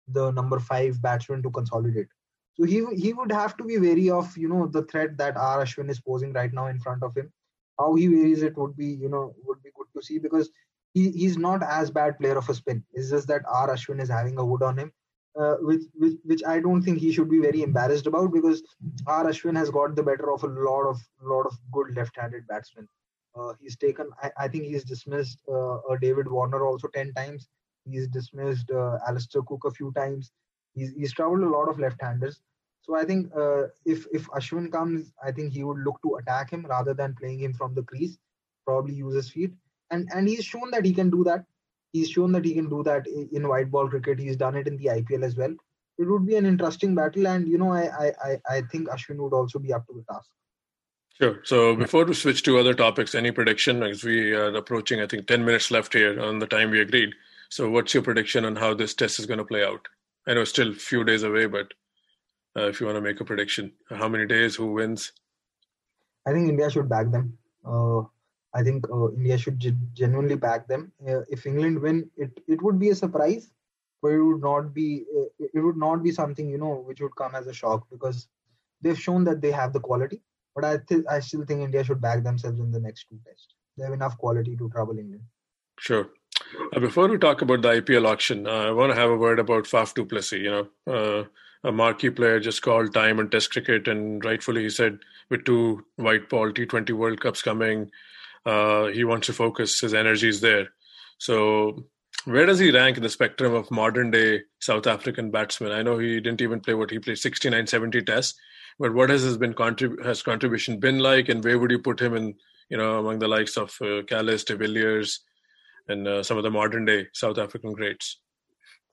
the 0.09 0.31
number 0.33 0.59
five 0.59 1.01
batsman 1.01 1.43
to 1.43 1.51
consolidate 1.51 2.09
so 2.55 2.65
he 2.65 2.85
he 2.95 3.13
would 3.13 3.33
have 3.33 3.57
to 3.57 3.65
be 3.65 3.79
wary 3.79 4.11
of 4.11 4.37
you 4.37 4.49
know 4.49 4.67
the 4.67 4.85
threat 4.85 5.17
that 5.17 5.37
R 5.37 5.65
Ashwin 5.65 5.91
is 5.91 6.01
posing 6.01 6.33
right 6.33 6.53
now 6.53 6.67
in 6.67 6.79
front 6.81 7.03
of 7.03 7.17
him 7.17 7.33
how 7.79 7.95
he 7.95 8.07
varies 8.07 8.43
it 8.43 8.57
would 8.57 8.77
be 8.77 8.87
you 8.87 9.09
know 9.09 9.35
would 9.45 9.63
be 9.63 9.71
good 9.77 9.87
to 9.97 10.03
see 10.03 10.19
because 10.19 10.51
he, 10.93 11.11
he's 11.11 11.37
not 11.37 11.63
as 11.63 11.91
bad 11.91 12.19
player 12.19 12.39
of 12.39 12.49
a 12.49 12.55
spin 12.55 12.85
it's 12.93 13.11
just 13.11 13.29
that 13.29 13.43
R 13.49 13.69
Ashwin 13.69 14.01
is 14.01 14.09
having 14.09 14.39
a 14.39 14.45
wood 14.45 14.63
on 14.63 14.79
him 14.79 14.93
uh, 15.39 15.57
which, 15.61 15.83
which 15.95 16.15
which 16.25 16.43
I 16.47 16.61
don't 16.61 16.83
think 16.83 16.99
he 16.99 17.13
should 17.13 17.29
be 17.29 17.41
very 17.41 17.63
embarrassed 17.63 18.07
about 18.07 18.33
because 18.33 18.63
R 19.07 19.25
Ashwin 19.25 19.57
has 19.57 19.71
got 19.71 19.97
the 19.97 20.03
better 20.03 20.33
of 20.33 20.45
a 20.45 20.47
lot 20.47 20.85
of 20.85 21.01
lot 21.23 21.47
of 21.47 21.59
good 21.73 21.95
left-handed 21.97 22.47
batsmen. 22.47 22.89
Uh, 23.37 23.53
he's 23.61 23.77
taken, 23.77 24.11
I, 24.23 24.31
I, 24.39 24.47
think 24.47 24.63
he's 24.63 24.85
dismissed 24.85 25.41
uh, 25.53 25.79
David 26.01 26.31
Warner 26.31 26.65
also 26.65 26.87
ten 26.95 27.13
times. 27.15 27.49
He's 27.85 28.07
dismissed 28.07 28.71
uh, 28.71 28.99
Alastair 29.09 29.43
Cook 29.43 29.65
a 29.65 29.73
few 29.73 29.93
times. 29.97 30.31
He's 30.75 30.93
he's 30.93 31.13
traveled 31.13 31.43
a 31.43 31.49
lot 31.49 31.69
of 31.69 31.79
left-handers. 31.79 32.41
So 32.83 32.97
I 32.97 33.05
think 33.05 33.31
uh, 33.37 33.69
if 33.87 34.07
if 34.13 34.27
Ashwin 34.29 34.71
comes, 34.71 35.13
I 35.25 35.33
think 35.33 35.53
he 35.53 35.65
would 35.65 35.79
look 35.79 36.01
to 36.03 36.17
attack 36.17 36.51
him 36.51 36.67
rather 36.69 36.95
than 36.95 37.15
playing 37.15 37.41
him 37.41 37.55
from 37.55 37.75
the 37.75 37.83
crease. 37.83 38.19
Probably 38.67 38.95
use 38.95 39.15
his 39.15 39.31
feet, 39.31 39.53
and 39.91 40.09
and 40.15 40.29
he's 40.29 40.45
shown 40.45 40.71
that 40.71 40.85
he 40.85 40.93
can 40.93 41.11
do 41.11 41.25
that 41.25 41.45
he's 41.95 42.11
shown 42.11 42.33
that 42.33 42.45
he 42.45 42.53
can 42.53 42.69
do 42.69 42.83
that 42.83 43.07
in 43.07 43.49
white 43.49 43.71
ball 43.71 43.89
cricket. 43.89 44.19
He's 44.19 44.37
done 44.37 44.57
it 44.57 44.67
in 44.67 44.77
the 44.77 44.87
IPL 44.87 45.25
as 45.25 45.37
well. 45.37 45.55
It 45.97 46.05
would 46.05 46.27
be 46.27 46.35
an 46.35 46.45
interesting 46.45 46.95
battle, 46.95 47.27
and 47.29 47.49
you 47.49 47.57
know, 47.57 47.73
I 47.73 48.13
I 48.29 48.41
I 48.57 48.61
think 48.73 48.89
Ashwin 48.89 49.19
would 49.19 49.33
also 49.33 49.61
be 49.61 49.73
up 49.73 49.87
to 49.87 49.95
the 49.95 50.05
task. 50.13 50.29
Sure. 51.19 51.41
So 51.45 51.77
before 51.77 52.05
we 52.05 52.15
switch 52.15 52.43
to 52.43 52.59
other 52.59 52.75
topics, 52.75 53.15
any 53.15 53.31
prediction? 53.31 53.85
As 53.85 54.03
we 54.03 54.33
are 54.33 54.53
approaching, 54.57 55.01
I 55.01 55.07
think 55.07 55.29
ten 55.29 55.45
minutes 55.45 55.71
left 55.71 55.95
here 55.95 56.21
on 56.21 56.41
the 56.41 56.49
time 56.49 56.71
we 56.71 56.81
agreed. 56.81 57.15
So 57.49 57.71
what's 57.71 57.95
your 57.95 58.03
prediction 58.03 58.45
on 58.45 58.57
how 58.57 58.75
this 58.75 58.95
test 58.95 59.21
is 59.21 59.27
going 59.27 59.39
to 59.39 59.45
play 59.45 59.65
out? 59.65 59.87
I 60.27 60.35
know 60.35 60.43
it's 60.43 60.51
still 60.51 60.71
a 60.71 60.75
few 60.75 61.05
days 61.05 61.23
away, 61.23 61.47
but 61.47 61.73
uh, 62.57 62.69
if 62.69 62.81
you 62.81 62.87
want 62.87 62.97
to 62.97 63.03
make 63.03 63.21
a 63.21 63.25
prediction, 63.25 63.73
how 63.91 64.09
many 64.09 64.27
days? 64.27 64.57
Who 64.57 64.73
wins? 64.73 65.13
I 66.27 66.33
think 66.33 66.49
India 66.49 66.71
should 66.71 66.89
back 66.89 67.11
them. 67.11 67.39
Uh, 67.65 68.03
I 68.55 68.63
think 68.63 68.89
uh, 68.91 69.13
India 69.13 69.37
should 69.37 69.59
genuinely 69.93 70.37
back 70.37 70.69
them. 70.69 70.93
Uh, 71.07 71.23
if 71.29 71.47
England 71.47 71.81
win, 71.81 72.11
it 72.17 72.41
it 72.47 72.63
would 72.63 72.79
be 72.79 72.91
a 72.91 72.95
surprise, 72.95 73.51
but 74.01 74.13
it 74.13 74.23
would 74.23 74.41
not 74.41 74.73
be 74.73 75.05
uh, 75.19 75.29
it 75.53 75.61
would 75.61 75.77
not 75.77 76.03
be 76.03 76.13
something 76.13 76.49
you 76.49 76.59
know 76.59 76.77
which 76.87 77.01
would 77.01 77.17
come 77.17 77.35
as 77.35 77.47
a 77.47 77.53
shock 77.53 77.87
because 77.91 78.29
they've 78.81 78.99
shown 78.99 79.25
that 79.25 79.41
they 79.41 79.51
have 79.51 79.73
the 79.73 79.81
quality. 79.81 80.23
But 80.55 80.65
I 80.65 80.79
th- 80.89 81.05
I 81.11 81.21
still 81.21 81.45
think 81.45 81.63
India 81.63 81.85
should 81.85 82.01
back 82.01 82.23
themselves 82.23 82.61
in 82.61 82.71
the 82.71 82.81
next 82.81 83.09
two 83.09 83.19
tests. 83.27 83.55
They 83.77 83.85
have 83.85 83.93
enough 83.93 84.17
quality 84.17 84.57
to 84.57 84.71
trouble 84.71 84.99
England. 84.99 85.25
Sure. 85.79 86.09
Uh, 86.55 86.81
before 86.81 87.09
we 87.09 87.19
talk 87.19 87.43
about 87.43 87.63
the 87.63 87.69
IPL 87.69 88.07
auction, 88.07 88.47
uh, 88.47 88.69
I 88.69 88.71
want 88.71 88.93
to 88.93 88.99
have 88.99 89.11
a 89.11 89.17
word 89.17 89.39
about 89.39 89.65
Faf 89.65 89.95
du 89.95 90.05
Plessis. 90.05 90.41
You 90.41 90.69
know, 90.87 90.93
uh, 90.93 91.25
a 91.69 91.73
marquee 91.73 92.11
player 92.11 92.41
just 92.41 92.63
called 92.63 92.93
time 92.93 93.19
and 93.19 93.31
Test 93.31 93.53
cricket, 93.53 93.89
and 93.89 94.25
rightfully 94.25 94.63
he 94.63 94.71
said 94.71 94.99
with 95.31 95.45
two 95.45 95.85
white 95.97 96.29
ball 96.29 96.53
T20 96.53 96.93
World 96.93 97.21
Cups 97.21 97.43
coming, 97.43 97.91
uh, 98.45 98.87
he 98.87 99.05
wants 99.05 99.27
to 99.27 99.33
focus 99.33 99.81
his 99.81 99.95
energies 99.95 100.41
there. 100.41 100.69
So, 101.19 101.87
where 102.25 102.47
does 102.47 102.59
he 102.59 102.71
rank 102.71 102.97
in 102.97 103.03
the 103.03 103.09
spectrum 103.09 103.55
of 103.55 103.71
modern 103.71 104.11
day 104.11 104.43
South 104.61 104.87
African 104.87 105.31
batsmen? 105.31 105.73
I 105.73 105.83
know 105.83 105.99
he 105.99 106.21
didn't 106.21 106.43
even 106.43 106.61
play 106.61 106.75
what 106.75 106.91
he 106.91 106.99
played 106.99 107.19
69, 107.19 107.67
70 107.67 108.03
tests, 108.03 108.39
but 108.79 108.95
what 108.95 109.11
has 109.11 109.23
his 109.23 109.37
been 109.37 109.55
contrib- 109.55 110.05
has 110.05 110.23
contribution 110.23 110.79
been 110.79 110.99
like, 110.99 111.29
and 111.29 111.43
where 111.43 111.59
would 111.59 111.71
you 111.71 111.79
put 111.79 112.01
him 112.01 112.15
in? 112.15 112.35
You 112.71 112.79
know, 112.79 112.99
among 112.99 113.19
the 113.19 113.29
likes 113.29 113.59
of 113.59 113.77
uh, 113.83 114.03
Kallis, 114.09 114.47
De 114.47 114.57
Villiers, 114.57 115.21
and 115.89 116.07
uh, 116.09 116.23
some 116.23 116.37
of 116.37 116.43
the 116.43 116.51
modern 116.51 116.85
day 116.85 117.07
South 117.13 117.39
African 117.39 117.73
greats. 117.73 118.21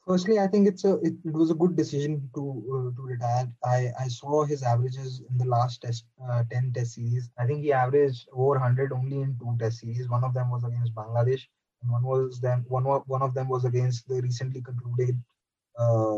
Firstly, 0.08 0.40
I 0.40 0.48
think 0.48 0.68
it's 0.68 0.84
a 0.84 0.96
it, 1.02 1.14
it 1.24 1.34
was 1.34 1.52
a 1.52 1.56
good 1.56 1.76
decision 1.76 2.30
to 2.36 2.44
uh, 2.74 2.96
to 2.96 3.02
retire. 3.04 3.48
I, 3.64 3.92
I 4.00 4.08
saw 4.08 4.44
his 4.44 4.64
averages 4.64 5.22
in 5.30 5.38
the 5.38 5.46
last 5.46 5.82
test 5.82 6.06
uh, 6.28 6.44
ten 6.52 6.74
test 6.74 6.96
series. 6.96 7.30
I 7.38 7.46
think 7.46 7.62
he 7.62 7.72
averaged 7.72 8.28
over 8.34 8.60
100 8.60 8.92
only 8.94 9.22
in 9.22 9.38
two 9.40 9.56
test 9.60 9.80
series. 9.80 10.10
One 10.10 10.24
of 10.24 10.34
them 10.34 10.50
was 10.50 10.64
against 10.64 10.96
Bangladesh, 10.96 11.44
and 11.82 11.92
one 11.92 12.04
was 12.04 12.42
them 12.42 12.66
one 12.68 12.86
one 12.86 13.22
of 13.22 13.36
them 13.36 13.48
was 13.48 13.64
against 13.66 14.08
the 14.08 14.22
recently 14.22 14.62
concluded 14.62 15.22
uh, 15.78 16.18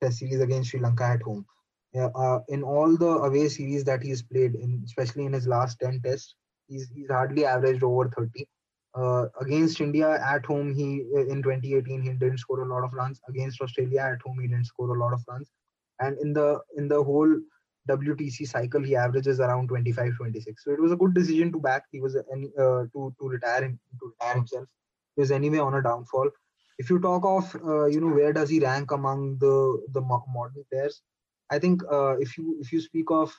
test 0.00 0.18
series 0.18 0.40
against 0.40 0.70
Sri 0.70 0.80
Lanka 0.80 1.04
at 1.04 1.22
home. 1.22 1.44
Yeah, 1.92 2.10
uh, 2.14 2.40
in 2.48 2.62
all 2.62 2.96
the 2.96 3.08
away 3.08 3.48
series 3.48 3.82
that 3.84 4.02
he's 4.02 4.22
played, 4.22 4.54
in 4.54 4.82
especially 4.84 5.24
in 5.24 5.32
his 5.32 5.48
last 5.48 5.80
10 5.80 6.02
tests, 6.02 6.36
he's 6.68 6.88
he's 6.94 7.10
hardly 7.10 7.44
averaged 7.44 7.82
over 7.82 8.08
30. 8.08 8.46
Uh, 8.96 9.26
against 9.40 9.80
India 9.80 10.18
at 10.24 10.46
home, 10.46 10.72
he 10.74 11.04
in 11.28 11.42
2018 11.42 12.02
he 12.02 12.10
didn't 12.12 12.38
score 12.38 12.62
a 12.62 12.66
lot 12.66 12.82
of 12.84 12.94
runs. 12.94 13.20
Against 13.28 13.60
Australia 13.60 14.00
at 14.00 14.22
home, 14.24 14.38
he 14.40 14.48
didn't 14.48 14.66
score 14.66 14.96
a 14.96 14.98
lot 14.98 15.12
of 15.12 15.22
runs. 15.28 15.50
And 16.00 16.16
in 16.18 16.32
the 16.32 16.60
in 16.76 16.88
the 16.88 17.02
whole 17.02 17.30
WTC 17.88 18.46
cycle, 18.46 18.82
he 18.82 18.96
averages 18.96 19.40
around 19.40 19.68
25, 19.68 20.16
26. 20.16 20.64
So 20.64 20.70
it 20.72 20.80
was 20.80 20.92
a 20.92 20.96
good 20.96 21.14
decision 21.14 21.52
to 21.52 21.60
back. 21.60 21.84
He 21.92 22.00
was 22.00 22.16
uh, 22.16 22.22
to 22.94 23.14
to 23.20 23.28
retire 23.28 23.64
him, 23.64 23.78
to 24.00 24.06
retire 24.12 24.36
himself. 24.36 24.66
He 25.14 25.20
was 25.20 25.30
anyway 25.30 25.58
on 25.58 25.74
a 25.74 25.82
downfall. 25.82 26.30
If 26.78 26.90
you 26.90 26.98
talk 26.98 27.24
of 27.24 27.54
uh, 27.64 27.86
you 27.86 28.00
know 28.00 28.14
where 28.14 28.32
does 28.32 28.48
he 28.48 28.60
rank 28.60 28.92
among 28.92 29.38
the 29.38 29.86
the 29.92 30.00
modern 30.00 30.64
players, 30.72 31.02
I 31.50 31.58
think 31.58 31.82
uh, 31.90 32.16
if 32.18 32.38
you 32.38 32.56
if 32.60 32.72
you 32.72 32.80
speak 32.80 33.10
of 33.10 33.34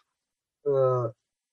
uh, 0.69 1.07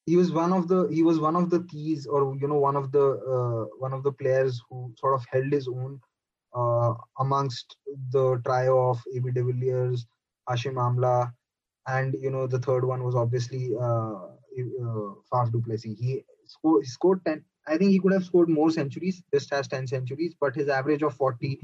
he 0.07 0.16
was 0.16 0.32
one 0.32 0.52
of 0.52 0.68
the 0.68 0.86
he 0.88 1.02
was 1.02 1.18
one 1.18 1.36
of 1.36 1.50
the 1.50 1.62
keys 1.64 2.07
or 2.07 2.36
you 2.40 2.48
know 2.48 2.59
one 2.59 2.76
of 2.76 2.92
the 2.92 3.07
uh, 3.34 3.64
one 3.78 3.92
of 3.92 4.02
the 4.02 4.12
players 4.12 4.62
who 4.68 4.92
sort 4.98 5.14
of 5.14 5.24
held 5.32 5.52
his 5.52 5.68
own 5.68 6.00
uh, 6.55 6.94
amongst 7.20 7.76
the 8.12 8.40
trio 8.46 8.90
of 8.90 9.02
AB 9.14 9.30
de 9.32 9.42
Villiers, 9.44 10.07
Hashim 10.48 10.74
Amla, 10.74 11.32
and 11.88 12.14
you 12.20 12.30
know 12.30 12.46
the 12.46 12.59
third 12.59 12.84
one 12.84 13.02
was 13.05 13.14
obviously 13.14 13.70
uh, 13.80 14.14
uh, 14.61 15.11
Faf 15.32 15.50
du 15.52 15.61
Plessis. 15.62 15.98
He 15.98 16.24
scored 16.46 16.84
he 16.84 16.88
scored 16.88 17.24
ten. 17.24 17.44
I 17.66 17.78
think 17.78 17.90
he 17.90 17.98
could 17.98 18.12
have 18.12 18.24
scored 18.24 18.48
more 18.48 18.70
centuries. 18.70 19.22
Just 19.32 19.50
has 19.52 19.68
ten 19.68 19.86
centuries, 19.86 20.34
but 20.40 20.55
his 20.55 20.68
average 20.68 21.02
of 21.02 21.14
forty 21.14 21.61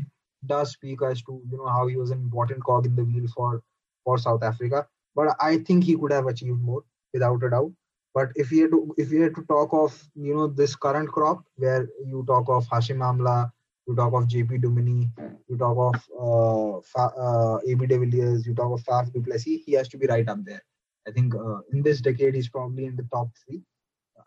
does 0.47 0.72
speak 0.72 1.03
as 1.03 1.22
to 1.22 1.43
you 1.51 1.59
know 1.59 1.68
how 1.68 1.86
he 1.86 1.97
was 1.97 2.11
an 2.11 2.18
important 2.20 2.64
cog 2.64 2.86
in 2.86 2.97
the 2.97 3.05
wheel 3.05 3.26
for 3.34 3.62
for 4.05 4.18
South 4.18 4.43
Africa. 4.43 4.86
But 5.14 5.36
I 5.41 5.59
think 5.59 5.84
he 5.84 5.97
could 5.97 6.12
have 6.12 6.26
achieved 6.26 6.61
more 6.62 6.84
without 7.12 7.43
a 7.45 7.51
doubt. 7.51 7.72
But 8.15 8.33
if 8.35 8.51
we 8.51 8.59
had 8.59 8.71
to 8.71 8.95
if 8.99 9.11
we 9.11 9.21
had 9.21 9.35
to 9.37 9.43
talk 9.43 9.73
of 9.73 9.93
you 10.15 10.35
know 10.35 10.49
this 10.49 10.75
current 10.75 11.09
crop 11.09 11.45
where 11.57 11.89
you 12.05 12.25
talk 12.27 12.49
of 12.49 12.67
Hashim 12.69 12.99
Amla, 12.99 13.51
you 13.87 13.95
talk 13.95 14.13
of 14.15 14.29
JP 14.29 14.63
Duminy, 14.63 15.11
you 15.49 15.57
talk 15.57 15.95
of 16.19 16.85
uh, 16.97 17.01
uh, 17.01 17.59
AB 17.67 17.87
de 17.87 17.99
Villiers, 17.99 18.47
you 18.47 18.55
talk 18.55 18.73
of 18.73 18.85
Faf 18.85 19.13
du 19.13 19.21
Plessis, 19.21 19.63
he 19.65 19.73
has 19.73 19.89
to 19.89 19.99
be 19.99 20.07
right 20.07 20.29
up 20.29 20.45
there. 20.45 20.63
I 21.07 21.13
think 21.13 21.35
uh, 21.35 21.61
in 21.73 21.83
this 21.83 22.01
decade 22.01 22.35
he's 22.35 22.49
probably 22.49 22.87
in 22.87 22.97
the 22.97 23.07
top 23.13 23.29
three. 23.45 23.63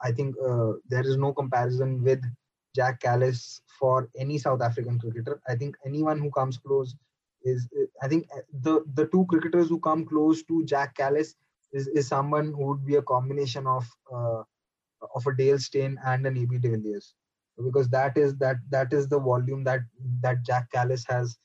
I 0.02 0.12
think 0.12 0.36
uh, 0.46 0.74
there 0.90 1.06
is 1.08 1.18
no 1.18 1.34
comparison 1.34 2.04
with 2.04 2.24
Jacques 2.76 3.02
Kallis 3.02 3.62
for 3.80 4.10
any 4.18 4.38
South 4.38 4.62
African 4.62 5.00
cricketer. 5.00 5.42
I 5.48 5.56
think 5.56 5.76
anyone 5.86 6.20
who 6.20 6.32
comes 6.32 6.58
close 6.58 6.96
is, 7.44 7.68
I 8.02 8.08
think 8.08 8.28
the 8.62 8.84
the 8.94 9.08
two 9.08 9.26
cricketers 9.30 9.68
who 9.68 9.80
come 9.80 10.06
close 10.06 10.44
to 10.44 10.66
Jacques 10.66 10.98
Kallis 10.98 11.36
is, 11.74 11.88
is 11.88 12.08
someone 12.08 12.54
who 12.54 12.68
would 12.68 12.86
be 12.86 12.96
a 12.96 13.02
combination 13.02 13.68
of 13.68 13.86
uh, 14.14 14.44
of 15.16 15.28
a 15.28 15.36
Dale 15.36 15.60
Steyn 15.60 15.98
and 16.06 16.26
an 16.26 16.38
AB 16.38 16.60
de 16.60 16.70
Villiers 16.70 17.14
because 17.62 17.90
that 17.90 18.18
is 18.18 18.36
that 18.38 18.58
that 18.70 18.94
is 18.94 19.08
the 19.08 19.20
volume 19.20 19.64
that 19.64 19.82
that 20.22 20.46
Jacques 20.46 20.72
Kallis 20.74 21.04
has 21.10 21.38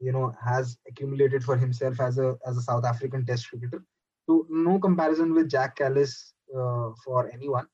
you 0.00 0.12
know 0.12 0.34
has 0.44 0.76
accumulated 0.88 1.42
for 1.42 1.56
himself 1.56 2.00
as 2.00 2.18
a 2.18 2.36
as 2.46 2.56
a 2.56 2.62
South 2.62 2.84
African 2.84 3.24
Test 3.24 3.48
cricketer. 3.48 3.82
So 4.28 4.46
no 4.50 4.78
comparison 4.78 5.34
with 5.34 5.50
Jacques 5.50 5.78
Kallis 5.78 6.32
uh, 6.56 6.90
for 7.04 7.30
anyone, 7.32 7.66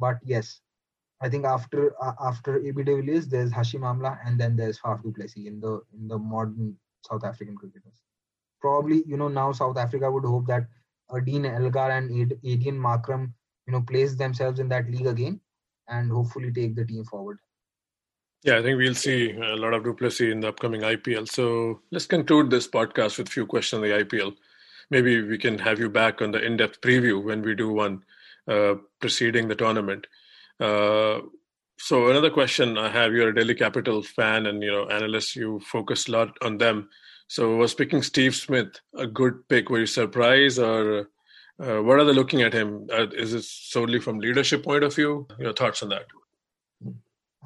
but 0.00 0.18
yes, 0.22 0.60
I 1.20 1.28
think 1.28 1.44
after 1.44 1.94
uh, 2.02 2.12
after 2.20 2.58
AB 2.58 2.82
de 2.82 2.96
Villiers, 2.96 3.28
there's 3.28 3.52
Hashim 3.52 3.80
Amla 3.80 4.18
and 4.24 4.40
then 4.40 4.56
there's 4.56 4.78
Faf 4.78 5.02
du 5.02 5.12
Plessis 5.12 5.46
in 5.46 5.60
the 5.60 5.80
in 5.94 6.08
the 6.08 6.18
modern 6.18 6.76
South 7.08 7.24
African 7.24 7.56
cricketers. 7.56 8.02
Probably 8.60 9.04
you 9.06 9.16
know 9.16 9.28
now 9.28 9.52
South 9.52 9.76
Africa 9.76 10.10
would 10.10 10.24
hope 10.24 10.46
that 10.46 10.66
Dean 11.24 11.46
Elgar 11.46 11.90
and 11.90 12.10
Ad- 12.22 12.38
Aiden 12.44 12.78
Markram 12.78 13.32
you 13.66 13.72
know 13.72 13.82
place 13.82 14.14
themselves 14.14 14.60
in 14.60 14.68
that 14.68 14.90
league 14.90 15.06
again 15.06 15.40
and 15.88 16.10
hopefully 16.10 16.52
take 16.52 16.74
the 16.74 16.84
team 16.84 17.04
forward. 17.04 17.38
Yeah, 18.42 18.58
I 18.58 18.62
think 18.62 18.78
we'll 18.78 18.94
see 18.94 19.32
a 19.32 19.56
lot 19.56 19.74
of 19.74 19.82
du 19.82 19.94
Plessis 19.94 20.30
in 20.30 20.40
the 20.40 20.48
upcoming 20.48 20.82
IPL. 20.82 21.28
So 21.28 21.80
let's 21.90 22.06
conclude 22.06 22.50
this 22.50 22.68
podcast 22.68 23.18
with 23.18 23.28
a 23.28 23.30
few 23.30 23.46
questions 23.46 23.82
on 23.82 23.88
the 23.88 24.04
IPL. 24.04 24.36
Maybe 24.90 25.20
we 25.22 25.38
can 25.38 25.58
have 25.58 25.80
you 25.80 25.88
back 25.88 26.22
on 26.22 26.30
the 26.30 26.44
in-depth 26.44 26.80
preview 26.80 27.22
when 27.22 27.42
we 27.42 27.54
do 27.54 27.72
one 27.72 28.04
uh, 28.46 28.74
preceding 29.00 29.48
the 29.48 29.56
tournament. 29.56 30.06
Uh, 30.60 31.20
so 31.78 32.08
another 32.08 32.30
question 32.30 32.78
I 32.78 32.88
have: 32.88 33.12
You're 33.12 33.30
a 33.30 33.34
Delhi 33.34 33.54
Capital 33.54 34.02
fan 34.02 34.46
and 34.46 34.62
you 34.62 34.70
know 34.70 34.88
analyst. 34.88 35.34
You 35.34 35.60
focus 35.60 36.08
a 36.08 36.12
lot 36.12 36.36
on 36.42 36.58
them. 36.58 36.88
So 37.28 37.56
was 37.56 37.74
picking 37.74 38.02
Steve 38.02 38.34
Smith 38.34 38.80
a 38.94 39.06
good 39.06 39.48
pick? 39.48 39.68
Were 39.68 39.80
you 39.80 39.86
surprised, 39.86 40.58
or 40.58 41.10
uh, 41.58 41.82
what 41.82 41.98
are 41.98 42.04
they 42.04 42.12
looking 42.12 42.42
at 42.42 42.52
him? 42.52 42.86
Uh, 42.92 43.08
is 43.08 43.34
it 43.34 43.44
solely 43.44 43.98
from 43.98 44.18
leadership 44.18 44.64
point 44.64 44.84
of 44.84 44.94
view? 44.94 45.26
Your 45.38 45.52
thoughts 45.52 45.82
on 45.82 45.88
that? 45.88 46.06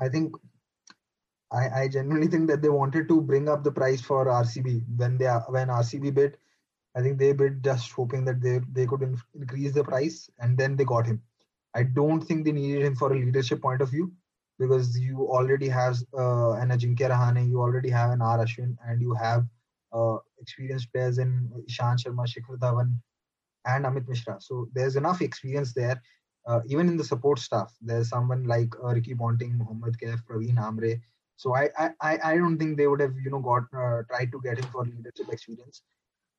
I 0.01 0.09
think 0.09 0.35
I, 1.53 1.83
I 1.83 1.89
genuinely 1.89 2.29
think 2.29 2.49
that 2.49 2.63
they 2.63 2.69
wanted 2.69 3.09
to 3.09 3.21
bring 3.21 3.49
up 3.49 3.65
the 3.65 3.73
price 3.73 4.01
for 4.01 4.27
RCB 4.27 4.85
when 4.97 5.19
they 5.19 5.27
when 5.49 5.69
RCB 5.69 6.15
bid. 6.15 6.37
I 6.97 7.03
think 7.03 7.19
they 7.19 7.33
bid 7.33 7.63
just 7.63 7.93
hoping 7.93 8.25
that 8.25 8.41
they 8.43 8.61
they 8.73 8.87
could 8.87 9.03
in, 9.03 9.17
increase 9.35 9.73
the 9.73 9.85
price, 9.85 10.29
and 10.39 10.59
then 10.59 10.77
they 10.77 10.85
got 10.85 11.07
him. 11.07 11.23
I 11.75 11.85
don't 11.85 12.21
think 12.21 12.45
they 12.45 12.53
needed 12.53 12.83
him 12.83 12.97
for 12.97 13.13
a 13.13 13.19
leadership 13.19 13.63
point 13.63 13.81
of 13.81 13.91
view 13.91 14.13
because 14.59 14.99
you 14.99 15.29
already 15.29 15.69
have 15.69 15.97
uh, 16.17 16.53
an 16.53 16.69
Ajinkya 16.69 17.11
Rahane, 17.11 17.49
you 17.49 17.61
already 17.61 17.89
have 17.91 18.11
an 18.11 18.21
R 18.21 18.39
Ashwin, 18.45 18.77
and 18.87 19.01
you 19.01 19.15
have 19.15 19.47
uh, 19.93 20.17
experienced 20.41 20.93
players 20.93 21.19
in 21.19 21.51
Ishant 21.69 22.05
Sharma, 22.05 22.27
Shikhar 22.27 22.59
Dhawan, 22.59 22.95
and 23.67 23.85
Amit 23.85 24.09
Mishra. 24.09 24.37
So 24.41 24.69
there's 24.75 24.97
enough 24.97 25.23
experience 25.23 25.73
there. 25.75 26.01
Uh, 26.47 26.61
even 26.67 26.89
in 26.89 26.97
the 26.97 27.05
support 27.05 27.39
staff, 27.39 27.75
there's 27.81 28.09
someone 28.09 28.45
like 28.45 28.73
uh, 28.83 28.89
Ricky 28.89 29.15
Ponting, 29.15 29.59
Mohammad 29.59 29.97
Kaif, 30.03 30.23
Praveen 30.29 30.57
Amre. 30.57 31.01
So 31.37 31.55
I, 31.55 31.71
I 31.79 32.19
I 32.23 32.37
don't 32.37 32.59
think 32.59 32.77
they 32.77 32.87
would 32.87 33.01
have 33.01 33.15
you 33.23 33.31
know 33.31 33.41
got 33.41 33.65
uh, 33.75 34.03
tried 34.11 34.33
to 34.33 34.41
get 34.43 34.59
him 34.59 34.69
for 34.73 34.85
leadership 34.85 35.29
experience. 35.31 35.83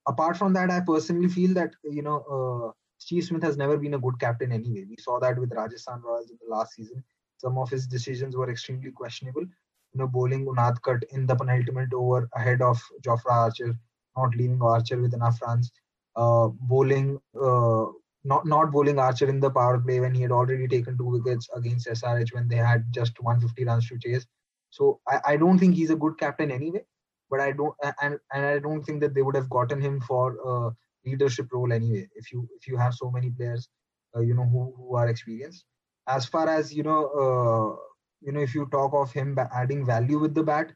Apart 0.08 0.38
from 0.38 0.54
that, 0.54 0.72
I 0.72 0.80
personally 0.80 1.28
feel 1.28 1.54
that 1.54 1.72
you 1.84 2.02
know 2.02 2.18
uh, 2.36 2.72
Steve 2.98 3.24
Smith 3.24 3.44
has 3.44 3.58
never 3.58 3.78
been 3.78 3.96
a 3.96 4.00
good 4.00 4.20
captain 4.20 4.52
anyway. 4.52 4.86
We 4.90 4.98
saw 5.00 5.20
that 5.20 5.40
with 5.40 5.54
Rajasthan 5.54 6.02
Royals 6.02 6.30
in 6.32 6.38
the 6.42 6.54
last 6.56 6.74
season. 6.74 7.04
Some 7.38 7.58
of 7.58 7.70
his 7.70 7.88
decisions 7.88 8.36
were 8.36 8.52
extremely 8.52 8.92
questionable. 8.92 9.46
You 9.94 10.00
know, 10.00 10.08
bowling 10.08 10.46
Unadkat 10.46 11.04
in 11.12 11.26
the 11.28 11.36
penultimate 11.36 11.94
over 11.94 12.30
ahead 12.36 12.62
of 12.62 12.82
Jofra 13.06 13.32
Archer, 13.32 13.76
not 14.18 14.36
leaving 14.36 14.62
Archer 14.62 15.02
with 15.02 15.14
enough 15.14 15.42
runs 15.42 15.72
uh, 16.16 16.48
bowling, 16.48 17.20
uh, 17.42 17.86
not 18.24 18.46
not 18.46 18.72
bowling 18.72 19.00
Archer 19.00 19.28
in 19.30 19.40
the 19.40 19.50
power 19.50 19.80
play 19.80 20.00
when 20.00 20.14
he 20.14 20.22
had 20.22 20.32
already 20.32 20.68
taken 20.68 20.98
two 20.98 21.06
wickets 21.06 21.50
against 21.56 21.88
SRH 21.88 22.34
when 22.34 22.48
they 22.48 22.58
had 22.58 22.86
just 22.92 23.20
150 23.22 23.66
runs 23.66 23.88
to 23.88 23.98
chase. 23.98 24.26
So 24.70 25.00
I, 25.08 25.20
I 25.26 25.38
don't 25.38 25.58
think 25.60 25.76
he's 25.76 25.90
a 25.90 25.96
good 25.96 26.18
captain 26.18 26.52
anyway. 26.52 26.84
But 27.30 27.40
I 27.40 27.52
don't 27.54 27.74
and 28.02 28.20
and 28.34 28.46
I 28.46 28.60
don't 28.60 28.84
think 28.84 29.02
that 29.02 29.14
they 29.16 29.22
would 29.22 29.36
have 29.36 29.50
gotten 29.50 29.82
him 29.82 30.02
for 30.02 30.36
a 30.46 30.72
leadership 31.06 31.48
role 31.52 31.72
anyway. 31.72 32.08
If 32.16 32.32
you 32.32 32.48
if 32.58 32.68
you 32.68 32.78
have 32.78 32.94
so 32.94 33.10
many 33.10 33.30
players, 33.32 33.70
uh, 34.16 34.20
you 34.20 34.34
know 34.36 34.46
who 34.46 34.74
who 34.78 34.96
are 34.96 35.08
experienced. 35.08 35.66
As 36.08 36.26
far 36.26 36.50
as 36.50 36.74
you 36.74 36.84
know, 36.84 37.08
uh, 37.24 37.91
you 38.22 38.32
know 38.32 38.42
if 38.42 38.56
you 38.56 38.68
talk 38.72 38.94
of 38.94 39.12
him 39.12 39.38
adding 39.54 39.86
value 39.86 40.20
with 40.20 40.34
the 40.34 40.44
bat, 40.44 40.74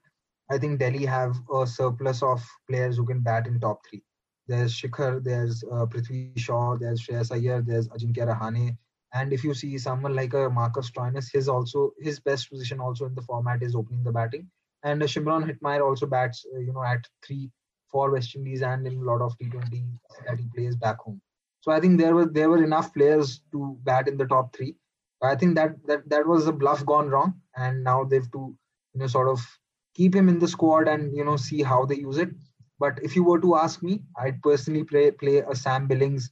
I 0.49 0.57
think 0.57 0.79
Delhi 0.79 1.05
have 1.05 1.35
a 1.53 1.65
surplus 1.65 2.21
of 2.23 2.45
players 2.69 2.97
who 2.97 3.05
can 3.05 3.21
bat 3.21 3.47
in 3.47 3.59
top 3.59 3.81
three 3.89 4.03
there's 4.47 4.73
Shikhar, 4.73 5.23
there's 5.23 5.63
uh, 5.63 5.85
Prithvi 5.85 6.37
Shaw, 6.37 6.77
there's 6.77 7.01
Shreyas 7.01 7.31
Iyer, 7.31 7.61
there's 7.61 7.87
Ajinkya 7.89 8.27
Rahane. 8.27 8.77
And 9.13 9.31
if 9.33 9.43
you 9.43 9.53
see 9.53 9.77
someone 9.77 10.15
like 10.15 10.33
a 10.33 10.49
Marcus 10.49 10.91
Stoinis, 10.91 11.31
his 11.31 11.47
also 11.47 11.91
his 11.99 12.19
best 12.19 12.49
position 12.49 12.79
also 12.79 13.05
in 13.05 13.15
the 13.15 13.21
format 13.21 13.63
is 13.63 13.75
opening 13.75 14.03
the 14.03 14.11
batting. 14.11 14.49
And 14.83 15.01
uh, 15.01 15.05
Shimron 15.05 15.49
Hetmyer 15.49 15.81
also 15.81 16.05
bats, 16.05 16.45
uh, 16.53 16.59
you 16.59 16.73
know, 16.73 16.83
at 16.83 17.07
three 17.25 17.49
for 17.89 18.11
West 18.11 18.35
Indies 18.35 18.61
and 18.61 18.85
in 18.85 18.97
a 18.97 19.03
lot 19.03 19.21
of 19.21 19.37
T20 19.37 19.99
that 20.27 20.39
he 20.39 20.47
plays 20.55 20.75
back 20.75 20.99
home. 20.99 21.21
So 21.61 21.71
I 21.71 21.79
think 21.79 21.99
there 21.99 22.13
were 22.13 22.25
there 22.25 22.49
were 22.49 22.63
enough 22.63 22.93
players 22.93 23.41
to 23.51 23.77
bat 23.83 24.07
in 24.07 24.17
the 24.17 24.27
top 24.27 24.55
three. 24.55 24.75
I 25.21 25.35
think 25.35 25.55
that 25.55 25.75
that 25.87 26.07
that 26.09 26.27
was 26.27 26.47
a 26.47 26.51
bluff 26.51 26.85
gone 26.85 27.09
wrong, 27.09 27.41
and 27.55 27.83
now 27.83 28.03
they've 28.03 28.31
to 28.31 28.55
you 28.93 28.99
know 28.99 29.07
sort 29.07 29.29
of 29.29 29.39
keep 29.93 30.13
him 30.13 30.29
in 30.29 30.39
the 30.39 30.47
squad 30.47 30.87
and 30.87 31.15
you 31.15 31.23
know 31.23 31.37
see 31.37 31.63
how 31.63 31.85
they 31.85 31.95
use 31.95 32.17
it. 32.17 32.29
But 32.79 32.99
if 33.01 33.15
you 33.15 33.23
were 33.23 33.39
to 33.39 33.55
ask 33.55 33.81
me, 33.81 34.01
I'd 34.17 34.41
personally 34.41 34.83
play 34.83 35.11
play 35.11 35.37
a 35.37 35.55
Sam 35.55 35.87
Billings 35.87 36.31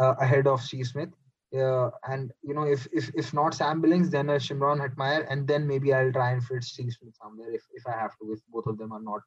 uh, 0.00 0.14
ahead 0.18 0.46
of 0.46 0.62
Steve 0.62 0.86
Smith. 0.86 1.10
Uh, 1.54 1.90
and 2.08 2.32
you 2.42 2.54
know, 2.54 2.62
if 2.62 2.86
if 2.92 3.10
if 3.14 3.34
not 3.34 3.54
Sam 3.54 3.82
Billings, 3.82 4.08
then 4.08 4.30
a 4.30 4.36
Shimron 4.36 4.80
Hetmyer, 4.80 5.26
and 5.28 5.46
then 5.46 5.66
maybe 5.66 5.92
I'll 5.92 6.12
try 6.12 6.30
and 6.32 6.42
fit 6.42 6.64
Steve 6.64 6.92
Smith 6.98 7.14
somewhere 7.22 7.52
if 7.52 7.62
if 7.74 7.86
I 7.86 7.92
have 7.92 8.12
to. 8.18 8.32
If 8.32 8.40
both 8.50 8.66
of 8.66 8.78
them 8.78 8.92
are 8.92 9.02
not, 9.02 9.20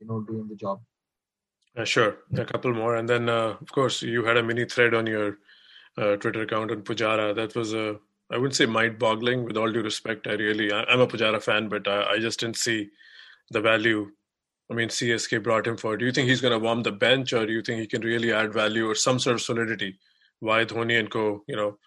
you 0.00 0.06
know, 0.06 0.20
doing 0.20 0.46
the 0.48 0.54
job. 0.54 0.80
Uh, 1.76 1.84
sure, 1.84 2.18
a 2.36 2.44
couple 2.44 2.72
more, 2.72 2.94
and 2.94 3.08
then 3.08 3.28
uh, 3.28 3.56
of 3.60 3.72
course 3.72 4.02
you 4.02 4.24
had 4.24 4.36
a 4.36 4.42
mini 4.42 4.64
thread 4.64 4.94
on 4.94 5.08
your 5.08 5.38
uh, 5.98 6.14
Twitter 6.14 6.42
account 6.42 6.70
on 6.70 6.82
Pujara. 6.82 7.34
That 7.34 7.56
was 7.56 7.74
a 7.74 7.98
I 8.30 8.36
wouldn't 8.36 8.56
say 8.56 8.66
mind-boggling. 8.66 9.44
With 9.44 9.56
all 9.56 9.70
due 9.70 9.82
respect, 9.82 10.26
I 10.26 10.32
really 10.32 10.72
I, 10.72 10.84
am 10.92 11.00
a 11.00 11.06
Pujara 11.06 11.42
fan, 11.42 11.68
but 11.68 11.86
I, 11.86 12.12
I 12.12 12.18
just 12.18 12.40
didn't 12.40 12.56
see 12.56 12.90
the 13.50 13.60
value 13.60 14.10
I 14.70 14.74
mean, 14.74 14.88
CSK 14.88 15.42
brought 15.42 15.66
him 15.66 15.76
for. 15.76 15.96
Do 15.96 16.06
you 16.06 16.12
think 16.12 16.28
he's 16.28 16.40
going 16.40 16.52
to 16.52 16.58
warm 16.58 16.82
the 16.82 16.92
bench, 16.92 17.32
or 17.32 17.46
do 17.46 17.52
you 17.52 17.62
think 17.62 17.80
he 17.80 17.86
can 17.86 18.02
really 18.02 18.32
add 18.32 18.52
value 18.52 18.88
or 18.88 18.94
some 18.94 19.18
sort 19.18 19.34
of 19.34 19.42
solidity? 19.42 19.98
Why 20.40 20.64
Dhoni 20.64 20.98
and 20.98 21.10
co? 21.10 21.44
You 21.46 21.56
know, 21.56 21.78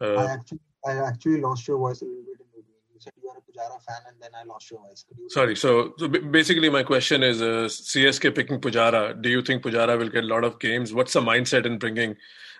uh, 0.00 0.16
I 0.16 0.32
actually, 0.32 0.58
I 0.84 0.92
actually 0.94 1.40
lost 1.40 1.68
your 1.68 1.78
voice 1.78 2.02
a 2.02 2.04
little 2.04 2.22
bit 2.22 2.40
in 2.40 2.46
between. 2.46 2.64
You 2.92 3.00
said 3.00 3.12
you 3.22 3.28
are 3.28 3.36
a 3.36 3.40
Pujara 3.40 3.80
fan, 3.82 3.98
and 4.08 4.16
then 4.20 4.30
I 4.36 4.42
lost 4.44 4.70
your 4.70 4.80
voice. 4.80 5.04
Sorry. 5.28 5.54
So, 5.54 5.94
so 5.96 6.08
basically, 6.08 6.68
my 6.70 6.82
question 6.82 7.22
is: 7.22 7.40
uh, 7.40 7.68
CSK 7.68 8.34
picking 8.34 8.60
Pujara. 8.60 9.20
Do 9.20 9.28
you 9.28 9.40
think 9.40 9.62
Pujara 9.62 9.96
will 9.96 10.08
get 10.08 10.24
a 10.24 10.26
lot 10.26 10.42
of 10.42 10.58
games? 10.58 10.92
What's 10.92 11.12
the 11.12 11.20
mindset 11.20 11.66
in 11.66 11.78
bringing 11.78 12.16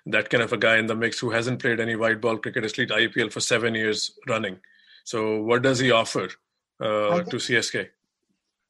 that 0.07 0.31
kind 0.31 0.43
of 0.43 0.53
a 0.53 0.57
guy 0.57 0.77
in 0.77 0.87
the 0.87 0.95
mix 0.95 1.19
who 1.19 1.31
hasn't 1.31 1.61
played 1.61 1.81
any 1.81 1.97
white 1.97 2.21
ball 2.21 2.37
cricket, 2.39 2.65
at 2.65 2.77
least 2.79 2.91
IPL, 2.91 3.33
for 3.33 3.41
seven 3.41 3.75
years 3.75 4.19
running? 4.29 4.59
So, 5.05 5.41
what 5.41 5.63
does 5.63 5.79
he 5.79 5.91
offer 5.91 6.29
uh, 6.81 7.23
to 7.23 7.37
CSK? 7.37 7.89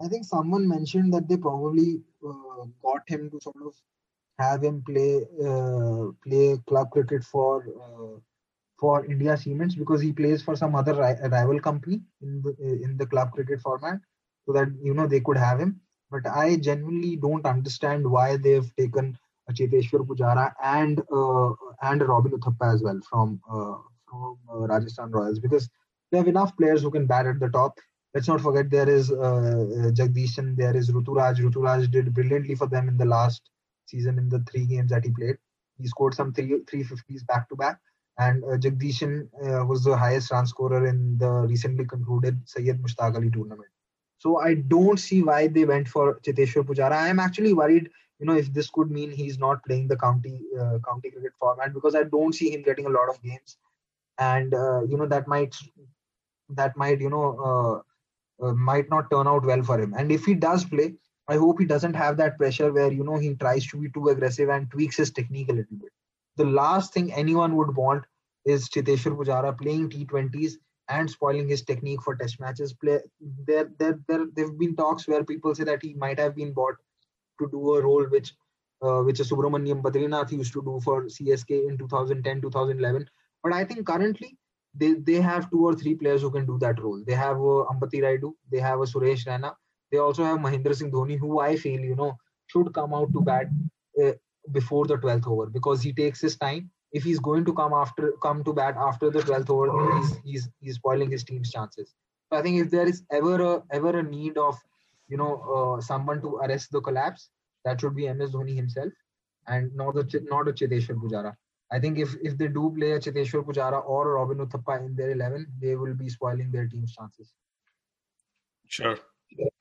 I 0.02 0.08
think 0.08 0.24
someone 0.24 0.68
mentioned 0.68 1.12
that 1.14 1.28
they 1.28 1.36
probably 1.36 2.00
uh, 2.26 2.64
got 2.82 3.02
him 3.06 3.30
to 3.30 3.40
sort 3.40 3.56
of 3.64 3.74
have 4.38 4.62
him 4.62 4.82
play 4.82 5.22
uh, 5.44 6.06
play 6.24 6.58
club 6.66 6.90
cricket 6.90 7.22
for 7.22 7.66
uh, 7.80 8.18
for 8.78 9.06
India 9.06 9.36
Cements 9.36 9.76
because 9.76 10.00
he 10.00 10.12
plays 10.12 10.42
for 10.42 10.56
some 10.56 10.74
other 10.74 10.94
ri- 10.94 11.28
rival 11.28 11.60
company 11.60 12.02
in 12.20 12.42
the 12.42 12.54
in 12.82 12.96
the 12.96 13.06
club 13.06 13.30
cricket 13.32 13.60
format, 13.60 14.00
so 14.46 14.52
that 14.52 14.68
you 14.82 14.94
know 14.94 15.06
they 15.06 15.20
could 15.20 15.36
have 15.36 15.60
him. 15.60 15.80
But 16.10 16.26
I 16.26 16.56
genuinely 16.56 17.16
don't 17.16 17.46
understand 17.46 18.08
why 18.08 18.36
they've 18.36 18.70
taken 18.76 19.16
Cheteshwar 19.52 20.06
Pujara 20.06 20.52
and 20.62 21.00
uh, 21.12 21.52
and 21.82 22.06
Robin 22.08 22.32
Uthappa 22.32 22.74
as 22.74 22.82
well 22.82 23.00
from 23.08 23.40
uh, 23.50 23.76
from 24.08 24.38
uh, 24.52 24.66
Rajasthan 24.66 25.10
Royals 25.10 25.38
because 25.38 25.68
they 26.10 26.18
have 26.18 26.28
enough 26.28 26.56
players 26.56 26.82
who 26.82 26.90
can 26.90 27.06
bat 27.06 27.26
at 27.26 27.40
the 27.40 27.48
top 27.48 27.78
let's 28.14 28.28
not 28.28 28.40
forget 28.40 28.70
there 28.70 28.88
is 28.88 29.10
uh, 29.10 29.90
Jagadeesan, 29.92 30.56
there 30.56 30.76
is 30.76 30.90
Ruturaj. 30.90 31.38
Ruturaj 31.38 31.90
did 31.90 32.14
brilliantly 32.14 32.54
for 32.54 32.68
them 32.68 32.88
in 32.88 32.96
the 32.96 33.04
last 33.04 33.42
season 33.86 34.18
in 34.18 34.28
the 34.28 34.38
three 34.50 34.66
games 34.66 34.90
that 34.90 35.04
he 35.04 35.10
played. 35.10 35.36
He 35.78 35.88
scored 35.88 36.14
some 36.14 36.32
three 36.32 36.60
350s 36.60 37.26
back 37.26 37.48
to 37.48 37.56
back. 37.56 37.80
And 38.18 38.44
uh, 38.44 38.56
Jagadeesan 38.56 39.28
uh, 39.44 39.66
was 39.66 39.82
the 39.82 39.96
highest 39.96 40.30
run 40.30 40.46
scorer 40.46 40.86
in 40.86 41.18
the 41.18 41.28
recently 41.28 41.84
concluded 41.84 42.40
Syed 42.48 42.80
Mushtaq 42.80 43.16
Ali 43.16 43.30
tournament. 43.30 43.68
So 44.18 44.38
I 44.38 44.54
don't 44.54 44.98
see 44.98 45.22
why 45.22 45.48
they 45.48 45.64
went 45.64 45.88
for 45.88 46.20
Cheteshwar 46.20 46.64
Pujara. 46.64 46.92
I 46.92 47.08
am 47.08 47.18
actually 47.18 47.52
worried, 47.52 47.90
you 48.24 48.32
know, 48.32 48.38
if 48.38 48.52
this 48.54 48.70
could 48.70 48.90
mean 48.90 49.10
he's 49.10 49.38
not 49.38 49.64
playing 49.64 49.88
the 49.88 49.96
county 49.96 50.40
uh, 50.58 50.78
county 50.88 51.10
cricket 51.10 51.32
format 51.38 51.74
because 51.74 51.94
I 51.94 52.04
don't 52.04 52.34
see 52.34 52.50
him 52.50 52.62
getting 52.62 52.86
a 52.86 52.90
lot 52.90 53.10
of 53.10 53.22
games, 53.22 53.58
and 54.18 54.54
uh, 54.54 54.82
you 54.84 54.96
know 54.96 55.06
that 55.06 55.28
might 55.28 55.54
that 56.50 56.76
might 56.76 57.00
you 57.00 57.10
know 57.10 57.26
uh, 57.48 58.46
uh, 58.46 58.52
might 58.54 58.88
not 58.88 59.10
turn 59.10 59.28
out 59.28 59.44
well 59.44 59.62
for 59.62 59.78
him. 59.78 59.94
And 59.98 60.10
if 60.10 60.24
he 60.24 60.34
does 60.34 60.64
play, 60.64 60.94
I 61.28 61.36
hope 61.36 61.58
he 61.58 61.66
doesn't 61.66 61.94
have 61.94 62.16
that 62.16 62.38
pressure 62.38 62.72
where 62.72 62.92
you 62.92 63.04
know 63.04 63.18
he 63.18 63.34
tries 63.34 63.66
to 63.68 63.80
be 63.82 63.90
too 63.90 64.08
aggressive 64.08 64.48
and 64.48 64.70
tweaks 64.70 64.96
his 64.96 65.10
technique 65.10 65.50
a 65.50 65.58
little 65.60 65.76
bit. 65.76 65.92
The 66.36 66.46
last 66.46 66.94
thing 66.94 67.12
anyone 67.12 67.56
would 67.56 67.76
want 67.76 68.04
is 68.46 68.70
Cheteshwar 68.70 69.18
Pujara 69.18 69.56
playing 69.58 69.90
T20s 69.90 70.54
and 70.88 71.10
spoiling 71.10 71.48
his 71.48 71.62
technique 71.62 72.02
for 72.02 72.16
test 72.16 72.40
matches. 72.40 72.72
Play 72.72 73.00
there, 73.46 73.70
there, 73.78 74.00
there. 74.08 74.26
There've 74.34 74.58
been 74.58 74.76
talks 74.76 75.08
where 75.08 75.24
people 75.24 75.54
say 75.54 75.64
that 75.64 75.82
he 75.82 75.94
might 75.94 76.18
have 76.18 76.36
been 76.36 76.52
bought 76.52 76.76
to 77.38 77.48
do 77.50 77.74
a 77.74 77.82
role 77.82 78.04
which, 78.04 78.34
uh, 78.82 79.00
which 79.02 79.20
a 79.20 79.24
Subramaniam 79.24 79.82
Badrinath 79.82 80.32
used 80.32 80.52
to 80.52 80.62
do 80.62 80.80
for 80.84 81.04
CSK 81.04 81.68
in 81.68 81.78
2010, 81.78 82.40
2011. 82.40 83.08
But 83.42 83.52
I 83.52 83.64
think 83.64 83.86
currently 83.86 84.36
they 84.74 84.94
they 84.94 85.20
have 85.20 85.50
two 85.50 85.64
or 85.64 85.74
three 85.74 85.94
players 85.94 86.22
who 86.22 86.30
can 86.30 86.46
do 86.46 86.58
that 86.58 86.82
role. 86.82 87.02
They 87.06 87.14
have 87.14 87.36
uh, 87.36 87.64
Ambati 87.72 88.00
Rayudu, 88.02 88.32
they 88.50 88.58
have 88.58 88.80
a 88.80 88.84
Suresh 88.84 89.26
Raina, 89.26 89.54
they 89.92 89.98
also 89.98 90.24
have 90.24 90.38
Mahendra 90.38 90.74
Singh 90.74 90.90
Dhoni, 90.90 91.18
who 91.18 91.40
I 91.40 91.56
feel 91.56 91.80
you 91.80 91.94
know 91.94 92.16
should 92.46 92.72
come 92.74 92.94
out 92.94 93.12
to 93.12 93.20
bat 93.20 93.46
uh, 94.02 94.12
before 94.52 94.86
the 94.86 94.96
12th 94.96 95.26
over 95.26 95.46
because 95.46 95.82
he 95.82 95.92
takes 95.92 96.20
his 96.20 96.36
time. 96.36 96.70
If 96.92 97.02
he's 97.02 97.18
going 97.18 97.44
to 97.44 97.52
come 97.52 97.72
after 97.72 98.12
come 98.22 98.44
to 98.44 98.52
bat 98.52 98.76
after 98.76 99.10
the 99.10 99.20
12th 99.20 99.50
over, 99.50 99.98
he's 99.98 100.16
he's 100.24 100.48
he's 100.60 100.74
spoiling 100.76 101.10
his 101.10 101.24
team's 101.24 101.50
chances. 101.50 101.94
So 102.32 102.38
I 102.38 102.42
think 102.42 102.60
if 102.60 102.70
there 102.70 102.88
is 102.88 103.02
ever 103.12 103.40
a 103.42 103.62
ever 103.70 103.98
a 103.98 104.02
need 104.02 104.38
of 104.38 104.56
you 105.14 105.22
know 105.22 105.32
uh, 105.54 105.80
someone 105.92 106.20
to 106.26 106.36
arrest 106.48 106.76
the 106.76 106.82
collapse, 106.90 107.30
that 107.64 107.80
should 107.80 107.96
be 108.02 108.12
MS 108.12 108.36
Dhoni 108.36 108.54
himself, 108.56 108.92
and 109.46 109.74
not 109.82 109.94
the 109.94 110.26
not 110.34 110.52
a 110.52 110.52
Cheteshwar 110.60 111.00
Pujara. 111.06 111.34
I 111.72 111.80
think 111.86 111.98
if 112.04 112.14
if 112.30 112.36
they 112.42 112.48
do 112.58 112.68
play 112.76 112.92
a 112.92 113.00
Cheteshwar 113.06 113.44
Pujara 113.48 113.82
or 113.94 114.02
a 114.10 114.14
Robin 114.14 114.46
Uthappa 114.46 114.84
in 114.84 114.94
their 115.00 115.10
11, 115.12 115.46
they 115.60 115.74
will 115.76 115.94
be 115.94 116.08
spoiling 116.08 116.50
their 116.50 116.68
team's 116.68 116.94
chances. 116.94 117.32
Sure. 118.66 118.98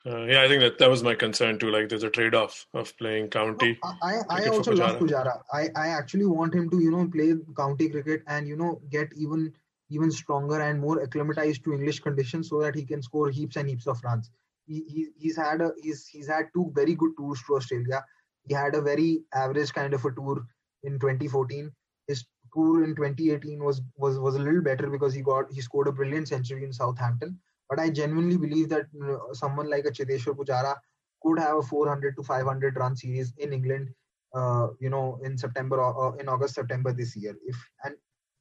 Uh, 0.05 0.23
yeah, 0.31 0.41
I 0.43 0.47
think 0.47 0.61
that 0.61 0.77
that 0.79 0.89
was 0.89 1.01
my 1.03 1.15
concern 1.15 1.57
too. 1.57 1.71
Like, 1.71 1.89
there's 1.89 2.03
a 2.03 2.09
trade-off 2.09 2.67
of 2.73 2.95
playing 2.97 3.29
county. 3.29 3.79
No, 3.83 3.91
I 4.03 4.13
I 4.29 4.45
also 4.47 4.71
Pujara. 4.71 4.79
love 4.79 4.99
Pujara. 4.99 5.35
I 5.51 5.69
I 5.75 5.87
actually 5.99 6.25
want 6.25 6.53
him 6.53 6.69
to 6.69 6.79
you 6.85 6.91
know 6.95 7.07
play 7.17 7.33
county 7.57 7.89
cricket 7.89 8.23
and 8.27 8.47
you 8.47 8.57
know 8.63 8.71
get 8.97 9.13
even 9.25 9.51
even 9.89 10.11
stronger 10.11 10.59
and 10.67 10.79
more 10.79 11.01
acclimatized 11.01 11.63
to 11.63 11.73
English 11.73 11.99
conditions 11.99 12.49
so 12.49 12.61
that 12.61 12.75
he 12.75 12.85
can 12.93 13.01
score 13.01 13.29
heaps 13.29 13.55
and 13.61 13.69
heaps 13.69 13.87
of 13.87 14.03
runs. 14.03 14.31
He, 14.65 14.83
he 14.87 15.07
he's 15.17 15.37
had 15.37 15.61
a 15.61 15.71
he's 15.81 16.07
he's 16.07 16.27
had 16.27 16.49
two 16.53 16.71
very 16.73 16.95
good 16.95 17.11
tours 17.17 17.41
to 17.47 17.55
Australia. 17.55 18.03
He 18.47 18.53
had 18.53 18.75
a 18.75 18.81
very 18.81 19.23
average 19.33 19.73
kind 19.73 19.93
of 19.93 20.05
a 20.05 20.11
tour 20.11 20.45
in 20.83 20.99
2014. 20.99 21.71
His 22.07 22.25
tour 22.53 22.83
in 22.83 22.95
2018 22.95 23.63
was 23.63 23.81
was 23.95 24.19
was 24.19 24.35
a 24.35 24.39
little 24.39 24.61
better 24.61 24.89
because 24.89 25.13
he 25.13 25.21
got 25.21 25.51
he 25.51 25.61
scored 25.61 25.87
a 25.87 25.91
brilliant 25.91 26.27
century 26.27 26.63
in 26.63 26.73
Southampton 26.73 27.39
but 27.69 27.79
I 27.79 27.89
genuinely 27.89 28.37
believe 28.37 28.69
that 28.69 28.85
someone 29.33 29.69
like 29.69 29.85
a 29.85 29.91
Cheteshwar 29.91 30.35
Pujara 30.35 30.75
could 31.23 31.39
have 31.39 31.57
a 31.57 31.61
400 31.61 32.15
to 32.17 32.23
500 32.23 32.77
run 32.77 32.95
series 32.95 33.33
in 33.37 33.53
England, 33.53 33.89
uh, 34.35 34.67
you 34.79 34.89
know, 34.89 35.19
in 35.23 35.37
September 35.37 35.81
or 35.81 36.19
in 36.19 36.29
August, 36.29 36.55
September 36.55 36.93
this 36.93 37.15
year. 37.15 37.35
If 37.45 37.55
and 37.83 37.95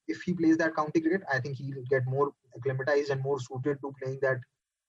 if 0.09 0.23
he 0.23 0.35
plays 0.35 0.57
that 0.59 0.75
county 0.75 1.01
cricket, 1.01 1.23
I 1.33 1.39
think 1.39 1.57
he'll 1.57 1.85
get 1.89 2.03
more 2.07 2.33
acclimatized 2.57 3.11
and 3.11 3.23
more 3.23 3.39
suited 3.41 3.79
to 3.81 3.95
playing 4.03 4.19
that 4.23 4.39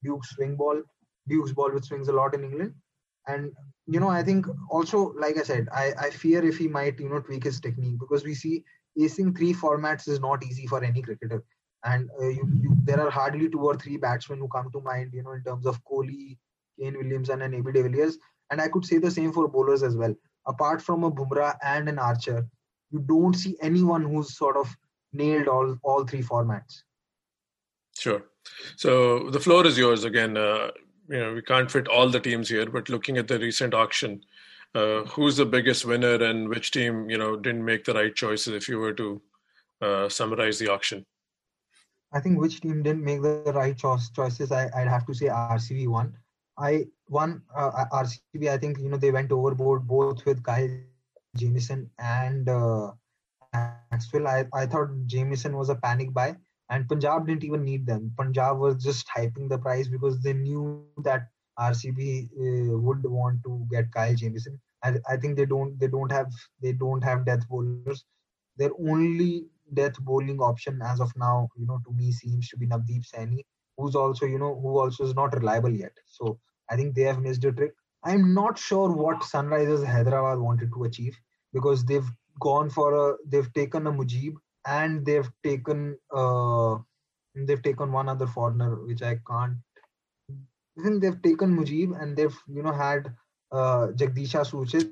Duke 0.04 0.26
swing 0.26 0.56
ball, 0.56 0.82
Duke's 1.28 1.52
ball, 1.52 1.72
which 1.72 1.86
swings 1.86 2.08
a 2.08 2.14
lot 2.14 2.34
in 2.34 2.44
England. 2.44 2.74
And 3.28 3.52
you 3.88 4.00
know, 4.00 4.10
I 4.10 4.24
think 4.24 4.46
also, 4.70 5.14
like 5.18 5.38
I 5.38 5.44
said, 5.44 5.68
I, 5.74 5.94
I 6.00 6.10
fear 6.10 6.46
if 6.46 6.58
he 6.58 6.68
might, 6.68 7.00
you 7.00 7.10
know, 7.10 7.20
tweak 7.20 7.44
his 7.44 7.60
technique 7.60 8.00
because 8.00 8.24
we 8.24 8.34
see 8.34 8.64
acing 9.00 9.36
three 9.36 9.54
formats 9.54 10.08
is 10.08 10.20
not 10.20 10.44
easy 10.46 10.68
for 10.68 10.84
any 10.84 11.02
cricketer 11.02 11.44
and 11.84 12.10
uh, 12.22 12.28
you, 12.28 12.50
you, 12.62 12.76
there 12.84 13.00
are 13.00 13.10
hardly 13.10 13.50
two 13.50 13.60
or 13.60 13.76
three 13.76 13.98
batsmen 13.98 14.40
who 14.40 14.48
come 14.48 14.72
to 14.72 14.82
mind, 14.82 15.12
you 15.14 15.24
know, 15.24 15.34
in 15.34 15.44
terms 15.44 15.66
of 15.66 15.84
Kohli, 15.84 16.38
Kane 16.80 16.98
Williamson, 16.98 17.42
and 17.42 17.54
AB 17.54 17.72
de 17.72 17.84
Villiers. 17.84 18.18
And 18.52 18.62
I 18.62 18.68
could 18.68 18.86
say 18.86 18.98
the 18.98 19.12
same 19.12 19.34
for 19.34 19.48
bowlers 19.48 19.84
as 19.84 19.96
well. 19.96 20.16
Apart 20.48 20.82
from 20.82 21.04
a 21.04 21.12
Bumrah 21.12 21.56
and 21.64 21.90
an 21.90 22.00
Archer, 22.00 22.48
you 22.92 23.00
don't 23.00 23.34
see 23.34 23.58
anyone 23.62 24.04
who's 24.04 24.38
sort 24.38 24.58
of 24.58 24.74
nailed 25.12 25.48
all 25.48 25.78
all 25.84 26.06
three 26.06 26.22
formats. 26.22 26.82
Sure. 27.98 28.24
So 28.76 29.30
the 29.30 29.40
floor 29.40 29.66
is 29.66 29.78
yours 29.78 30.04
again. 30.04 30.38
Uh, 30.38 30.72
you 31.10 31.20
know, 31.20 31.34
we 31.34 31.42
can't 31.42 31.72
fit 31.72 31.88
all 31.88 32.10
the 32.10 32.20
teams 32.20 32.50
here, 32.50 32.66
but 32.66 32.90
looking 32.90 33.18
at 33.18 33.28
the 33.28 33.40
recent 33.40 33.74
auction, 33.74 34.24
uh, 34.76 35.02
who's 35.04 35.38
the 35.38 35.46
biggest 35.46 35.86
winner 35.86 36.16
and 36.24 36.50
which 36.50 36.72
team 36.72 37.10
you 37.10 37.18
know 37.18 37.36
didn't 37.36 37.64
make 37.64 37.84
the 37.84 37.94
right 37.94 38.16
choices? 38.16 38.54
If 38.54 38.68
you 38.68 38.80
were 38.80 38.94
to 38.94 39.22
uh, 39.82 40.10
summarize 40.10 40.60
the 40.60 40.72
auction. 40.72 41.06
I 42.14 42.20
think 42.20 42.40
which 42.40 42.62
team 42.62 42.84
didn't 42.84 43.04
make 43.04 43.22
the 43.22 43.52
right 43.56 43.76
choice, 43.76 44.10
choices. 44.10 44.52
I, 44.52 44.66
would 44.66 44.88
have 44.88 45.06
to 45.08 45.14
say 45.14 45.26
RCB 45.28 45.88
won. 45.88 46.16
I 46.58 46.86
won 47.10 47.42
uh, 47.56 47.86
RCB. 47.92 48.50
I 48.50 48.58
think 48.58 48.78
you 48.80 48.90
know 48.90 48.98
they 48.98 49.12
went 49.12 49.32
overboard 49.32 49.88
both 49.88 50.24
with 50.26 50.44
Kyle 50.44 50.70
Jamieson 51.36 51.90
and 52.00 52.48
uh, 52.48 52.92
Maxwell. 53.92 54.28
I, 54.28 54.46
I 54.54 54.68
thought 54.68 54.90
Jamieson 55.08 55.56
was 55.58 55.70
a 55.70 55.76
panic 55.76 56.14
buy, 56.14 56.36
and 56.70 56.88
Punjab 56.88 57.28
didn't 57.28 57.44
even 57.44 57.64
need 57.64 57.86
them. 57.86 58.12
Punjab 58.18 58.58
was 58.58 58.84
just 58.84 59.08
hyping 59.08 59.50
the 59.50 59.58
price 59.58 59.88
because 59.88 60.20
they 60.22 60.34
knew 60.34 60.86
that 61.04 61.28
RCB 61.60 62.30
uh, 62.32 62.78
would 62.78 63.04
want 63.06 63.44
to 63.44 63.66
get 63.70 63.92
Kyle 63.92 64.16
Jamieson. 64.16 64.60
I, 64.84 64.96
I 65.10 65.18
think 65.18 65.38
they 65.38 65.46
don't 65.46 65.80
they 65.80 65.88
don't 65.88 66.12
have 66.12 66.32
they 66.62 66.74
don't 66.74 67.04
have 67.04 67.26
death 67.26 67.48
bowlers. 67.48 68.06
Their 68.58 68.72
only 68.80 69.48
death 69.74 69.98
bowling 70.00 70.40
option 70.40 70.82
as 70.82 71.00
of 71.00 71.12
now, 71.16 71.50
you 71.56 71.66
know, 71.66 71.80
to 71.86 71.94
me 71.94 72.12
seems 72.12 72.50
to 72.50 72.58
be 72.58 72.68
Navdeep 72.68 73.06
Saini, 73.10 73.44
who's 73.78 73.96
also, 73.96 74.26
you 74.26 74.38
know, 74.38 74.60
who 74.62 74.80
also 74.80 75.04
is 75.06 75.16
not 75.16 75.34
reliable 75.34 75.72
yet. 75.72 75.94
So 76.06 76.40
I 76.70 76.76
think 76.76 76.96
they 76.96 77.04
have 77.04 77.22
missed 77.22 77.44
a 77.46 77.52
trick. 77.52 77.74
I'm 78.04 78.34
not 78.34 78.58
sure 78.58 78.92
what 78.92 79.22
Sunrisers 79.22 79.86
Hyderabad 79.86 80.40
wanted 80.40 80.72
to 80.74 80.84
achieve 80.84 81.18
because 81.54 81.86
they've 81.86 82.10
gone 82.40 82.70
for 82.70 82.94
a, 82.94 83.16
they've 83.26 83.52
taken 83.54 83.88
a 83.88 83.92
Mujib 83.92 84.34
and 84.66 85.06
they've 85.06 85.30
taken, 85.44 85.98
uh, 86.14 86.78
they've 87.36 87.62
taken 87.62 87.92
one 87.92 88.10
other 88.10 88.28
foreigner 88.28 88.76
which 88.86 89.02
I 89.02 89.20
can't. 89.28 89.58
I 90.80 90.84
think 90.84 91.02
they've 91.02 91.22
taken 91.22 91.56
Mujib 91.56 92.02
and 92.02 92.16
they've, 92.18 92.36
you 92.48 92.64
know, 92.64 92.72
had 92.74 93.14
uh, 93.52 93.88
Jagadeesha 93.96 94.44
Suchith 94.50 94.92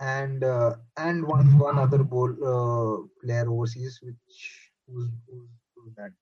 and 0.00 0.42
uh, 0.42 0.76
and 0.96 1.26
one 1.26 1.58
one 1.58 1.78
other 1.78 2.02
ball 2.02 2.30
uh, 2.30 3.06
player 3.22 3.48
overseas, 3.48 4.00
which 4.02 4.16
was, 4.88 5.08
who's, 5.28 5.48
who's 5.74 5.94
that? 5.96 6.12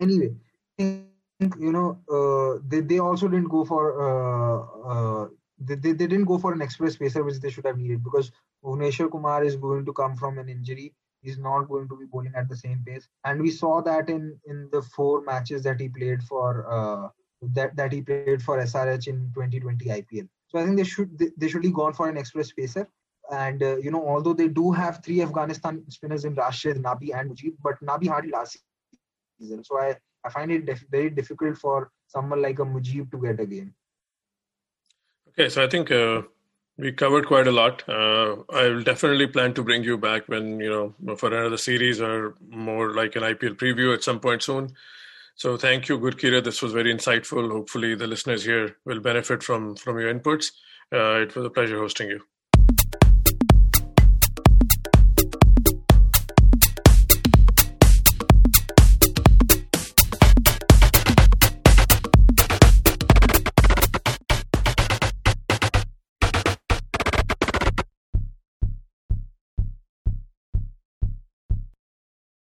Anyway, 0.00 0.34
you 0.78 1.72
know, 1.72 1.98
uh, 2.10 2.60
they 2.68 2.80
they 2.80 2.98
also 2.98 3.28
didn't 3.28 3.48
go 3.48 3.64
for 3.64 3.82
uh, 4.02 4.58
uh, 4.92 5.28
they, 5.58 5.74
they, 5.74 5.92
they 5.92 6.06
didn't 6.06 6.24
go 6.24 6.38
for 6.38 6.52
an 6.52 6.62
express 6.62 6.96
pacer 6.96 7.22
which 7.22 7.40
they 7.40 7.50
should 7.50 7.66
have 7.66 7.78
needed 7.78 8.02
because 8.02 8.30
Bhuvneshwar 8.64 9.10
Kumar 9.10 9.44
is 9.44 9.56
going 9.56 9.84
to 9.84 9.92
come 9.92 10.16
from 10.16 10.38
an 10.38 10.48
injury. 10.48 10.94
He's 11.22 11.38
not 11.38 11.68
going 11.68 11.88
to 11.88 11.96
be 11.96 12.06
bowling 12.06 12.32
at 12.34 12.48
the 12.48 12.56
same 12.56 12.82
pace, 12.86 13.08
and 13.24 13.40
we 13.40 13.50
saw 13.50 13.80
that 13.82 14.10
in 14.10 14.38
in 14.46 14.68
the 14.72 14.82
four 14.82 15.22
matches 15.22 15.62
that 15.62 15.80
he 15.80 15.88
played 15.88 16.22
for 16.22 16.48
uh, 16.68 17.08
that 17.54 17.76
that 17.76 17.92
he 17.92 18.02
played 18.02 18.42
for 18.42 18.58
SRH 18.58 19.06
in 19.08 19.30
2020 19.34 19.86
IPL. 19.86 20.28
So 20.48 20.58
I 20.58 20.64
think 20.64 20.76
they 20.76 20.84
should 20.84 21.18
they, 21.18 21.30
they 21.36 21.48
should 21.48 21.62
be 21.62 21.70
gone 21.70 21.94
for 21.94 22.08
an 22.08 22.16
express 22.16 22.52
pacer. 22.52 22.88
And 23.30 23.62
uh, 23.62 23.76
you 23.76 23.90
know, 23.90 24.06
although 24.06 24.34
they 24.34 24.48
do 24.48 24.72
have 24.72 25.02
three 25.04 25.22
Afghanistan 25.22 25.84
spinners 25.88 26.24
in 26.24 26.34
Rashid, 26.34 26.76
Nabi, 26.76 27.14
and 27.14 27.30
Mujib, 27.30 27.54
but 27.62 27.80
Nabi 27.80 28.08
hardly 28.08 28.30
last 28.30 28.58
season. 29.40 29.64
So 29.64 29.78
I, 29.78 29.96
I 30.24 30.30
find 30.30 30.50
it 30.50 30.66
def- 30.66 30.84
very 30.90 31.10
difficult 31.10 31.56
for 31.56 31.90
someone 32.08 32.42
like 32.42 32.58
a 32.58 32.64
Mujib 32.64 33.10
to 33.12 33.18
get 33.18 33.40
a 33.40 33.46
game. 33.46 33.74
Okay, 35.28 35.48
so 35.48 35.62
I 35.62 35.68
think 35.68 35.90
uh, 35.90 36.22
we 36.78 36.92
covered 36.92 37.26
quite 37.26 37.46
a 37.46 37.52
lot. 37.52 37.86
Uh, 37.88 38.36
I 38.52 38.68
will 38.68 38.82
definitely 38.82 39.26
plan 39.26 39.54
to 39.54 39.62
bring 39.62 39.84
you 39.84 39.98
back 39.98 40.28
when 40.28 40.60
you 40.60 40.94
know 41.06 41.16
for 41.16 41.28
another 41.28 41.56
series 41.56 42.00
or 42.00 42.34
more 42.48 42.94
like 42.94 43.16
an 43.16 43.22
IPL 43.22 43.56
preview 43.56 43.94
at 43.94 44.02
some 44.02 44.20
point 44.20 44.42
soon. 44.42 44.72
So 45.34 45.56
thank 45.56 45.88
you, 45.88 45.98
Gurkeerat. 45.98 46.44
This 46.44 46.62
was 46.62 46.72
very 46.72 46.92
insightful. 46.94 47.50
Hopefully, 47.50 47.94
the 47.94 48.06
listeners 48.06 48.44
here 48.44 48.76
will 48.84 49.00
benefit 49.00 49.42
from 49.42 49.76
from 49.76 49.98
your 49.98 50.12
inputs. 50.12 50.52
Uh, 50.92 51.20
it 51.22 51.34
was 51.34 51.46
a 51.46 51.50
pleasure 51.50 51.78
hosting 51.78 52.08
you. 52.08 52.20